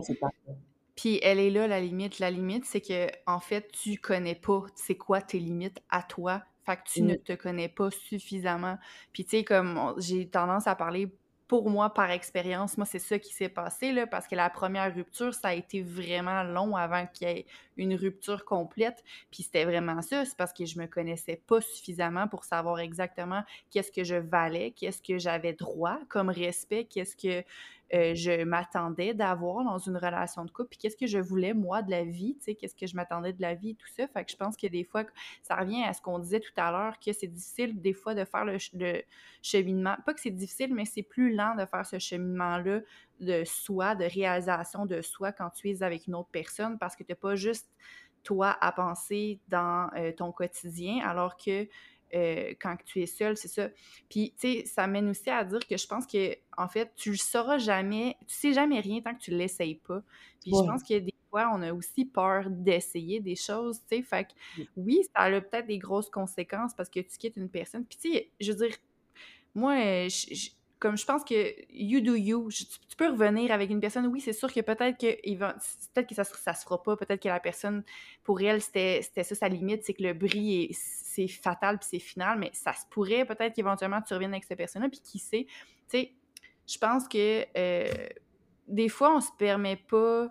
[0.96, 2.18] Puis elle est là, la limite.
[2.18, 6.42] La limite, c'est que, en fait, tu connais pas c'est quoi tes limites à toi.
[6.64, 8.78] Fait que tu ne te connais pas suffisamment.
[9.12, 11.14] Puis, tu sais, comme j'ai tendance à parler
[11.46, 14.94] pour moi, par expérience, moi, c'est ça qui s'est passé, là, parce que la première
[14.94, 17.46] rupture, ça a été vraiment long avant qu'il y ait
[17.76, 19.02] une rupture complète.
[19.30, 23.42] Puis c'était vraiment ça, c'est parce que je me connaissais pas suffisamment pour savoir exactement
[23.70, 27.44] qu'est-ce que je valais, qu'est-ce que j'avais droit comme respect, qu'est-ce que
[27.92, 31.82] euh, je m'attendais d'avoir dans une relation de couple, puis qu'est-ce que je voulais, moi,
[31.82, 34.08] de la vie, tu sais, qu'est-ce que je m'attendais de la vie, tout ça.
[34.08, 35.04] Fait que je pense que des fois,
[35.42, 38.24] ça revient à ce qu'on disait tout à l'heure, que c'est difficile des fois de
[38.24, 38.56] faire le,
[39.42, 39.96] cheminement.
[40.06, 42.80] Pas que c'est difficile, mais c'est plus lent de faire ce cheminement-là
[43.20, 47.04] de soi, de réalisation de soi quand tu es avec une autre personne, parce que
[47.04, 47.68] tu n'as pas juste
[48.22, 51.68] toi à penser dans euh, ton quotidien, alors que
[52.14, 53.68] euh, quand tu es seul, c'est ça.
[54.08, 57.10] Puis, tu sais, ça mène aussi à dire que je pense que, en fait, tu
[57.10, 60.00] le sauras jamais, tu sais jamais rien tant que tu l'essayes pas.
[60.40, 64.02] Puis, je pense que des fois, on a aussi peur d'essayer des choses, tu sais.
[64.02, 67.84] Fait que, oui, ça a peut-être des grosses conséquences parce que tu quittes une personne.
[67.84, 68.76] Puis, tu sais, je veux dire,
[69.54, 70.50] moi, je
[70.84, 74.34] comme je pense que you do you, tu, peux revenir avec une personne, oui, c'est
[74.34, 77.82] sûr que peut-être que, peut-être que ça, ça se fera pas, peut-être que la personne,
[78.22, 82.38] pour elle, c'était ça sa limite, c'est que le bris, c'est fatal puis c'est final,
[82.38, 85.46] mais ça se pourrait peut-être qu'éventuellement tu reviennes avec cette personne-là, puis qui sait,
[85.88, 86.12] tu sais,
[86.68, 88.08] je pense que euh,
[88.68, 90.28] des fois, on se permet pas.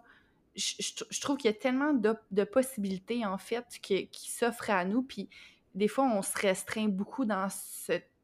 [0.55, 5.01] Je, trouve qu'il y a tellement de, possibilités, en fait, qui, qui s'offrent à nous.
[5.01, 5.29] Puis
[5.73, 7.47] des fois, on se restreint beaucoup dans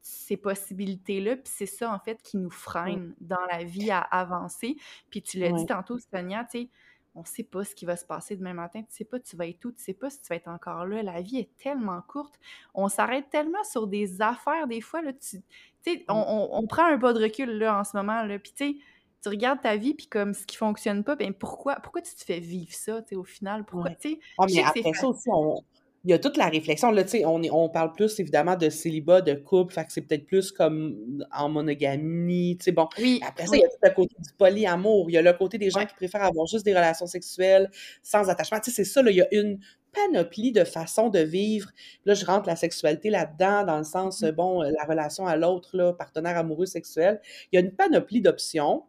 [0.02, 1.36] ces possibilités-là.
[1.36, 4.76] Puis c'est ça, en fait, qui nous freine dans la vie à avancer.
[5.10, 6.68] Puis tu l'as dit tantôt, Sonia, tu sais,
[7.14, 8.80] on sait pas ce qui va se passer demain matin.
[8.82, 10.86] Tu sais pas tu vas être où, tu sais pas si tu vas être encore
[10.86, 11.02] là.
[11.02, 12.38] La vie est tellement courte.
[12.74, 15.02] On s'arrête tellement sur des affaires des fois.
[15.02, 15.42] Là, tu
[15.82, 18.22] sais, on, prend un pas de recul là, en ce moment.
[18.22, 18.76] Là, puis tu sais,
[19.22, 22.24] tu regardes ta vie, puis comme ce qui fonctionne pas, ben pourquoi, pourquoi tu te
[22.24, 23.64] fais vivre ça, tu sais, au final?
[23.64, 24.20] Pourquoi, tu sais...
[24.38, 25.62] Ah, mais après ça aussi, on,
[26.04, 26.90] il y a toute la réflexion.
[26.90, 30.50] Là, on, on parle plus évidemment de célibat, de couple, fait que c'est peut-être plus
[30.50, 32.58] comme en monogamie.
[32.72, 32.88] Bon.
[32.98, 35.10] Oui, Après ça, il y a tout le côté du polyamour.
[35.10, 37.70] Il y a le côté des gens qui préfèrent avoir juste des relations sexuelles
[38.02, 38.58] sans attachement.
[38.62, 39.58] C'est ça, là, il y a une
[39.92, 41.70] panoplie de façons de vivre.
[42.06, 44.30] Là, je rentre la sexualité là-dedans, dans le sens, mmh.
[44.30, 47.20] bon, la relation à l'autre, partenaire amoureux sexuel.
[47.52, 48.84] Il y a une panoplie d'options.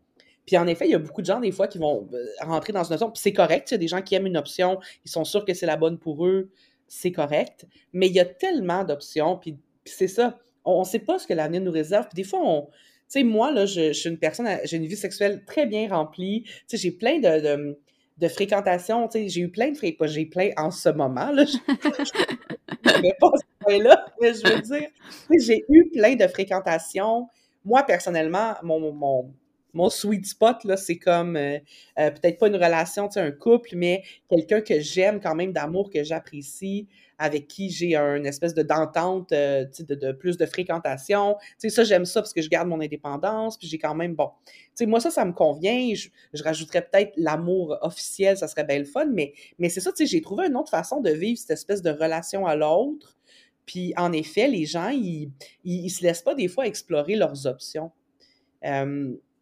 [0.46, 2.74] Puis en effet, il y a beaucoup de gens, des fois, qui vont euh, rentrer
[2.74, 3.12] dans une option.
[3.12, 5.46] Puis c'est correct, il y a des gens qui aiment une option, ils sont sûrs
[5.46, 6.50] que c'est la bonne pour eux
[6.94, 11.20] c'est correct, mais il y a tellement d'options, puis, c'est ça, on ne sait pas
[11.20, 12.68] ce que l'avenir nous réserve, puis des fois, on...
[13.10, 16.52] Tu moi, là, je, suis une personne, j'ai une vie sexuelle très bien remplie, tu
[16.68, 17.78] sais, j'ai plein de,
[18.18, 21.58] de, fréquentations, j'ai eu plein de fréquentations, j'ai plein en ce moment, je
[22.98, 24.90] ne vais pas ce là mais je veux dire,
[25.40, 27.28] j'ai eu plein de fréquentations,
[27.64, 29.34] moi, personnellement, mon,
[29.74, 31.58] mon sweet spot, là, c'est comme euh,
[32.00, 35.54] euh, peut-être pas une relation, tu sais, un couple, mais quelqu'un que j'aime quand même,
[35.54, 41.36] d'amour, que j'apprécie, avec qui j'ai une espèce de d'entente, euh, de, plus de fréquentation.
[41.40, 44.16] Tu sais, ça, j'aime ça parce que je garde mon indépendance, puis j'ai quand même,
[44.16, 45.94] bon, tu sais, moi, ça, ça me convient.
[45.94, 49.92] Je, je rajouterais peut-être l'amour officiel, ça serait bien le fun, mais, mais c'est ça,
[49.92, 53.18] tu sais, j'ai trouvé une autre façon de vivre cette espèce de relation à l'autre.
[53.66, 55.32] Puis, en effet, les gens, ils,
[55.64, 57.92] ils, se laissent pas des fois explorer leurs options.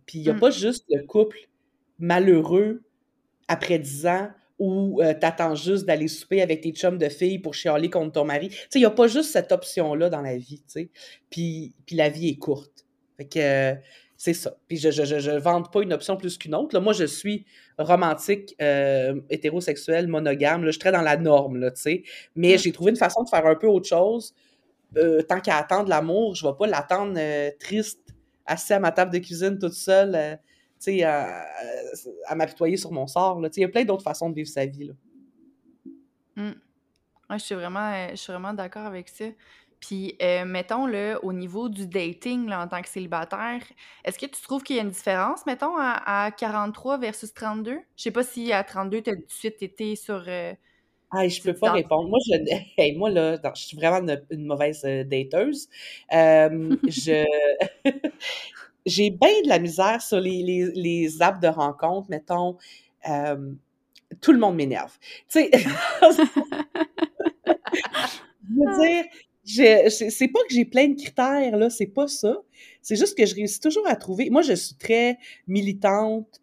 [0.09, 0.39] Puis il n'y a mmh.
[0.39, 1.37] pas juste le couple
[1.99, 2.81] malheureux
[3.47, 7.37] après 10 ans où euh, tu attends juste d'aller souper avec tes chums de filles
[7.37, 8.49] pour chialer contre ton mari.
[8.49, 10.89] Tu sais, il n'y a pas juste cette option-là dans la vie, tu sais.
[11.29, 12.87] Puis, puis la vie est courte.
[13.17, 13.75] Fait que
[14.17, 14.57] c'est ça.
[14.67, 16.75] Puis je ne je, vante pas une option plus qu'une autre.
[16.75, 17.45] Là, moi, je suis
[17.77, 20.61] romantique, euh, hétérosexuel, monogame.
[20.63, 22.03] Là, je suis très dans la norme, là, tu sais.
[22.35, 22.57] Mais mmh.
[22.57, 24.33] j'ai trouvé une façon de faire un peu autre chose.
[24.97, 27.19] Euh, tant qu'à attendre l'amour, je ne vais pas l'attendre
[27.59, 27.99] triste
[28.49, 31.05] assis à ma table de cuisine toute seule, euh,
[32.27, 33.41] à, m'apitoyer sur mon sort.
[33.55, 34.91] Il y a plein d'autres façons de vivre sa vie.
[36.35, 36.51] Mmh.
[37.31, 39.25] je suis vraiment, euh, vraiment d'accord avec ça.
[39.79, 43.61] Puis, euh, mettons, là, au niveau du dating là, en tant que célibataire,
[44.03, 47.79] est-ce que tu trouves qu'il y a une différence, mettons, à, 43 versus 32?
[47.95, 50.25] Je sais pas si à 32, tu as tout de suite été sur,
[51.11, 52.07] ah, je peux pas répondre.
[52.09, 55.67] Moi, je, moi là, je suis vraiment une, mauvaise euh, dateuse.
[56.11, 57.25] je,
[58.85, 62.57] j'ai bien de la misère sur les, les, les apps de rencontre, mettons.
[64.21, 64.97] tout le monde m'énerve.
[65.29, 65.51] Tu sais,
[68.41, 68.85] je veux
[69.45, 72.37] dire, c'est pas que j'ai plein de critères, là, c'est pas ça.
[72.81, 74.29] C'est juste que je réussis toujours à trouver.
[74.29, 76.39] Moi, je suis très militante.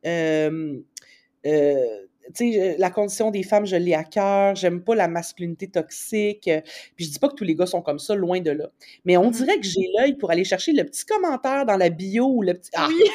[1.47, 4.55] Euh, sais, la condition des femmes, je l'ai à cœur.
[4.55, 6.51] J'aime pas la masculinité toxique.
[6.97, 8.69] Puis je dis pas que tous les gars sont comme ça, loin de là.
[9.05, 11.91] Mais on mmh dirait que j'ai l'œil pour aller chercher le petit commentaire dans la
[11.91, 12.71] bio ou le petit.
[12.75, 12.89] Ah!
[12.89, 13.11] Oui!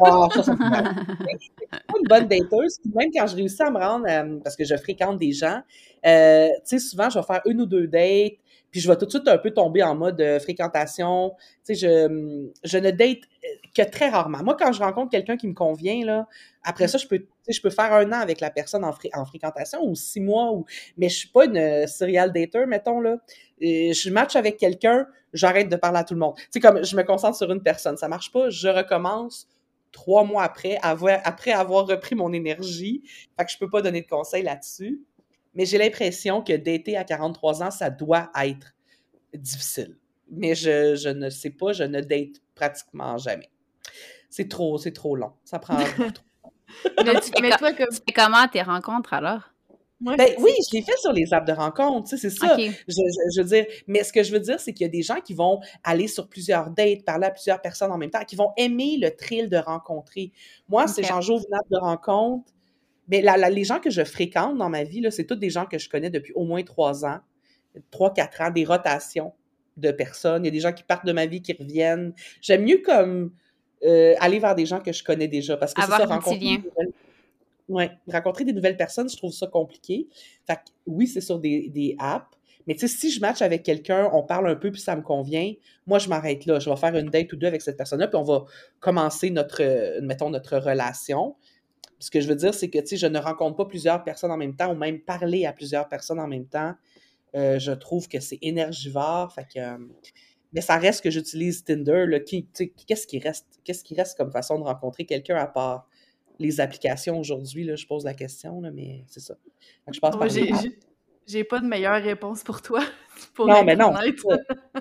[0.00, 2.78] Oh, ça, ça pas une bonne dateuse.
[2.94, 5.60] même quand je réussis à me rendre, euh, parce que je fréquente des gens,
[6.06, 8.38] euh, tu sais, souvent, je vais faire une ou deux dates,
[8.70, 11.32] puis je vais tout de suite un peu tomber en mode euh, fréquentation.
[11.64, 13.20] Tu sais, je, je ne date
[13.84, 14.42] que très rarement.
[14.42, 16.26] Moi, quand je rencontre quelqu'un qui me convient, là,
[16.62, 16.88] après mmh.
[16.88, 19.94] ça, je peux, je peux faire un an avec la personne en, en fréquentation ou
[19.94, 20.64] six mois, ou,
[20.96, 23.16] mais je suis pas une serial dater, mettons, là.
[23.60, 26.34] Et je match avec quelqu'un, j'arrête de parler à tout le monde.
[26.52, 29.48] Tu comme je me concentre sur une personne, ça marche pas, je recommence
[29.92, 33.02] trois mois après, avoir, après avoir repris mon énergie.
[33.38, 35.00] Fait que je peux pas donner de conseils là-dessus.
[35.54, 38.74] Mais j'ai l'impression que dater à 43 ans, ça doit être
[39.34, 39.96] difficile.
[40.30, 43.48] Mais je, je ne sais pas, je ne date pratiquement jamais.
[44.28, 45.32] C'est trop, c'est trop long.
[45.44, 45.76] Ça prend
[46.14, 46.24] trop
[47.04, 47.86] mais, tu, toi, comme...
[47.90, 49.52] tu fais comment tes rencontres alors?
[50.00, 52.56] ben, oui, je l'ai fait sur les apps de rencontre, c'est ça.
[52.56, 55.20] Je, veux dire, mais ce que je veux dire, c'est qu'il y a des gens
[55.20, 58.52] qui vont aller sur plusieurs dates, parler à plusieurs personnes en même temps, qui vont
[58.56, 60.32] aimer le thrill de rencontrer.
[60.68, 62.52] Moi, c'est Jean-Jo de rencontre.
[63.08, 65.88] Mais les gens que je fréquente dans ma vie, c'est tous des gens que je
[65.88, 67.18] connais depuis au moins trois ans,
[67.90, 69.32] trois, quatre ans, des rotations
[69.78, 70.44] de personnes.
[70.44, 72.12] Il y a des gens qui partent de ma vie, qui reviennent.
[72.42, 73.32] J'aime mieux comme
[73.84, 75.56] euh, aller vers des gens que je connais déjà.
[75.56, 76.60] Parce que c'est ça, rencontrer
[77.68, 80.08] ouais, rencontrer des nouvelles personnes, je trouve ça compliqué.
[80.46, 83.62] Fait que, oui, c'est sur des, des, apps, Mais tu sais, si je match avec
[83.62, 85.52] quelqu'un, on parle un peu, puis ça me convient,
[85.86, 86.58] moi, je m'arrête là.
[86.58, 88.44] Je vais faire une date ou deux avec cette personne-là, puis on va
[88.80, 91.36] commencer notre, euh, mettons, notre relation.
[91.98, 94.30] Ce que je veux dire, c'est que, tu sais, je ne rencontre pas plusieurs personnes
[94.30, 96.74] en même temps, ou même parler à plusieurs personnes en même temps.
[97.34, 99.32] Euh, je trouve que c'est énergivore.
[99.32, 99.60] Fait que,
[100.52, 102.06] mais ça reste que j'utilise Tinder.
[102.86, 103.46] Qu'est-ce qui reste?
[103.64, 105.88] Qu'est-ce qui reste comme façon de rencontrer quelqu'un à part
[106.38, 107.68] les applications aujourd'hui?
[107.76, 109.34] Je pose la question, là, mais c'est ça.
[109.90, 110.28] je passe par
[111.28, 112.80] j'ai pas de meilleure réponse pour toi.
[113.38, 113.92] non, mais non.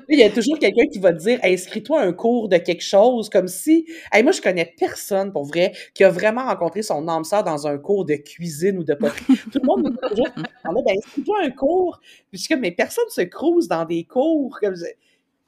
[0.07, 2.83] Il y a toujours quelqu'un qui va te dire inscris-toi à un cours de quelque
[2.83, 3.85] chose, comme si.
[4.23, 7.77] moi, je connais personne, pour vrai, qui a vraiment rencontré son âme sœur dans un
[7.77, 9.25] cours de cuisine ou de poterie.
[9.51, 11.99] Tout le monde me dit toujours ben, inscris-toi à un cours.
[12.29, 14.57] Puis je suis comme mais personne se crouse dans des cours.
[14.61, 14.75] Comme...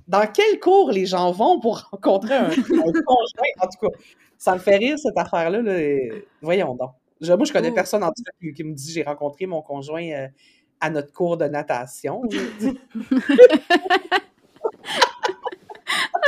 [0.10, 3.54] Dans quel cours les gens vont pour rencontrer un, conjoint?
[3.62, 3.98] En tout cas,
[4.38, 5.62] ça me fait rire, cette affaire-là.
[6.42, 6.92] Voyons donc.
[7.22, 10.04] moi, je connais personne en tout cas qui, me dit j'ai rencontré mon conjoint.
[10.04, 10.28] Euh,
[10.82, 12.22] à notre cours de natation.
[12.32, 12.38] ah,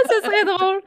[0.09, 0.81] ce serait drôle.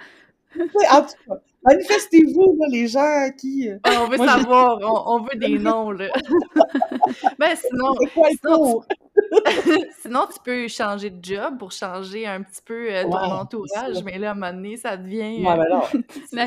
[0.88, 3.68] En tout cas, manifestez-vous, les gens qui.
[3.68, 6.08] Euh, ah, on veut savoir, on, veut des noms, là.
[7.38, 7.94] ben, sinon.
[8.14, 8.82] Quoi, sinon,
[10.02, 14.18] sinon, tu peux changer de job pour changer un petit peu euh, ton entourage, mais
[14.18, 15.44] là, à un moment donné, ça devient.
[15.44, 15.82] Ouais, mais non.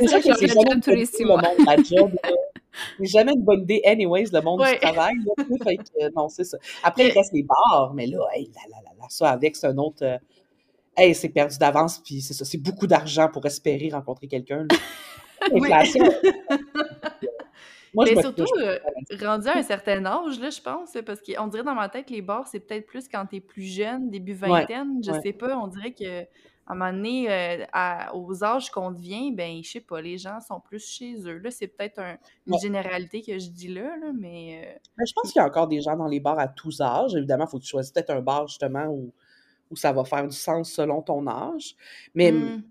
[0.07, 1.41] c'est que c'est jamais tous les six mois.
[1.41, 2.11] Le job,
[2.99, 5.15] c'est jamais une bonne idée, anyways, le monde du travail.
[5.63, 6.57] fait que, non, c'est ça.
[6.84, 9.78] Après, il reste les bars, mais là, hey, là, là, là, ça avec, c'est un
[9.78, 10.03] autre.
[10.03, 10.18] Euh,
[10.98, 12.43] hey, c'est perdu d'avance, puis c'est ça.
[12.43, 14.68] C'est beaucoup d'argent pour espérer rencontrer quelqu'un.
[15.52, 16.04] L'inflation.
[17.93, 18.80] mais surtout, euh,
[19.22, 22.22] rendu à un certain âge, là, je pense, parce qu'on dirait dans ma tête, les
[22.22, 25.93] bars, c'est peut-être plus quand t'es plus jeune, début vingtaine, je sais pas, on dirait
[25.93, 26.26] que
[26.70, 27.66] à un moment donné, euh,
[28.14, 31.38] aux âges qu'on devient, ben, je sais pas, les gens sont plus chez eux.
[31.38, 32.02] Là, c'est peut-être
[32.45, 34.66] une généralité que je dis là, là mais...
[34.66, 35.06] Euh, mais...
[35.06, 37.16] je pense qu'il y a encore des gens dans les bars à tous âges.
[37.16, 39.14] Évidemment, il faut que tu choisisses peut-être un bar, justement, où,
[39.72, 41.76] où ça va faire du sens selon ton âge.
[42.13, 42.32] Mais...
[42.32, 42.63] Mmh.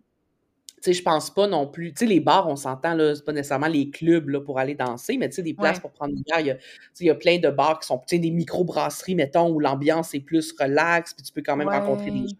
[0.82, 1.94] Tu sais, je pense pas non plus.
[1.94, 4.74] Tu sais, les bars, on s'entend, là, c'est pas nécessairement les clubs là, pour aller
[4.74, 6.40] danser, mais tu sais, des places pour prendre une bière.
[6.40, 6.58] Il y, a,
[7.00, 10.14] il y a plein de bars qui sont, tu sais, des micro-brasseries, mettons, où l'ambiance
[10.14, 12.36] est plus relaxe, puis tu peux quand même rencontrer des gens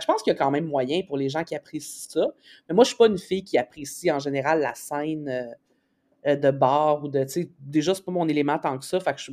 [0.00, 2.26] je pense qu'il y a quand même moyen pour les gens qui apprécient ça.
[2.68, 5.28] Mais moi, je suis pas une fille qui apprécie en général la scène
[6.26, 9.00] euh, de bar ou de, tu sais, déjà, c'est pas mon élément tant que ça.
[9.00, 9.32] Fait que je,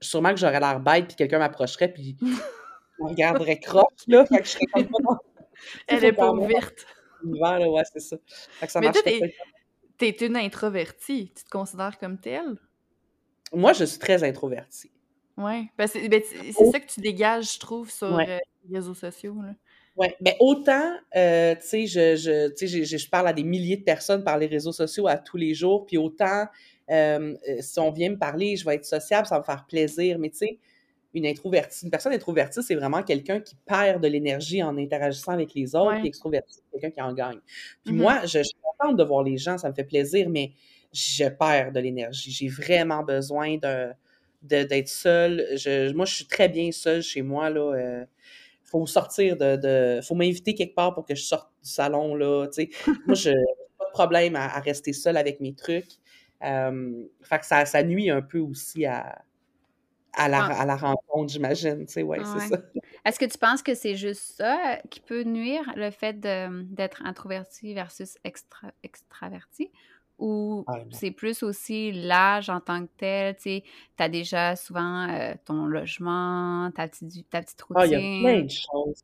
[0.00, 2.16] sûrement que j'aurais l'air bête, puis quelqu'un m'approcherait, puis
[3.00, 4.24] on regarderait croque, là.
[4.26, 5.18] Fait que je serais comme pas
[5.86, 6.86] Elle est pas ouverte.
[7.22, 8.16] Là, ouais, c'est ça.
[8.26, 11.32] Fait que ça Mais tu es une introvertie.
[11.36, 12.56] Tu te considères comme telle?
[13.52, 14.90] Moi, je suis très introvertie.
[15.36, 15.68] Oui.
[15.76, 16.22] Ben, c'est ben,
[16.58, 16.70] oh.
[16.72, 19.36] ça que tu dégages, je trouve, sur euh, les réseaux sociaux.
[19.42, 19.54] Là.
[19.96, 23.82] Oui, mais autant, euh, tu sais, je, je, je, je, parle à des milliers de
[23.82, 26.46] personnes par les réseaux sociaux à tous les jours, puis autant,
[26.90, 30.18] euh, si on vient me parler, je vais être sociable, ça va me faire plaisir,
[30.18, 30.58] mais tu sais,
[31.12, 35.54] une introvertie, une personne introvertie, c'est vraiment quelqu'un qui perd de l'énergie en interagissant avec
[35.54, 37.40] les autres, puis extroverti, c'est quelqu'un qui en gagne.
[37.84, 37.98] Puis mm-hmm.
[37.98, 40.52] moi, je, je suis contente de voir les gens, ça me fait plaisir, mais
[40.92, 42.30] je perds de l'énergie.
[42.30, 43.92] J'ai vraiment besoin de
[44.42, 45.46] d'être seule.
[45.56, 47.74] Je, moi, je suis très bien seule chez moi, là.
[47.74, 48.04] Euh,
[48.70, 52.46] faut sortir de, de faut m'inviter quelque part pour que je sorte du salon là
[52.46, 52.70] tu sais
[53.06, 53.30] moi je
[53.76, 55.90] pas de problème à, rester seule avec mes trucs
[56.44, 59.22] euh, fait que ça, ça nuit un peu aussi à
[60.12, 60.62] à la, ah.
[60.62, 61.86] à la rencontre, j'imagine.
[61.86, 62.58] Tu sais, ouais, c'est ça.
[63.04, 67.74] Est-ce que tu penses que c'est juste ça qui peut nuire, le fait d'être introverti
[67.74, 69.70] versus extra, extraverti?
[70.20, 73.64] ou ah, c'est plus aussi l'âge en tant que tel, tu sais,
[73.96, 77.82] tu as déjà souvent euh, ton logement, ta petite, ta petite routine.
[77.82, 79.02] Ah, il y a plein de choses.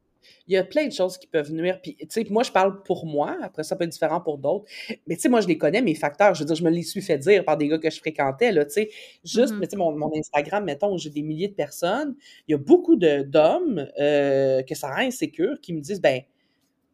[0.49, 1.81] Il y a plein de choses qui peuvent nuire.
[1.83, 3.37] Puis, tu sais, moi, je parle pour moi.
[3.43, 4.67] Après, ça peut être différent pour d'autres.
[5.07, 6.35] Mais, tu sais, moi, je les connais, mes facteurs.
[6.35, 8.53] Je veux dire, je me les suis fait dire par des gars que je fréquentais,
[8.53, 8.91] là, tu sais.
[9.25, 9.59] Juste, mm-hmm.
[9.59, 12.15] mais tu sais, mon, mon, Instagram, mettons, où j'ai des milliers de personnes,
[12.49, 16.21] il y a beaucoup d'hommes euh, que ça rend insécure qui me disent, ben,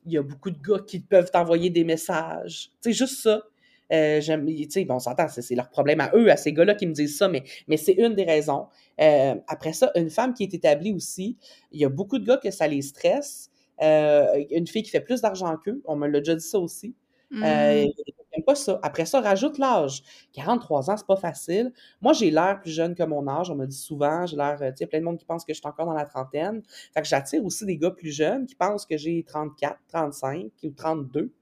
[0.06, 2.70] il y a beaucoup de gars qui peuvent t'envoyer des messages.
[2.82, 3.42] Tu sais, juste ça.
[3.92, 4.20] Euh,
[4.86, 7.28] bon, on s'entend, c'est leur problème à eux, à ces gars-là qui me disent ça,
[7.28, 8.66] mais, mais c'est une des raisons.
[9.00, 11.36] Euh, après ça, une femme qui est établie aussi,
[11.72, 13.50] il y a beaucoup de gars que ça les stresse.
[13.82, 16.94] Euh, une fille qui fait plus d'argent qu'eux, on me l'a déjà dit ça aussi.
[17.34, 18.42] Euh, mmh.
[18.46, 18.78] pas ça.
[18.82, 20.02] Après ça, rajoute l'âge.
[20.34, 21.72] 43 ans, c'est pas facile.
[22.02, 23.50] Moi, j'ai l'air plus jeune que mon âge.
[23.50, 25.58] On me dit souvent, j'ai l'air, tu sais, plein de monde qui pense que je
[25.58, 26.62] suis encore dans la trentaine.
[26.92, 30.70] Fait que j'attire aussi des gars plus jeunes qui pensent que j'ai 34, 35 ou
[30.70, 31.32] 32.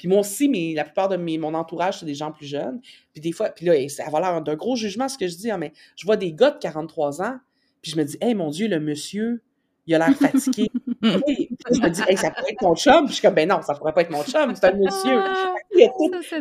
[0.00, 2.80] Puis moi aussi, mais la plupart de mes, mon entourage, c'est des gens plus jeunes.
[3.12, 5.50] Puis des fois, puis là, ça va l'air d'un gros jugement ce que je dis,
[5.50, 7.36] hein, mais je vois des gars de 43 ans,
[7.82, 9.42] puis je me dis, hey mon Dieu, le monsieur,
[9.86, 10.70] il a l'air fatigué.
[11.02, 13.04] je me dis, hey, ça pourrait être mon chum.
[13.04, 15.20] Puis je suis comme, ben non, ça pourrait pas être mon chum, c'est un monsieur.
[15.22, 15.54] Ah,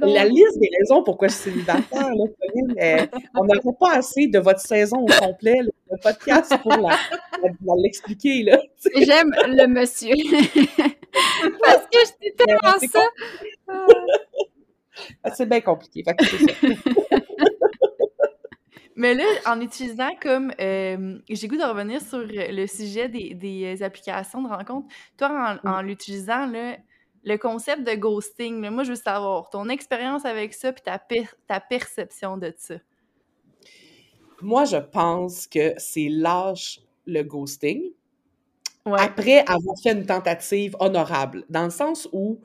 [0.03, 4.62] la liste des raisons pourquoi je suis célibataire, là, on n'aura pas assez de votre
[4.62, 5.60] saison au complet.
[5.91, 8.59] Le podcast pour l'expliquer, là.
[8.95, 10.09] J'aime le monsieur.
[11.63, 12.99] Parce que je dis tellement ça.
[15.23, 16.03] Ah, c'est bien compliqué.
[16.03, 16.53] Fait que c'est ça.
[18.95, 20.51] Mais là, en utilisant comme.
[20.59, 24.87] Euh, j'ai goût de revenir sur le sujet des, des applications de rencontre.
[25.17, 26.51] Toi, en, l'utilisant,
[27.23, 31.01] le concept de ghosting, moi, je veux savoir ton expérience avec ça puis ta,
[31.47, 32.75] ta perception de ça.
[34.41, 37.81] Moi, je pense que c'est lâche le ghosting
[38.85, 42.39] après avoir fait une tentative honorable, dans le sens où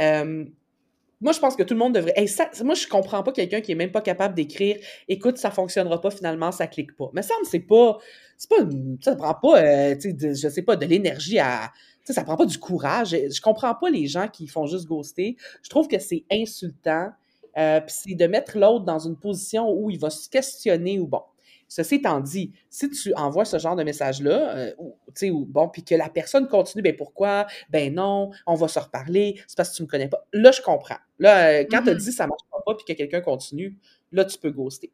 [0.00, 0.44] euh,
[1.20, 2.14] moi, je pense que tout le monde devrait.
[2.62, 4.76] moi, je comprends pas quelqu'un qui est même pas capable d'écrire
[5.08, 7.10] Écoute, ça fonctionnera pas finalement, ça clique pas.
[7.12, 7.98] Mais ça me c'est pas.
[8.36, 8.56] C'est pas.
[9.00, 11.72] Ça prend pas, euh, je sais pas, de l'énergie à.
[12.04, 13.10] ça prend pas du courage.
[13.10, 15.36] Je comprends pas les gens qui font juste ghoster.
[15.62, 17.10] Je trouve que c'est insultant.
[17.58, 21.06] Euh, puis c'est de mettre l'autre dans une position où il va se questionner ou
[21.06, 21.22] bon.
[21.68, 24.72] Ceci étant dit, si tu envoies ce genre de message-là, euh,
[25.14, 27.46] sais, ou bon, puis que la personne continue, ben pourquoi?
[27.68, 30.26] Ben non, on va se reparler, c'est parce que tu me connais pas.
[30.32, 30.96] Là, je comprends.
[31.18, 31.98] Là, euh, quand tu as mm-hmm.
[31.98, 33.76] dit ça marche pas, puis que quelqu'un continue,
[34.12, 34.90] là, tu peux ghoster.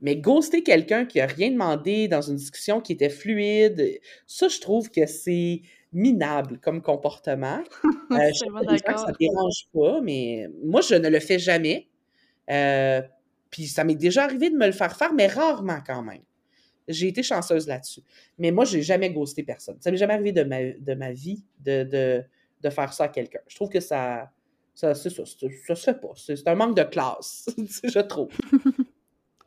[0.00, 4.60] Mais ghoster quelqu'un qui a rien demandé dans une discussion qui était fluide, ça, je
[4.60, 5.62] trouve que c'est
[5.96, 7.60] minable comme comportement.
[8.12, 8.46] Euh, je sais
[8.84, 11.88] pas que ça dérange pas, mais moi, je ne le fais jamais.
[12.48, 13.02] Euh,
[13.50, 16.22] puis ça m'est déjà arrivé de me le faire faire, mais rarement quand même.
[16.86, 18.02] J'ai été chanceuse là-dessus.
[18.38, 19.76] Mais moi, j'ai jamais ghosté personne.
[19.80, 22.24] Ça m'est jamais arrivé de ma, de ma vie de, de,
[22.62, 23.40] de faire ça à quelqu'un.
[23.48, 24.30] Je trouve que ça,
[24.72, 26.12] ça, ça, ça, ça se fait pas.
[26.14, 27.48] C'est un manque de classe,
[27.82, 28.30] je trouve.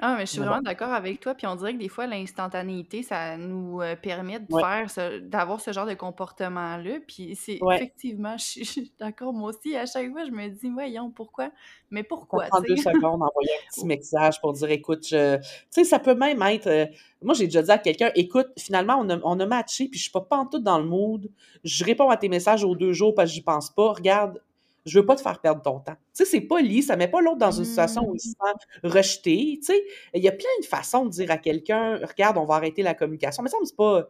[0.01, 1.35] Ah, mais je suis vraiment d'accord avec toi.
[1.35, 4.87] Puis on dirait que des fois, l'instantanéité, ça nous euh, permet de faire
[5.23, 6.99] d'avoir ce genre de comportement-là.
[7.05, 9.75] Puis c'est effectivement, je suis d'accord, moi aussi.
[9.75, 11.51] À chaque fois, je me dis, voyons, pourquoi?
[11.91, 12.45] Mais pourquoi?
[12.45, 15.35] prendre deux secondes, envoyer un petit message pour dire, écoute, je...
[15.35, 16.67] tu sais, ça peut même être.
[16.67, 16.85] Euh,
[17.21, 20.03] moi, j'ai déjà dit à quelqu'un, écoute, finalement, on a, on a matché, puis je
[20.03, 21.29] suis pas tout dans le mood.
[21.65, 23.91] Je réponds à tes messages aux deux jours parce que j'y pense pas.
[23.91, 24.41] Regarde,
[24.85, 25.93] je veux pas te faire perdre ton temps.
[25.93, 28.29] Tu sais, c'est pas lié, ça met pas l'autre dans une situation où il se
[28.29, 29.57] sent rejeté.
[29.59, 32.55] Tu sais, il y a plein de façons de dire à quelqu'un, regarde, on va
[32.55, 33.43] arrêter la communication.
[33.43, 34.09] Mais ça me c'est pas.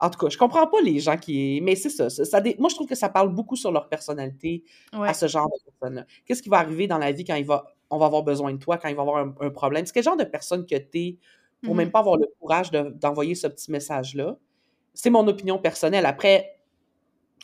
[0.00, 1.60] En tout cas, je comprends pas les gens qui.
[1.62, 2.10] Mais c'est ça.
[2.10, 5.70] ça, Moi, je trouve que ça parle beaucoup sur leur personnalité à ce genre de
[5.70, 6.06] personnes-là.
[6.26, 7.64] Qu'est-ce qui va arriver dans la vie quand il va...
[7.88, 9.86] on va avoir besoin de toi, quand il va avoir un, problème?
[9.86, 11.18] C'est quel genre de personne que tu es
[11.62, 14.36] pour même mmh pas avoir le courage d'envoyer ce petit message-là?
[14.92, 16.04] C'est mon opinion personnelle.
[16.04, 16.61] Après,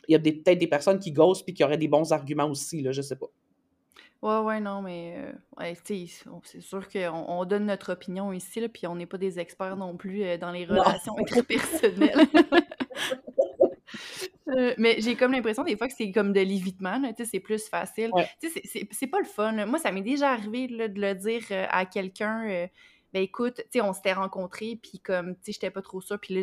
[0.08, 2.80] il y a peut-être des personnes qui ghostent puis qui auraient des bons arguments aussi,
[2.82, 3.28] là, je sais pas.
[4.20, 5.14] Ouais, ouais, non, mais
[5.60, 9.38] euh, c'est sûr qu'on on donne notre opinion ici, là, puis on n'est pas des
[9.38, 12.26] experts non plus euh, dans les relations interpersonnelles.
[14.56, 18.10] Euh, mais j'ai comme l'impression des fois que c'est comme de l'évitement, c'est plus facile.
[18.92, 19.66] C'est pas le fun.
[19.66, 22.68] Moi, ça m'est déjà arrivé de le dire à quelqu'un,
[23.12, 26.40] ben écoute, on s'était rencontrés, puis comme, tu sais, j'étais pas trop sûre, puis là,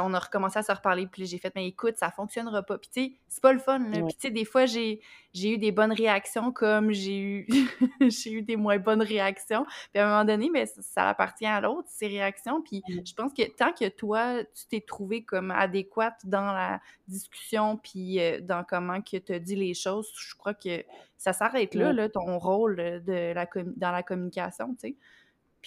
[0.00, 2.78] on a recommencé à se reparler, puis j'ai fait, mais écoute, ça fonctionnera pas.
[2.78, 5.00] Puis tu sais, c'est pas le fun, Puis tu sais, des fois, j'ai
[5.34, 7.46] eu des bonnes réactions comme j'ai eu,
[8.08, 9.64] j'ai eu des moins bonnes réactions.
[9.92, 12.62] Puis à un moment donné, mais ça, appartient à l'autre, ces réactions.
[12.62, 17.76] Puis je pense que tant que toi, tu t'es trouvé comme adéquate dans la discussion,
[17.76, 20.84] puis euh, dans comment que tu as dit les choses, je crois que
[21.16, 24.96] ça s'arrête là, là, ton rôle de la dans la communication, tu sais.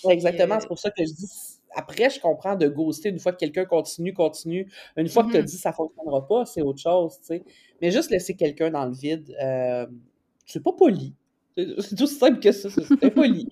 [0.10, 1.28] Exactement, c'est pour ça que je dis
[1.74, 4.70] après, je comprends de ghoster une fois que quelqu'un continue, continue.
[4.98, 5.46] Une fois que tu as mm-hmm.
[5.46, 7.44] dit ça ne fonctionnera pas, c'est autre chose, tu sais.
[7.82, 9.88] Mais juste laisser quelqu'un dans le vide, euh,
[10.46, 11.14] c'est pas poli.
[11.56, 13.48] C'est tout simple que ça, c'est poli.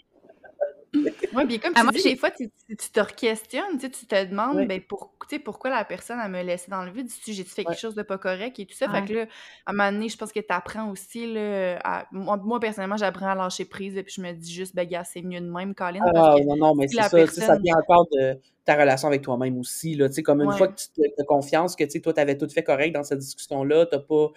[1.34, 4.82] Oui, bien comme ah, tu dis, des fois, tu, te re-questionnes, tu, te demandes ben,
[4.82, 5.14] pour,
[5.44, 8.02] pourquoi la personne a me laissé dans le vide, si j'ai fait quelque chose de
[8.02, 8.90] pas correct et tout ça?
[8.90, 9.26] Fait que là,
[9.66, 13.36] à un moment donné, je pense que tu apprends aussi, là, moi, personnellement, j'apprends à
[13.36, 16.00] lâcher prise et puis je me dis juste, ben, gars, c'est mieux de même, Colin.
[16.16, 19.96] Ah, non, non, mais c'est ça, ça vient encore de ta relation avec toi-même aussi,
[19.96, 22.20] là, tu sais, comme une fois que tu as confiance que, tu sais, toi, tu
[22.20, 24.28] avais tout fait correct dans cette discussion-là, t'as pas,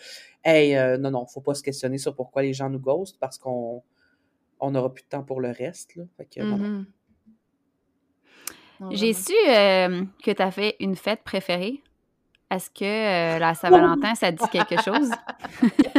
[0.45, 3.38] hey, euh, non, non, faut pas se questionner sur pourquoi les gens nous ghostent parce
[3.38, 3.82] qu'on
[4.63, 5.97] on n'aura plus de temps pour le reste.
[5.97, 6.05] Là.
[6.37, 6.85] Mm-hmm.
[8.93, 11.83] J'ai su euh, que tu as fait une fête préférée.
[12.51, 15.11] Est-ce que euh, la Saint-Valentin, ça dit quelque chose?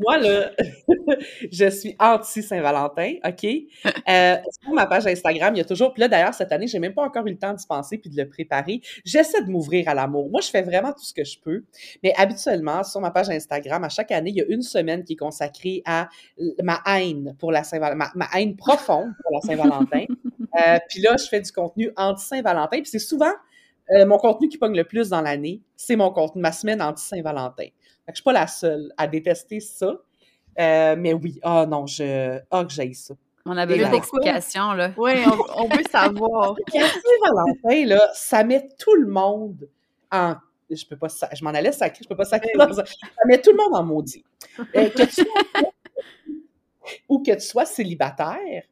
[0.00, 0.50] Moi, là,
[1.52, 3.44] je suis anti-Saint-Valentin, OK?
[3.44, 5.92] Euh, sur ma page Instagram, il y a toujours...
[5.92, 8.10] Puis là, d'ailleurs, cette année, j'ai même pas encore eu le temps d'y penser puis
[8.10, 8.80] de le préparer.
[9.04, 10.30] J'essaie de m'ouvrir à l'amour.
[10.30, 11.64] Moi, je fais vraiment tout ce que je peux.
[12.02, 15.12] Mais habituellement, sur ma page Instagram, à chaque année, il y a une semaine qui
[15.12, 16.08] est consacrée à
[16.62, 20.04] ma haine pour la Saint-Valentin, ma, haine profonde pour la Saint-Valentin.
[20.58, 22.78] Euh, puis là, je fais du contenu anti-Saint-Valentin.
[22.78, 23.30] Puis c'est souvent
[23.92, 27.66] euh, mon contenu qui pogne le plus dans l'année, c'est mon contenu, ma semaine anti-Saint-Valentin.
[28.10, 29.94] Je suis pas la seule à détester ça.
[30.58, 32.38] Euh, mais oui, ah oh non, je.
[32.50, 33.14] Ah, que j'aille ça.
[33.46, 34.92] On a besoin d'explications, là.
[34.96, 35.12] Oui,
[35.56, 36.54] on, veut savoir.
[36.72, 39.68] Saint-Valentin, là, ça met tout le monde
[40.12, 40.34] en
[40.70, 42.84] je peux pas je m'en allais sacrer, je peux pas sacrer ça.
[42.84, 44.24] Ça met tout le monde en maudit.
[44.76, 45.26] Euh, que tu
[47.08, 48.64] ou que tu sois célibataire,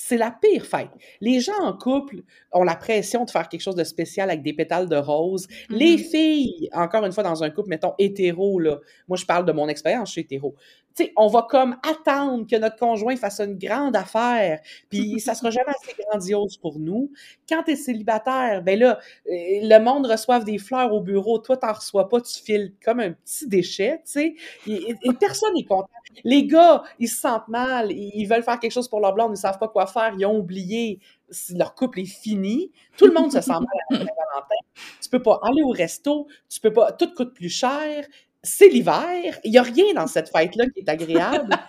[0.00, 0.90] c'est la pire fête.
[1.20, 2.22] Les gens en couple
[2.52, 5.48] ont la pression de faire quelque chose de spécial avec des pétales de rose.
[5.70, 6.10] Les mm-hmm.
[6.10, 8.78] filles, encore une fois, dans un couple, mettons, hétéro, là,
[9.08, 10.54] moi, je parle de mon expérience, je suis hétéro.
[10.98, 15.50] Sais, on va comme attendre que notre conjoint fasse une grande affaire, puis ça sera
[15.50, 17.12] jamais assez grandiose pour nous.
[17.48, 21.56] Quand tu es célibataire, ben là, euh, le monde reçoit des fleurs au bureau, toi,
[21.56, 24.34] t'en reçois pas, tu files comme un petit déchet, tu sais,
[24.66, 25.86] et, personne n'est content.
[26.24, 29.40] Les gars, ils se sentent mal, ils veulent faire quelque chose pour leur blonde, ils
[29.40, 30.98] savent pas quoi faire, ils ont oublié
[31.30, 32.72] si leur couple est fini.
[32.96, 34.56] Tout le monde se sent mal à Saint-Valentin.
[35.00, 38.04] Tu peux pas aller au resto, tu peux pas, tout coûte plus cher.
[38.42, 41.56] C'est l'hiver, il y a rien dans cette fête-là qui est agréable.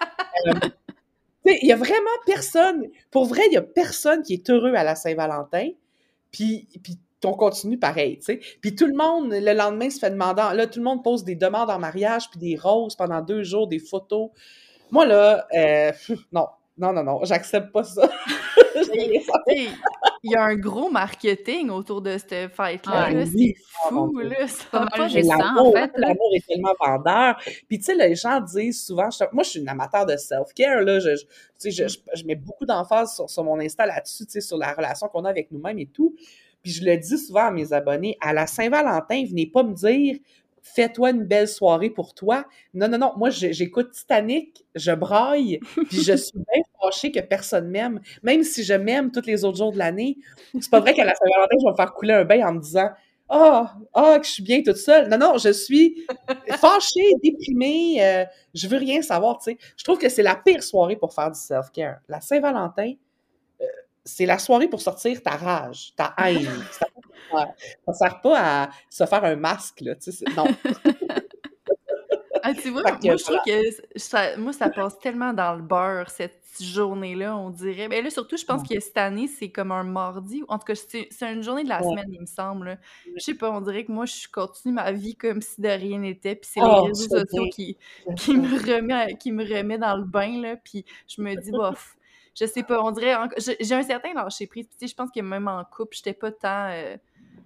[0.47, 0.53] Euh,
[1.45, 4.85] il y a vraiment personne, pour vrai, il y a personne qui est heureux à
[4.85, 5.71] la Saint-Valentin.
[6.31, 8.39] Puis, puis on continue pareil, tu sais.
[8.61, 11.35] Puis tout le monde, le lendemain, se fait demander, là, tout le monde pose des
[11.35, 14.29] demandes en mariage, puis des roses pendant deux jours, des photos.
[14.91, 15.91] Moi, là, euh,
[16.31, 16.47] non,
[16.77, 18.09] non, non, non, j'accepte pas ça.
[20.23, 23.07] Il y a un gros marketing autour de cette fête-là.
[23.07, 23.55] Ah, c'est
[23.89, 24.47] fou, là.
[24.47, 25.91] Ça en fait.
[25.95, 27.39] L'amour est tellement vendeur.
[27.67, 29.09] Puis, tu sais, les gens disent souvent...
[29.31, 30.99] moi, je suis une amateur de self-care, là.
[30.99, 31.15] Je,
[31.63, 34.73] je, je, je, mets beaucoup d'emphase sur, sur, mon Insta là-dessus, tu sais, sur la
[34.73, 36.15] relation qu'on a avec nous-mêmes et tout.
[36.61, 40.17] Puis je le dis souvent à mes abonnés, à la Saint-Valentin, venez pas me dire
[40.61, 42.45] fais-toi une belle soirée pour toi.
[42.73, 43.13] Non, non, non.
[43.17, 48.01] Moi, j'écoute Titanic, je braille, puis je suis bien fâchée que personne m'aime.
[48.23, 50.17] Même si je m'aime tous les autres jours de l'année,
[50.59, 52.59] c'est pas vrai qu'à la Saint-Valentin, je vais me faire couler un bain en me
[52.59, 52.89] disant
[53.29, 55.09] Ah, oh, oh, que je suis bien toute seule.
[55.09, 56.05] Non, non, je suis
[56.49, 59.57] fâchée, déprimée, euh, je veux rien savoir, tu sais.
[59.77, 61.99] Je trouve que c'est la pire soirée pour faire du self-care.
[62.07, 62.93] La Saint-Valentin,
[64.09, 66.47] c'est la soirée pour sortir ta rage, ta haine.
[66.71, 66.87] ça,
[67.87, 69.95] ne sert pas à se faire un masque, là.
[69.95, 70.45] Tu sais, non.
[72.41, 76.09] Ah, tu vois, moi, je trouve que ça, moi, ça passe tellement dans le beurre,
[76.09, 77.87] cette journée-là, on dirait.
[77.87, 80.43] Mais ben là, surtout, je pense que cette année, c'est comme un mardi.
[80.47, 82.79] En tout cas, c'est une journée de la semaine, il me semble.
[83.15, 85.99] Je sais pas, on dirait que moi, je continue ma vie comme si de rien
[85.99, 86.35] n'était.
[86.35, 87.77] Puis c'est les oh, réseaux sociaux qui,
[88.17, 90.55] qui, me remet, qui me remet dans le bain, là.
[90.57, 91.97] Puis je me dis, bof,
[92.39, 93.15] je sais pas, on dirait,
[93.59, 94.67] j'ai un certain lâcher prise.
[94.69, 96.95] Tu sais, je pense que même en couple, j'étais pas tant euh,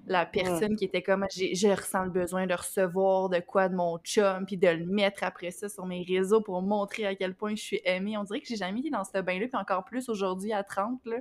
[0.06, 3.98] la personne qui était comme, je ressens le besoin de recevoir de quoi de mon
[4.00, 7.56] chum, puis de le mettre après ça sur mes réseaux pour montrer à quel point
[7.56, 8.18] je suis aimée.
[8.18, 11.00] On dirait que j'ai jamais été dans ce bain-là, puis encore plus aujourd'hui à 30,
[11.06, 11.18] là.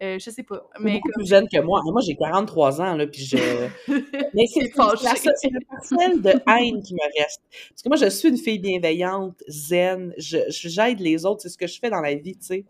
[0.00, 0.64] Euh, je sais pas.
[0.78, 1.82] Mais beaucoup plus jeune que moi.
[1.84, 3.36] Moi, j'ai 43 ans, là, puis je...
[3.88, 7.42] mais c'est le parcelle de haine qui me reste.
[7.70, 11.66] Parce que moi, je suis une fille bienveillante, zen, j'aide les autres, c'est ce que
[11.66, 12.64] je fais dans la vie, tu sais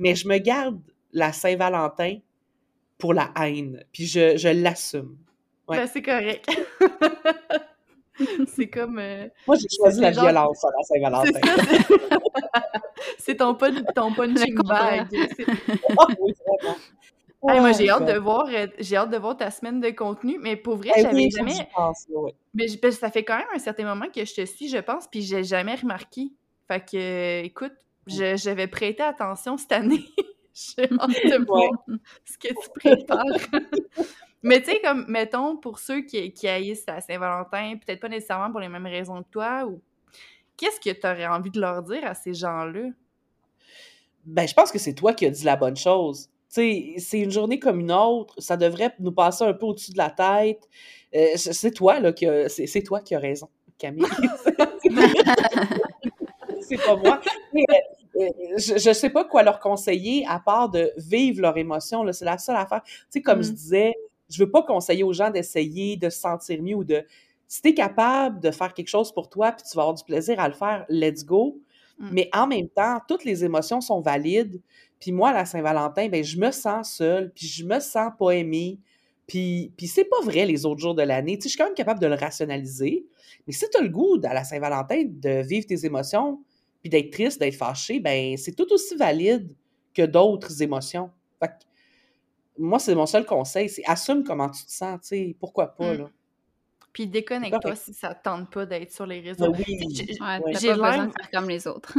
[0.00, 0.80] mais je me garde
[1.12, 2.18] la Saint-Valentin
[2.98, 5.16] pour la haine, puis je, je l'assume.
[5.68, 5.78] Ouais.
[5.78, 6.50] Ben, c'est correct.
[8.48, 8.98] c'est comme.
[8.98, 11.40] Euh, Moi, j'ai choisi la violence à la Saint-Valentin.
[13.18, 15.06] C'est ton, ton punching bag.
[15.96, 16.06] oh,
[17.42, 20.38] oui, moi, j'ai hâte de voir, euh, j'ai hâte de voir ta semaine de contenu,
[20.38, 21.68] mais pour vrai, ben j'avais jamais.
[22.52, 25.06] mais ben, ça fait quand même un certain moment que je te suis, je pense,
[25.06, 26.32] puis j'ai jamais remarqué.
[26.68, 27.72] Fait que, euh, écoute,
[28.10, 30.04] j'avais prêté attention cette année.
[30.52, 31.70] J'ai hâte de voir
[32.24, 33.24] ce que tu prépares.
[34.42, 38.50] Mais tu sais, comme, mettons, pour ceux qui, qui haïssent à Saint-Valentin, peut-être pas nécessairement
[38.50, 39.80] pour les mêmes raisons que toi, ou
[40.56, 42.90] qu'est-ce que tu aurais envie de leur dire à ces gens-là?
[44.24, 46.28] Ben, je pense que c'est toi qui as dit la bonne chose.
[46.52, 49.92] Tu sais, c'est une journée comme une autre, ça devrait nous passer un peu au-dessus
[49.92, 50.68] de la tête.
[51.14, 53.48] Euh, c'est toi, là, qui c'est toi qui as raison,
[53.78, 54.04] Camille.
[56.60, 57.20] c'est pas moi.
[57.54, 57.74] Euh, euh,
[58.14, 62.04] je ne sais pas quoi leur conseiller à part de vivre leur émotion.
[62.12, 62.82] C'est la seule affaire.
[62.84, 63.54] Tu sais, comme je mm.
[63.54, 63.94] disais,
[64.28, 67.04] je veux pas conseiller aux gens d'essayer de se sentir mieux ou de.
[67.46, 70.04] Si tu es capable de faire quelque chose pour toi puis tu vas avoir du
[70.04, 71.58] plaisir à le faire, let's go.
[71.98, 72.08] Mm.
[72.12, 74.60] Mais en même temps, toutes les émotions sont valides.
[75.00, 78.78] Puis moi, la Saint-Valentin, ben, je me sens seule, puis je me sens pas aimée.
[79.26, 81.38] Puis, puis c'est pas vrai les autres jours de l'année.
[81.38, 83.06] Tu sais, je suis quand même capable de le rationaliser.
[83.46, 86.40] Mais si tu as le goût à la Saint-Valentin de vivre tes émotions,
[86.80, 89.54] puis d'être triste, d'être fâché, ben c'est tout aussi valide
[89.94, 91.10] que d'autres émotions.
[91.38, 91.52] Fait
[92.58, 95.94] moi, c'est mon seul conseil, c'est assume comment tu te sens, tu sais, pourquoi pas,
[95.94, 95.98] mmh.
[95.98, 96.10] là.
[96.92, 99.52] Puis déconnecte-toi si ça te tente pas d'être sur les réseaux.
[99.52, 99.78] Ben oui.
[100.60, 101.96] J'ai l'air de faire comme les autres.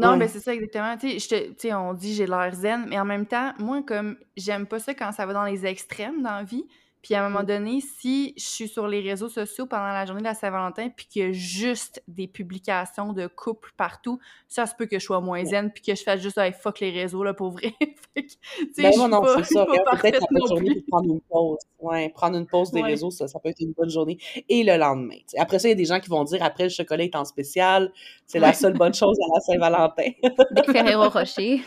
[0.00, 0.96] non, mais c'est ça exactement.
[0.96, 4.78] Tu sais, on dit j'ai l'air zen, mais en même temps, moi, comme j'aime pas
[4.78, 6.64] ça quand ça va dans les extrêmes dans la vie,
[7.02, 10.20] Puis à un moment donné, si je suis sur les réseaux sociaux pendant la journée
[10.20, 14.18] de la Saint-Valentin, puis qu'il y a juste des publications de couples partout,
[14.48, 16.80] ça se peut que je sois moins zen, puis que je fasse juste hey, fuck
[16.80, 17.74] les réseaux, là, pour vrai.
[18.14, 19.66] fait que, ben non, non, c'est ça.
[20.00, 21.58] Peut-être la journée pour prendre une pause.
[21.80, 24.18] Ouais, prendre une pause des réseaux, ça, ça peut être une bonne journée.
[24.48, 25.18] Et le lendemain.
[25.38, 27.24] Après ça, il y a des gens qui vont dire après le chocolat est en
[27.24, 27.92] spécial,
[28.26, 30.10] c'est la seule bonne chose à la Saint-Valentin.
[30.50, 31.62] Des Ferrero Rocher.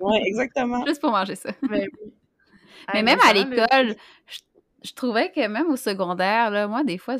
[0.00, 0.84] oui, exactement.
[0.86, 1.50] Juste pour manger ça.
[1.62, 1.86] Ben
[2.94, 3.96] Mais, même à l'école,
[4.26, 4.38] je,
[4.94, 7.16] trouvais que même au secondaire, là, moi, des fois,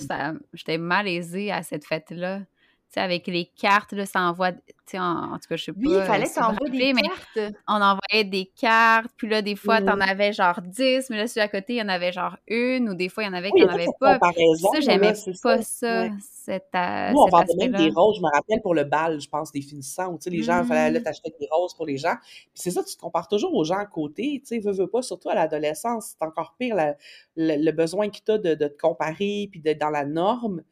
[0.53, 2.41] j'étais malaisée à cette fête-là
[2.95, 4.53] avec les cartes, là, ça envoie,
[4.95, 5.79] en, en tout cas, je sais pas.
[5.81, 7.55] Oui, il fallait s'envoyer des cartes.
[7.69, 11.43] On envoyait des cartes, puis là, des fois, t'en avais genre 10, mais là, sur
[11.43, 13.51] à côté, il y en avait genre une, ou des fois, il y en avait
[13.51, 14.19] qui n'en avaient pas.
[14.19, 15.13] Ça, j'aimais
[15.43, 16.13] pas ça, ouais.
[16.21, 19.29] cette, euh, Nous, on vendait même des roses, je me rappelle, pour le bal, je
[19.29, 21.05] pense, des finissants, où, tu sais, les gens, il fallait aller mmh.
[21.05, 22.15] t'acheter des roses pour les gens.
[22.23, 24.89] Puis c'est ça, tu te compares toujours aux gens à côté, tu sais, veux, veux
[24.89, 26.77] pas, surtout à l'adolescence, c'est encore pire,
[27.37, 30.63] le, besoin que tu as de, de, te comparer, puis d'être dans la norme.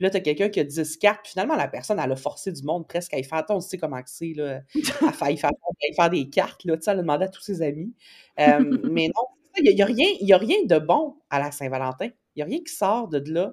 [0.00, 2.16] Puis là, tu as quelqu'un qui a 10 cartes, puis finalement, la personne, elle a
[2.16, 3.36] forcé du monde presque à y faire.
[3.36, 4.62] Attends, on sait comment c'est, là,
[5.06, 5.50] à faire, faire,
[5.94, 7.92] faire, des cartes, là, tu sais, elle a demandé à tous ses amis.
[8.38, 9.22] Euh, mais non,
[9.58, 12.06] il n'y a, rien, a rien de bon à la Saint-Valentin.
[12.06, 13.52] Il n'y a rien qui sort de là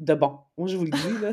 [0.00, 0.40] de bon.
[0.58, 1.32] Moi, je vous le dis, là.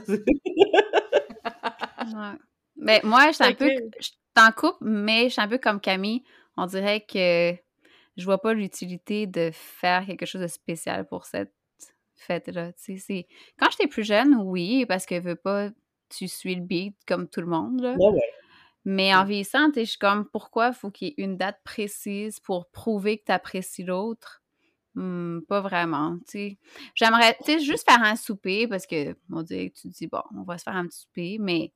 [2.75, 3.71] Mais ben, moi, je suis un peu...
[3.99, 6.21] Je t'en coupe, mais je suis un peu comme Camille.
[6.55, 7.55] On dirait que
[8.15, 11.51] je vois pas l'utilité de faire quelque chose de spécial pour cette
[12.21, 12.71] fête-là.
[13.57, 15.69] Quand j'étais plus jeune, oui, parce que veux pas,
[16.09, 17.81] tu suis le beat comme tout le monde.
[17.81, 17.95] Là.
[18.83, 22.39] Mais en vieillissant, je suis comme, pourquoi il faut qu'il y ait une date précise
[22.39, 24.41] pour prouver que tu apprécies l'autre?
[24.95, 26.57] Hmm, pas vraiment, tu
[26.95, 30.63] J'aimerais, juste faire un souper parce que, on dit, tu dis, bon, on va se
[30.63, 31.71] faire un petit souper, mais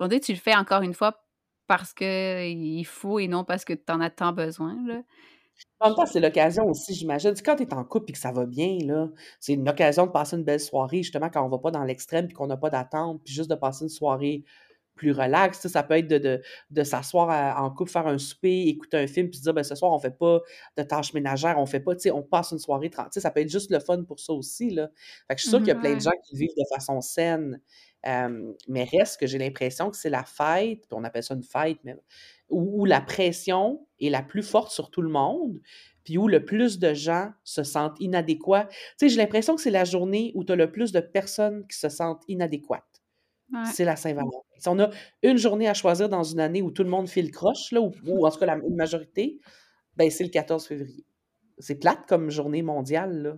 [0.00, 1.22] on dit, tu le fais encore une fois
[1.66, 5.02] parce qu'il faut et non parce que tu en as tant besoin, là.
[5.80, 7.34] En même temps, c'est l'occasion aussi, j'imagine.
[7.44, 9.08] Quand tu es en couple et que ça va bien, là,
[9.40, 12.26] c'est une occasion de passer une belle soirée, justement, quand on va pas dans l'extrême
[12.30, 14.44] et qu'on n'a pas d'attente, puis juste de passer une soirée
[14.94, 15.66] plus relaxe.
[15.66, 16.40] Ça peut être de,
[16.70, 19.74] de, s'asseoir en couple, faire un souper, écouter un film, puis se dire, ben, ce
[19.74, 20.40] soir, on fait pas
[20.76, 23.70] de tâches ménagères, on fait pas, on passe une soirée sais Ça peut être juste
[23.70, 24.70] le fun pour ça aussi.
[24.70, 24.88] Là.
[25.28, 27.00] Fait que je suis sûre qu'il y a plein de gens qui vivent de façon
[27.00, 27.60] saine.
[28.04, 31.78] mais reste que j'ai l'impression que c'est la fête, puis on appelle ça une fête,
[31.84, 31.96] mais
[32.50, 35.60] où, la pression est la plus forte sur tout le monde,
[36.04, 38.68] puis où le plus de gens se sentent inadéquats.
[38.70, 41.66] Tu sais, j'ai l'impression que c'est la journée où tu as le plus de personnes
[41.66, 43.02] qui se sentent inadéquates.
[43.72, 44.38] C'est la Saint-Valentin.
[44.58, 44.90] Si on a
[45.22, 48.26] une journée à choisir dans une année où tout le monde file croche, là, ou,
[48.26, 49.38] en tout cas la, une majorité,
[49.96, 51.04] ben c'est le 14 février.
[51.58, 53.36] C'est plate comme journée mondiale, là,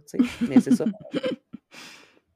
[0.49, 0.87] mais c'est ça.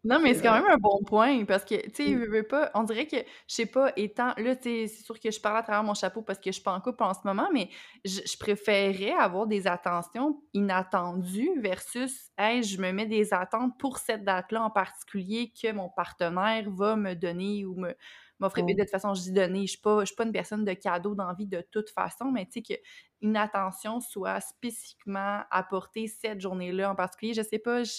[0.03, 3.07] Non, mais c'est quand même un bon point parce que, tu sais, pas, on dirait
[3.07, 5.92] que, je sais pas, étant, là, tu c'est sûr que je parle à travers mon
[5.92, 7.68] chapeau parce que je suis pas en couple en ce moment, mais
[8.07, 14.24] je, préférerais avoir des attentions inattendues versus, hey, je me mets des attentes pour cette
[14.24, 17.94] date-là en particulier que mon partenaire va me donner ou me
[18.38, 18.64] m'offrir.
[18.64, 20.72] De toute façon, je dis donner, je suis pas, je suis pas une personne de
[20.72, 22.80] cadeau d'envie de toute façon, mais tu sais,
[23.20, 27.92] qu'une attention soit spécifiquement apportée cette journée-là en particulier, je sais pas, je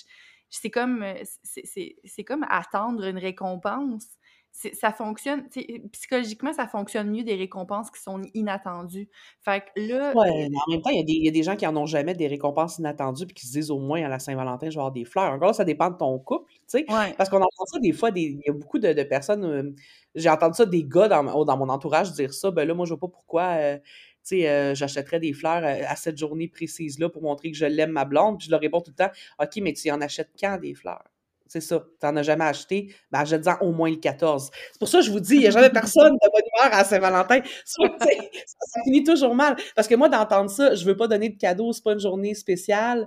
[0.52, 4.06] c'est comme, euh, c'est comme attendre une récompense.
[4.54, 5.47] Ça fonctionne,
[5.93, 9.08] psychologiquement, ça fonctionne mieux des récompenses qui sont inattendues.
[9.39, 10.14] Fait que là.
[10.14, 12.28] Ouais, mais en même temps, il y, a des gens qui en ont jamais des
[12.28, 15.06] récompenses inattendues puis qui se disent au moins à la Saint-Valentin, je vais avoir des
[15.06, 15.32] fleurs.
[15.32, 16.86] Encore là, ça dépend de ton couple, tu sais.
[17.18, 19.45] Parce qu'on entend ça des fois, il y a beaucoup de, personnes.
[19.45, 19.74] Euh,
[20.16, 22.52] j'ai entendu ça des gars dans, dans, mon entourage dire ça.
[22.52, 23.43] Ben là, moi, je vois pas pourquoi.
[23.54, 23.78] Euh,
[24.24, 27.91] sais, euh, j'achèterais des fleurs euh, à, cette journée précise-là pour montrer que je l'aime,
[27.91, 28.38] ma blonde.
[28.38, 31.03] Puis je leur réponds tout le temps, OK, mais tu en achètes quand des fleurs?
[31.47, 31.86] C'est ça.
[31.99, 34.51] Tu n'en as jamais acheté, ben achète-en au moins le 14.
[34.72, 36.80] C'est pour ça que je vous dis, il n'y a jamais personne de bonne humeur
[36.80, 37.41] à Saint-Valentin.
[37.65, 39.57] Ça, ça, finit toujours mal.
[39.76, 42.36] Parce que moi, d'entendre ça, je veux pas donner de cadeau, c'est pas une journée
[42.36, 43.05] spéciale.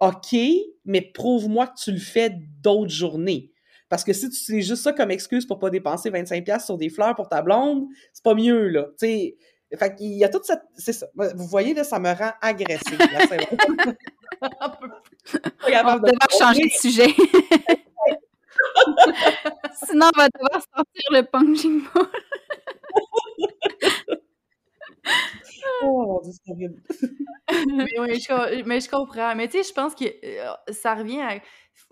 [0.00, 0.36] OK,
[0.84, 3.52] mais prouve-moi que tu le fais d'autres journées.
[3.88, 6.88] Parce que si tu utilises juste ça comme excuse pour pas dépenser 25$ sur des
[6.88, 8.88] fleurs pour ta blonde, c'est pas mieux, là.
[8.98, 9.34] Tu
[9.76, 10.62] fait qu'il y a toute cette.
[10.76, 11.06] C'est ça.
[11.14, 12.98] Vous voyez, là, ça me rend agressive.
[14.42, 14.48] on
[15.66, 17.08] va devoir changer de sujet.
[19.86, 22.06] Sinon, on va devoir sortir le punching ball.
[25.82, 26.82] oh mon dieu, c'est horrible.
[27.76, 29.34] mais, oui, je, mais je comprends.
[29.34, 31.38] Mais tu sais, je pense que euh, ça revient à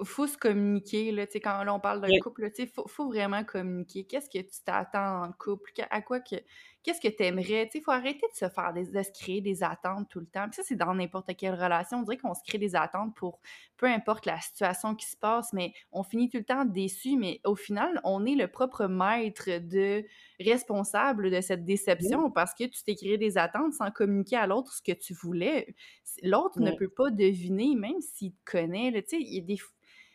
[0.04, 2.86] faut se communiquer, là, tu sais, quand là, on parle d'un couple, tu sais, faut,
[2.88, 4.04] faut vraiment communiquer.
[4.04, 5.72] Qu'est-ce que tu t'attends en couple?
[5.90, 6.36] À quoi que...
[6.82, 7.66] Qu'est-ce que tu aimerais?
[7.66, 8.86] Tu sais, il faut arrêter de se faire des...
[8.86, 10.46] de se créer des attentes tout le temps.
[10.48, 11.98] Puis ça, c'est dans n'importe quelle relation.
[11.98, 13.38] On dirait qu'on se crée des attentes pour
[13.76, 17.16] peu importe la situation qui se passe, mais on finit tout le temps déçu.
[17.16, 20.04] Mais au final, on est le propre maître de
[20.40, 24.72] responsable de cette déception parce que tu t'es créé des attentes sans communiquer à l'autre
[24.72, 25.76] ce que tu voulais.
[26.24, 28.90] L'autre ne peut pas deviner, même s'il te connaît.
[29.02, 29.56] Tu sais, il y a des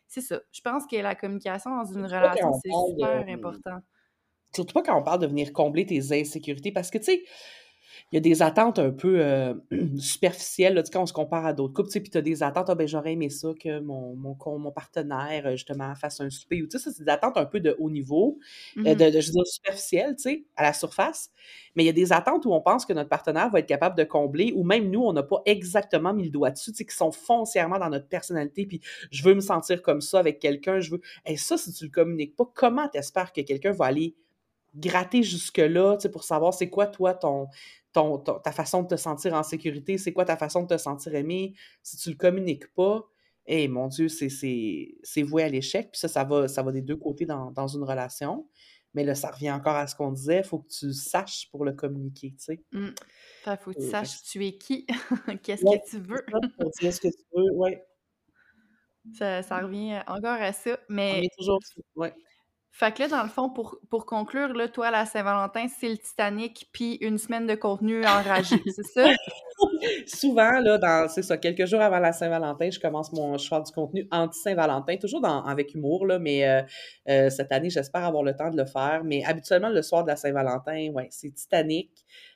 [0.08, 0.40] c'est ça.
[0.52, 3.80] Je pense que la communication dans une relation, c'est super important.
[4.56, 7.24] Surtout pas quand on parle de venir combler tes insécurités, parce que, tu sais,
[8.12, 9.54] il y a des attentes un peu euh,
[9.98, 12.76] superficielles, là, quand on se compare à d'autres couples, puis tu as des attentes, ah,
[12.76, 16.68] ben j'aurais aimé ça que mon, mon, mon partenaire, euh, justement, fasse un souper, ou
[16.68, 18.40] tu sais, ça, c'est des attentes un peu de haut niveau,
[18.78, 18.96] euh, mm-hmm.
[18.96, 21.32] de, je veux dire, superficielles, tu sais, à la surface,
[21.76, 23.98] mais il y a des attentes où on pense que notre partenaire va être capable
[23.98, 26.86] de combler, ou même nous, on n'a pas exactement mis le doigt dessus, tu sais,
[26.86, 30.80] qui sont foncièrement dans notre personnalité, puis je veux me sentir comme ça avec quelqu'un,
[30.80, 31.02] je veux...
[31.26, 34.16] Et ça, si tu le communiques pas, comment t'espères que quelqu'un va aller
[34.76, 37.48] gratter jusque-là, tu sais, pour savoir c'est quoi, toi, ton,
[38.44, 41.54] ta façon de te sentir en sécurité, c'est quoi ta façon de te sentir aimé?
[41.84, 43.08] Si tu le communiques pas,
[43.46, 45.92] eh mon Dieu, c'est voué à l'échec.
[45.92, 48.48] Puis ça, ça va, ça va des deux côtés dans, une relation.
[48.94, 51.66] Mais là, ça revient encore à ce qu'on disait, il faut que tu saches pour
[51.66, 52.64] le communiquer, tu sais.
[52.72, 52.88] Mmh.
[53.46, 54.88] Il faut que tu saches tu es qui,
[55.44, 56.26] qu'est-ce que tu veux?
[56.80, 57.76] Qu'est-ce que tu veux, oui.
[59.14, 61.28] Ça, ça, revient encore à ça, mais...
[61.38, 61.60] toujours,
[61.96, 62.14] ouais.
[62.80, 65.98] Fait que là, dans le fond, pour, pour conclure, là, toi, la Saint-Valentin, c'est le
[65.98, 69.10] Titanic, puis une semaine de contenu enragé, c'est ça?
[70.06, 73.72] Souvent, là, dans, c'est ça, quelques jours avant la Saint-Valentin, je commence mon, je du
[73.72, 76.62] contenu anti-Saint-Valentin, toujours dans, avec humour, là, mais euh,
[77.10, 79.02] euh, cette année, j'espère avoir le temps de le faire.
[79.04, 81.90] Mais habituellement, le soir de la Saint-Valentin, ouais, c'est Titanic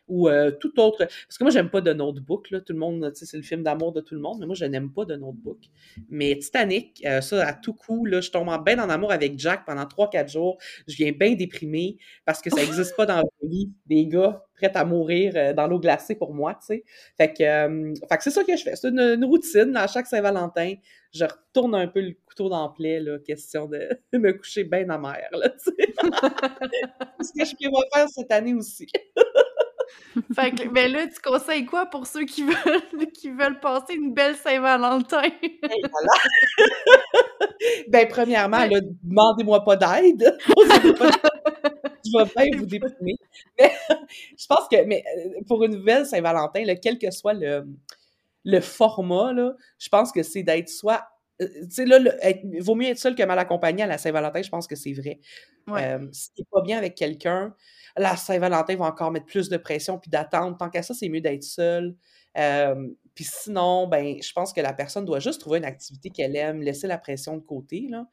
[0.07, 0.99] ou euh, tout autre.
[0.99, 2.51] Parce que moi, j'aime pas de notebook.
[2.51, 2.61] Là.
[2.61, 4.91] Tout le monde, c'est le film d'amour de tout le monde, mais moi, je n'aime
[4.91, 5.59] pas de notebook.
[6.09, 9.39] Mais Titanic, euh, ça, à tout coup, là, je tombe en bien en amour avec
[9.39, 10.57] Jack pendant 3-4 jours.
[10.87, 14.71] Je viens bien déprimé parce que ça n'existe pas dans la vie des gars prêts
[14.75, 16.83] à mourir euh, dans l'eau glacée pour moi, tu sais.
[17.17, 18.75] Fait que, fait que c'est ça que je fais.
[18.75, 19.75] C'est une, routine.
[19.75, 20.75] À chaque Saint-Valentin,
[21.13, 24.89] je retourne un peu le couteau dans le plaie, là, question de me coucher bien
[24.89, 25.93] amère, là, tu sais.
[27.21, 28.87] c'est ce que je prévois faire cette année aussi.
[30.35, 34.13] fait que, mais là, tu conseilles quoi pour ceux qui veulent, qui veulent passer une
[34.13, 35.21] belle Saint-Valentin?
[35.61, 36.13] voilà.
[37.87, 40.37] ben, premièrement, là, demandez-moi pas d'aide.
[40.47, 43.15] je vais bien vous déprimer.
[43.59, 43.71] Mais
[44.37, 47.65] je pense que mais, euh, pour une nouvelle Saint-Valentin, quel que soit le,
[48.43, 51.03] le format, là, je pense que c'est d'être soit
[51.47, 54.49] tu sais, là, il vaut mieux être seul que mal accompagné à la Saint-Valentin, je
[54.49, 55.19] pense que c'est vrai.
[55.69, 57.55] Euh, si t'es pas bien avec quelqu'un,
[57.97, 60.57] la Saint-Valentin va encore mettre plus de pression puis d'attendre.
[60.57, 61.95] Tant qu'à ça, c'est mieux d'être seul.
[62.37, 66.35] Euh, puis sinon, ben, je pense que la personne doit juste trouver une activité qu'elle
[66.35, 68.05] aime, laisser la pression de côté, là.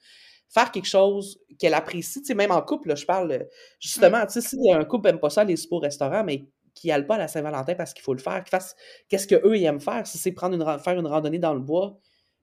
[0.50, 3.46] Faire quelque chose qu'elle apprécie, tu sais, même en couple, là, je parle,
[3.80, 6.88] justement, tu sais, si un couple n'aime pas ça, les super au restaurant, mais qui
[6.88, 8.74] n'aille pas à la Saint-Valentin parce qu'il faut le faire, qu'il fasse
[9.08, 10.06] qu'est-ce qu'eux, ils aiment faire.
[10.06, 11.98] Si c'est prendre une, faire une randonnée dans le bois,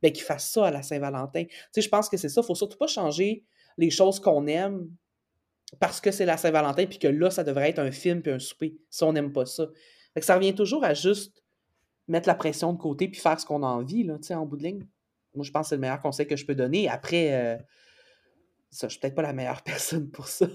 [0.10, 1.46] ben, qu'ils fassent ça à la Saint-Valentin.
[1.46, 2.42] Tu sais, je pense que c'est ça.
[2.42, 3.44] Il faut surtout pas changer
[3.78, 4.90] les choses qu'on aime
[5.80, 8.40] parce que c'est la Saint-Valentin, puis que là, ça devrait être un film puis un
[8.40, 9.68] souper, si on n'aime pas ça.
[10.14, 11.44] Fait que ça revient toujours à juste
[12.08, 14.46] mettre la pression de côté puis faire ce qu'on a envie, là, tu sais, en
[14.46, 14.88] bout de ligne.
[15.34, 16.88] Moi, je pense que c'est le meilleur conseil que je peux donner.
[16.88, 17.58] Après, euh,
[18.70, 20.48] ça, je suis peut-être pas la meilleure personne pour ça.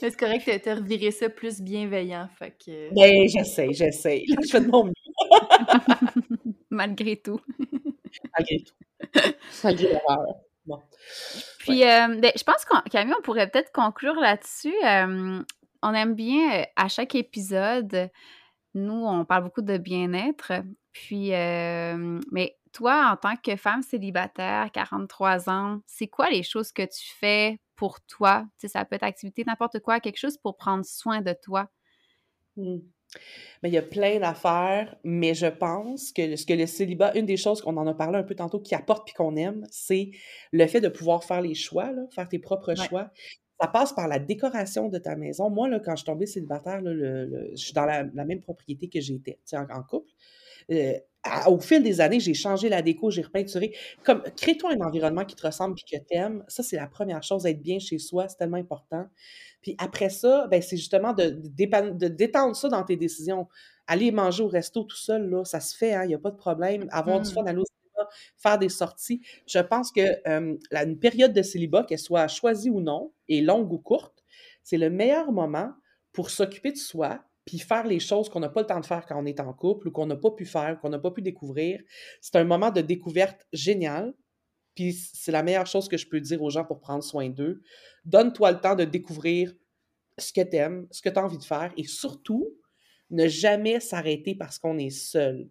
[0.00, 2.92] c'est correct de te revirer ça plus bienveillant, fait que...
[2.94, 4.24] Ben, j'essaie, j'essaie.
[4.42, 4.92] Je fais de mon mieux.
[6.74, 7.40] Malgré tout.
[8.36, 8.74] Malgré tout.
[9.64, 10.00] Malgré.
[10.66, 10.82] Bon.
[11.58, 14.74] Puis, euh, ben, je pense qu'on, Camille, on pourrait peut-être conclure là-dessus.
[14.84, 15.42] Euh,
[15.82, 18.10] on aime bien, euh, à chaque épisode,
[18.74, 20.52] nous, on parle beaucoup de bien-être.
[20.92, 26.82] Puis, mais toi, en tant que femme célibataire, 43 ans, c'est quoi les choses que
[26.82, 28.44] tu fais pour toi?
[28.58, 31.68] Tu sais, ça peut être activité, n'importe quoi, quelque chose pour prendre soin de toi.
[32.56, 32.78] Mmh.
[33.62, 37.26] Mais il y a plein d'affaires, mais je pense que ce que le célibat, une
[37.26, 40.10] des choses qu'on en a parlé un peu tantôt, qui apporte puis qu'on aime, c'est
[40.52, 43.10] le fait de pouvoir faire les choix, faire tes propres choix.
[43.60, 45.48] Ça passe par la décoration de ta maison.
[45.48, 49.38] Moi, là, quand je suis tombée célibataire, je suis dans la, même propriété que j'étais,
[49.52, 50.10] en, en couple.
[50.70, 50.94] Euh,
[51.46, 53.74] au fil des années, j'ai changé la déco, j'ai repeinturé.
[54.04, 56.44] Comme, crée-toi un environnement qui te ressemble et que tu aimes.
[56.48, 59.06] Ça, c'est la première chose, être bien chez soi, c'est tellement important.
[59.62, 63.48] Puis après ça, ben, c'est justement de, de, détendre ça dans tes décisions.
[63.86, 66.30] Aller manger au resto tout seul, là, ça se fait, il hein, n'y a pas
[66.30, 66.86] de problème.
[66.90, 67.32] Avoir du mmh.
[67.32, 69.20] fun, aller au cinéma, faire des sorties.
[69.46, 73.78] Je pense que une période de célibat, qu'elle soit choisie ou non, et longue ou
[73.78, 74.24] courte,
[74.62, 75.72] c'est le meilleur moment
[76.12, 79.04] pour s'occuper de soi, puis faire les choses qu'on n'a pas le temps de faire
[79.06, 81.22] quand on est en couple ou qu'on n'a pas pu faire, qu'on n'a pas pu
[81.22, 81.80] découvrir.
[82.20, 84.14] C'est un moment de découverte génial.
[84.74, 87.62] Puis c'est la meilleure chose que je peux dire aux gens pour prendre soin d'eux.
[88.04, 89.54] Donne-toi le temps de découvrir
[90.18, 92.48] ce que tu aimes, ce que tu as envie de faire et surtout,
[93.10, 95.48] ne jamais s'arrêter parce qu'on est seul.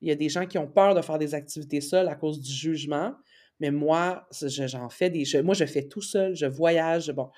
[0.00, 2.40] Il y a des gens qui ont peur de faire des activités seules à cause
[2.40, 3.14] du jugement,
[3.60, 5.24] mais moi, j'en fais des.
[5.42, 7.10] moi, je fais tout seul, je voyage.
[7.12, 7.30] Bon.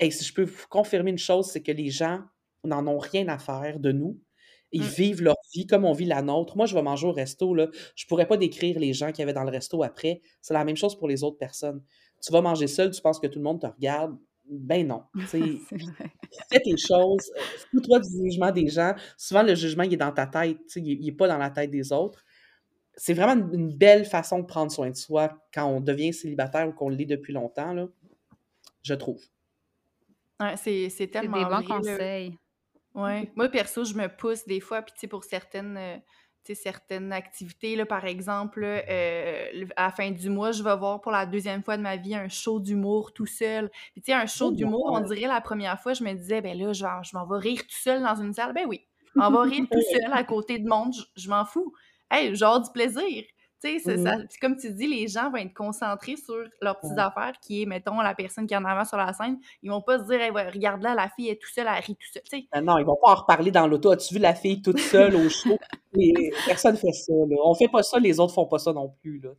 [0.00, 2.22] Et si je peux vous confirmer une chose, c'est que les gens
[2.64, 4.18] n'en ont rien à faire de nous.
[4.72, 4.86] Ils mmh.
[4.86, 6.56] vivent leur vie comme on vit la nôtre.
[6.56, 7.68] Moi, je vais manger au resto, là.
[7.94, 10.20] Je pourrais pas décrire les gens qui avaient dans le resto après.
[10.42, 11.82] C'est la même chose pour les autres personnes.
[12.22, 14.16] Tu vas manger seul, tu penses que tout le monde te regarde.
[14.50, 15.02] Ben non.
[15.26, 17.30] fais tes choses.
[17.36, 17.40] Euh,
[17.70, 18.94] fous-toi du jugement des gens.
[19.16, 20.58] Souvent, le jugement, il est dans ta tête.
[20.76, 22.24] Il n'est pas dans la tête des autres.
[22.94, 26.72] C'est vraiment une, belle façon de prendre soin de soi quand on devient célibataire ou
[26.72, 27.86] qu'on le l'est depuis longtemps, là,
[28.82, 29.22] je trouve.
[30.40, 31.38] Ouais, c'est tellement.
[31.38, 32.36] des bons conseils.
[32.94, 33.30] Ouais.
[33.36, 35.96] Moi, perso, je me pousse des fois, puis tu sais, pour certaines, euh,
[36.54, 41.12] certaines activités, là, par exemple, euh, à la fin du mois, je vais voir pour
[41.12, 43.70] la deuxième fois de ma vie un show d'humour tout seul.
[43.92, 46.40] Puis tu sais, un show oh, d'humour, on dirait la première fois, je me disais,
[46.40, 48.52] ben là, je, je m'en vais rire tout seul dans une salle.
[48.52, 51.72] Ben oui, m'en vais rire tout seul à côté de monde, je, je m'en fous.
[52.10, 53.24] Hey, genre du plaisir.
[53.62, 57.32] Tu sais, mmh comme tu dis, les gens vont être concentrés sur leurs petites affaires,
[57.42, 59.38] qui est, mettons, la personne qui est en avant sur la scène.
[59.62, 62.20] Ils vont pas se dire, regarde là, la fille est tout seule, elle rit tout
[62.30, 62.42] seul.
[62.52, 63.90] Ben non, ils vont pas en reparler dans l'auto.
[63.90, 65.58] As-tu vu la fille toute seule au show?
[65.98, 67.12] Et personne fait ça.
[67.12, 67.36] Là.
[67.44, 69.18] On fait pas ça, les autres font pas ça non plus.
[69.20, 69.30] Là,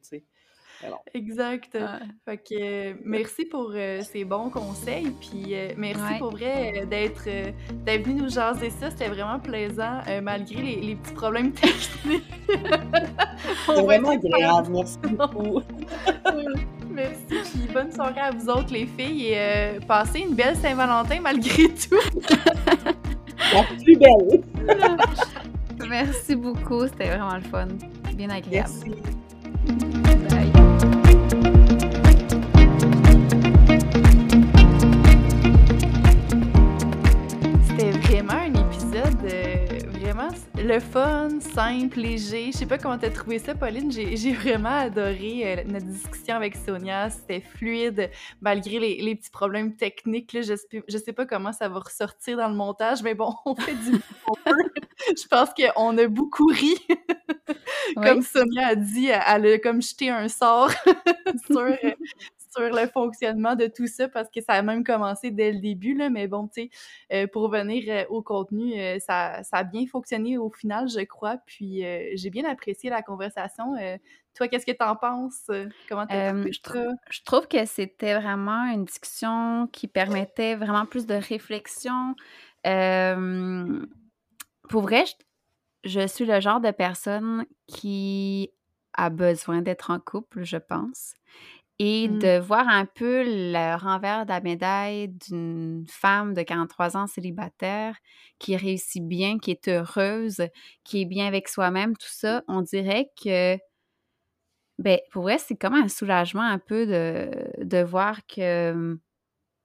[0.80, 0.88] sais.
[1.14, 1.78] Exact.
[2.26, 5.12] Fait que merci pour euh, ces bons conseils.
[5.20, 7.28] Puis euh, merci pour vrai euh, d'être
[7.86, 8.90] d'être venu nous jaser ça.
[8.90, 12.24] C'était vraiment plaisant, malgré les, petits problèmes techniques.
[13.66, 14.72] C'est vraiment agréable.
[14.72, 15.62] Merci beaucoup.
[16.92, 17.26] merci.
[17.28, 19.34] Puis bonne soirée à vous autres, les filles.
[19.34, 21.96] Et passez une belle Saint-Valentin malgré tout.
[23.54, 24.44] La plus belle.
[25.88, 26.88] merci beaucoup.
[26.88, 27.68] C'était vraiment le fun.
[28.16, 28.70] Bien agréable.
[28.86, 30.39] Merci.
[40.70, 42.52] Le fun, simple, léger.
[42.52, 43.92] Je sais pas comment t'as trouvé ça, Pauline.
[43.92, 47.10] J'ai vraiment adoré euh, notre discussion avec Sonia.
[47.10, 50.32] C'était fluide, malgré les, petits problèmes techniques.
[50.32, 50.54] Là, je,
[50.88, 54.00] je sais pas comment ça va ressortir dans le montage, mais bon, on fait du
[55.08, 56.76] Je pense qu'on a beaucoup ri.
[57.96, 60.70] comme Sonia a dit, elle a comme jeté un sort
[61.48, 61.66] sur,
[62.52, 65.96] sur le fonctionnement de tout ça parce que ça a même commencé dès le début,
[65.96, 66.70] là, mais bon, tu sais,
[67.14, 71.02] euh, pour revenir euh, au contenu, euh, ça, ça, a bien fonctionné au final, je
[71.02, 73.76] crois, puis j'ai bien apprécié la conversation.
[74.34, 75.50] toi, qu'est-ce que tu en penses?
[75.88, 76.60] Comment t'as trouvé je,
[77.12, 82.16] je trouve que c'était vraiment une discussion qui permettait vraiment plus de réflexion.
[84.70, 85.04] pour vrai,
[85.84, 88.52] je suis le genre de personne qui
[88.94, 91.14] a besoin d'être en couple, je pense
[91.80, 92.20] et mmh.
[92.20, 97.96] de voir un peu le renvers de la médaille d'une femme de 43 ans célibataire
[98.38, 100.44] qui réussit bien, qui est heureuse,
[100.84, 103.58] qui est bien avec soi-même, tout ça, on dirait que,
[104.78, 107.32] ben, pour vrai, c'est comme un soulagement un peu de,
[107.64, 109.00] de voir que mmh,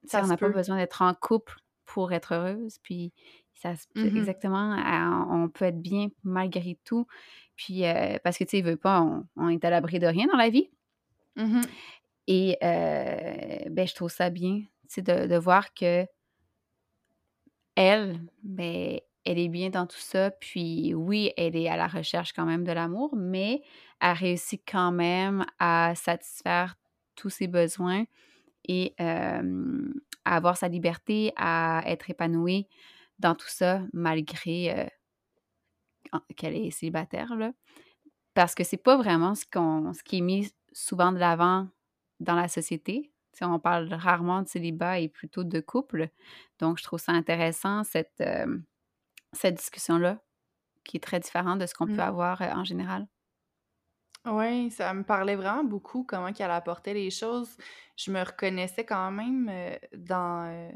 [0.07, 3.13] ça on n'a pas besoin d'être en couple pour être heureuse, puis
[3.55, 4.77] ça mmh exactement,
[5.31, 7.07] on peut être bien malgré tout,
[7.57, 7.83] puis
[8.23, 9.03] parce que, tu sais, veut pas,
[9.37, 10.71] on, est à l'abri de rien dans la vie.
[12.27, 14.63] Et ben, je trouve ça bien,
[14.97, 16.07] de, de voir que
[17.77, 20.31] elle, ben, elle est bien dans tout ça.
[20.31, 23.63] Puis oui, elle est à la recherche quand même de l'amour, mais
[24.01, 26.77] elle réussit quand même à satisfaire
[27.17, 28.05] tous ses besoins
[28.67, 29.41] et à
[30.25, 32.69] avoir sa liberté, à être épanouie
[33.19, 34.91] dans tout ça, malgré
[36.37, 37.35] qu'elle est célibataire.
[37.37, 37.53] Là.
[38.35, 41.69] Parce que c'est pas vraiment ce, qu'on, ce qui est mis souvent de l'avant
[42.21, 43.13] dans la société.
[43.41, 46.09] on parle rarement de célibat et plutôt de couple.
[46.59, 48.59] Donc, je trouve ça intéressant, cette, euh,
[49.33, 50.19] cette discussion-là,
[50.85, 52.01] qui est très différente de ce qu'on peut mmh.
[52.01, 53.07] avoir euh, en général.
[54.27, 57.57] Oui, ça me parlait vraiment beaucoup comment qu'elle apportait les choses.
[57.97, 60.73] Je me reconnaissais quand même euh, dans,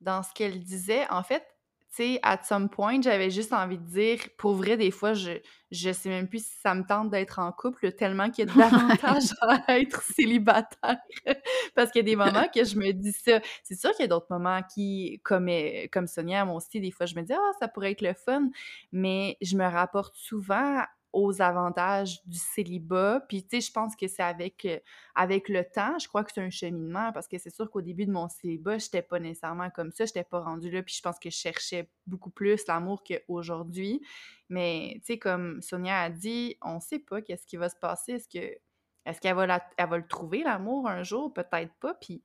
[0.00, 1.06] dans ce qu'elle disait.
[1.10, 1.57] En fait,
[2.02, 5.32] sais, at some point, j'avais juste envie de dire, pour vrai, des fois, je,
[5.70, 8.54] je sais même plus si ça me tente d'être en couple, tellement qu'il y a
[8.54, 8.58] de
[9.18, 10.96] l'avantage à être célibataire.
[11.74, 13.40] Parce qu'il y a des moments que je me dis ça.
[13.62, 16.90] C'est sûr qu'il y a d'autres moments qui, comme, euh, comme Sonia, moi aussi, des
[16.90, 18.48] fois, je me dis, ah, ça pourrait être le fun.
[18.92, 20.82] Mais je me rapporte souvent
[21.18, 23.20] aux avantages du célibat.
[23.28, 24.78] Puis, tu sais, je pense que c'est avec, euh,
[25.14, 28.06] avec le temps, je crois que c'est un cheminement, parce que c'est sûr qu'au début
[28.06, 31.18] de mon célibat, j'étais pas nécessairement comme ça, j'étais pas rendue là, puis je pense
[31.18, 34.00] que je cherchais beaucoup plus l'amour qu'aujourd'hui.
[34.48, 38.12] Mais, tu sais, comme Sonia a dit, on sait pas qu'est-ce qui va se passer.
[38.12, 38.58] Est-ce que
[39.04, 41.32] est-ce qu'elle va, elle va le trouver, l'amour, un jour?
[41.32, 42.22] Peut-être pas, puis,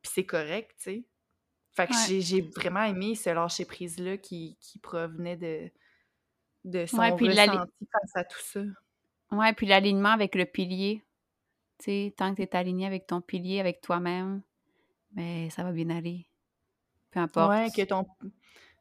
[0.00, 1.04] puis c'est correct, tu sais.
[1.72, 5.70] Fait que j'ai vraiment aimé ce lâcher-prise-là qui, qui provenait de,
[6.70, 8.60] de son ouais, puis ressenti face à tout ça.
[9.30, 11.04] Ouais, puis l'alignement avec le pilier.
[11.78, 14.42] Tu sais, tant que tu es aligné avec ton pilier, avec toi-même,
[15.12, 16.26] ben ça va bien aller.
[17.10, 17.50] Peu importe.
[17.50, 18.06] Ouais, que ton...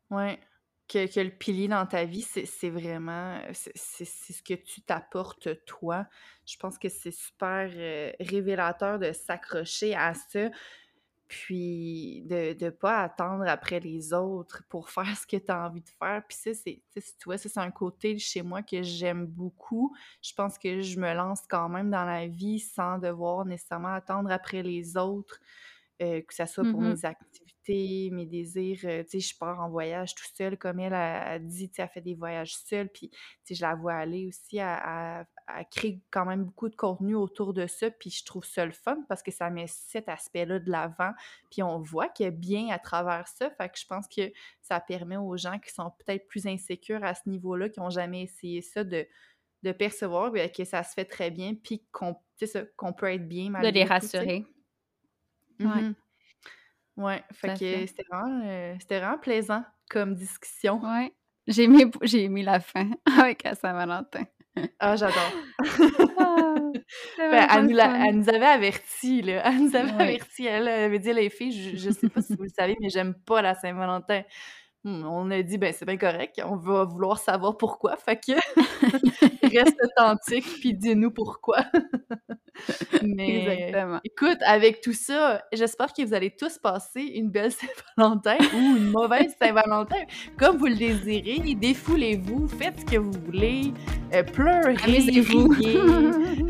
[0.09, 0.39] Ouais,
[0.87, 3.39] que, que le pilier dans ta vie, c'est vraiment...
[3.53, 6.07] C'est ce que tu t'apportes toi.
[6.45, 10.49] Je pense que c'est super euh, révélateur de s'accrocher à ça
[11.27, 15.81] puis de ne pas attendre après les autres pour faire ce que tu as envie
[15.81, 16.23] de faire.
[16.27, 19.95] Puis ça, c'est, tu vois, ça, c'est un côté chez moi que j'aime beaucoup.
[20.21, 24.31] Je pense que je me lance quand même dans la vie sans devoir nécessairement attendre
[24.31, 25.39] après les autres,
[26.01, 28.79] euh, que ce soit pour mmh mes activités, mes désirs.
[28.85, 31.81] Euh, tu sais, je pars en voyage tout seul, comme elle a, dit, tu sais,
[31.81, 35.25] elle fait des voyages seule, puis tu sais, je la vois aller aussi à,
[35.55, 38.71] elle crée quand même beaucoup de contenu autour de ça, puis je trouve ça le
[38.71, 41.11] fun parce que ça met cet aspect-là de l'avant,
[41.49, 44.31] puis on voit qu'il y a bien à travers ça, fait que je pense que
[44.61, 48.23] ça permet aux gens qui sont peut-être plus insécures à ce niveau-là, qui n'ont jamais
[48.23, 49.07] essayé ça, de,
[49.63, 52.15] de percevoir ben, que ça se fait très bien, puis qu'on
[52.75, 54.45] qu'on peut être bien malgré De les rassurer.
[55.59, 55.93] Mmh
[56.97, 57.23] ouais.
[57.31, 60.79] fait que c'était vraiment, euh, vraiment plaisant comme discussion.
[60.83, 61.11] Ouais.
[61.47, 64.25] J'ai aimé, j'ai aimé la fin avec Saint-Valentin.
[64.79, 65.31] Ah, j'adore.
[67.19, 69.41] Ah, ben, elle, nous elle, nous avait averti, là.
[69.45, 70.45] Elle nous avait averti.
[70.45, 73.13] Elle avait dit, les filles, je, ne sais pas si vous le savez, mais j'aime
[73.13, 74.21] pas la Saint-Valentin.
[74.87, 78.31] Hmm, on a dit, ben c'est bien correct, on va vouloir savoir pourquoi, fait que
[79.43, 81.57] reste authentique, puis dis-nous pourquoi.
[83.03, 83.73] Mais
[84.05, 87.51] écoute, avec tout ça, j'espère que vous allez tous passer une belle
[87.97, 90.05] Saint-Valentin ou une mauvaise Saint-Valentin,
[90.39, 91.55] comme vous le désirez.
[91.55, 93.73] Défoulez-vous, faites ce que vous voulez,
[94.13, 95.53] euh, pleurez, amusez-vous,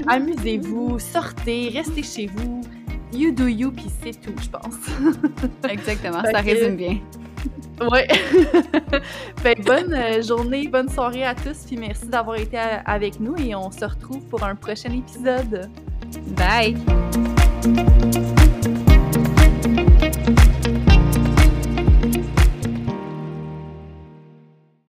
[0.07, 2.61] amusez-vous, sortez, restez chez vous.
[3.11, 4.75] You do you, puis c'est tout, je pense.
[5.67, 6.99] Exactement, ça résume bien.
[7.81, 8.07] Ouais.
[9.37, 13.55] fait bonne euh, journée, bonne soirée à tous, puis merci d'avoir été avec nous et
[13.55, 15.69] on se retrouve pour un prochain épisode.
[16.35, 16.75] Bye.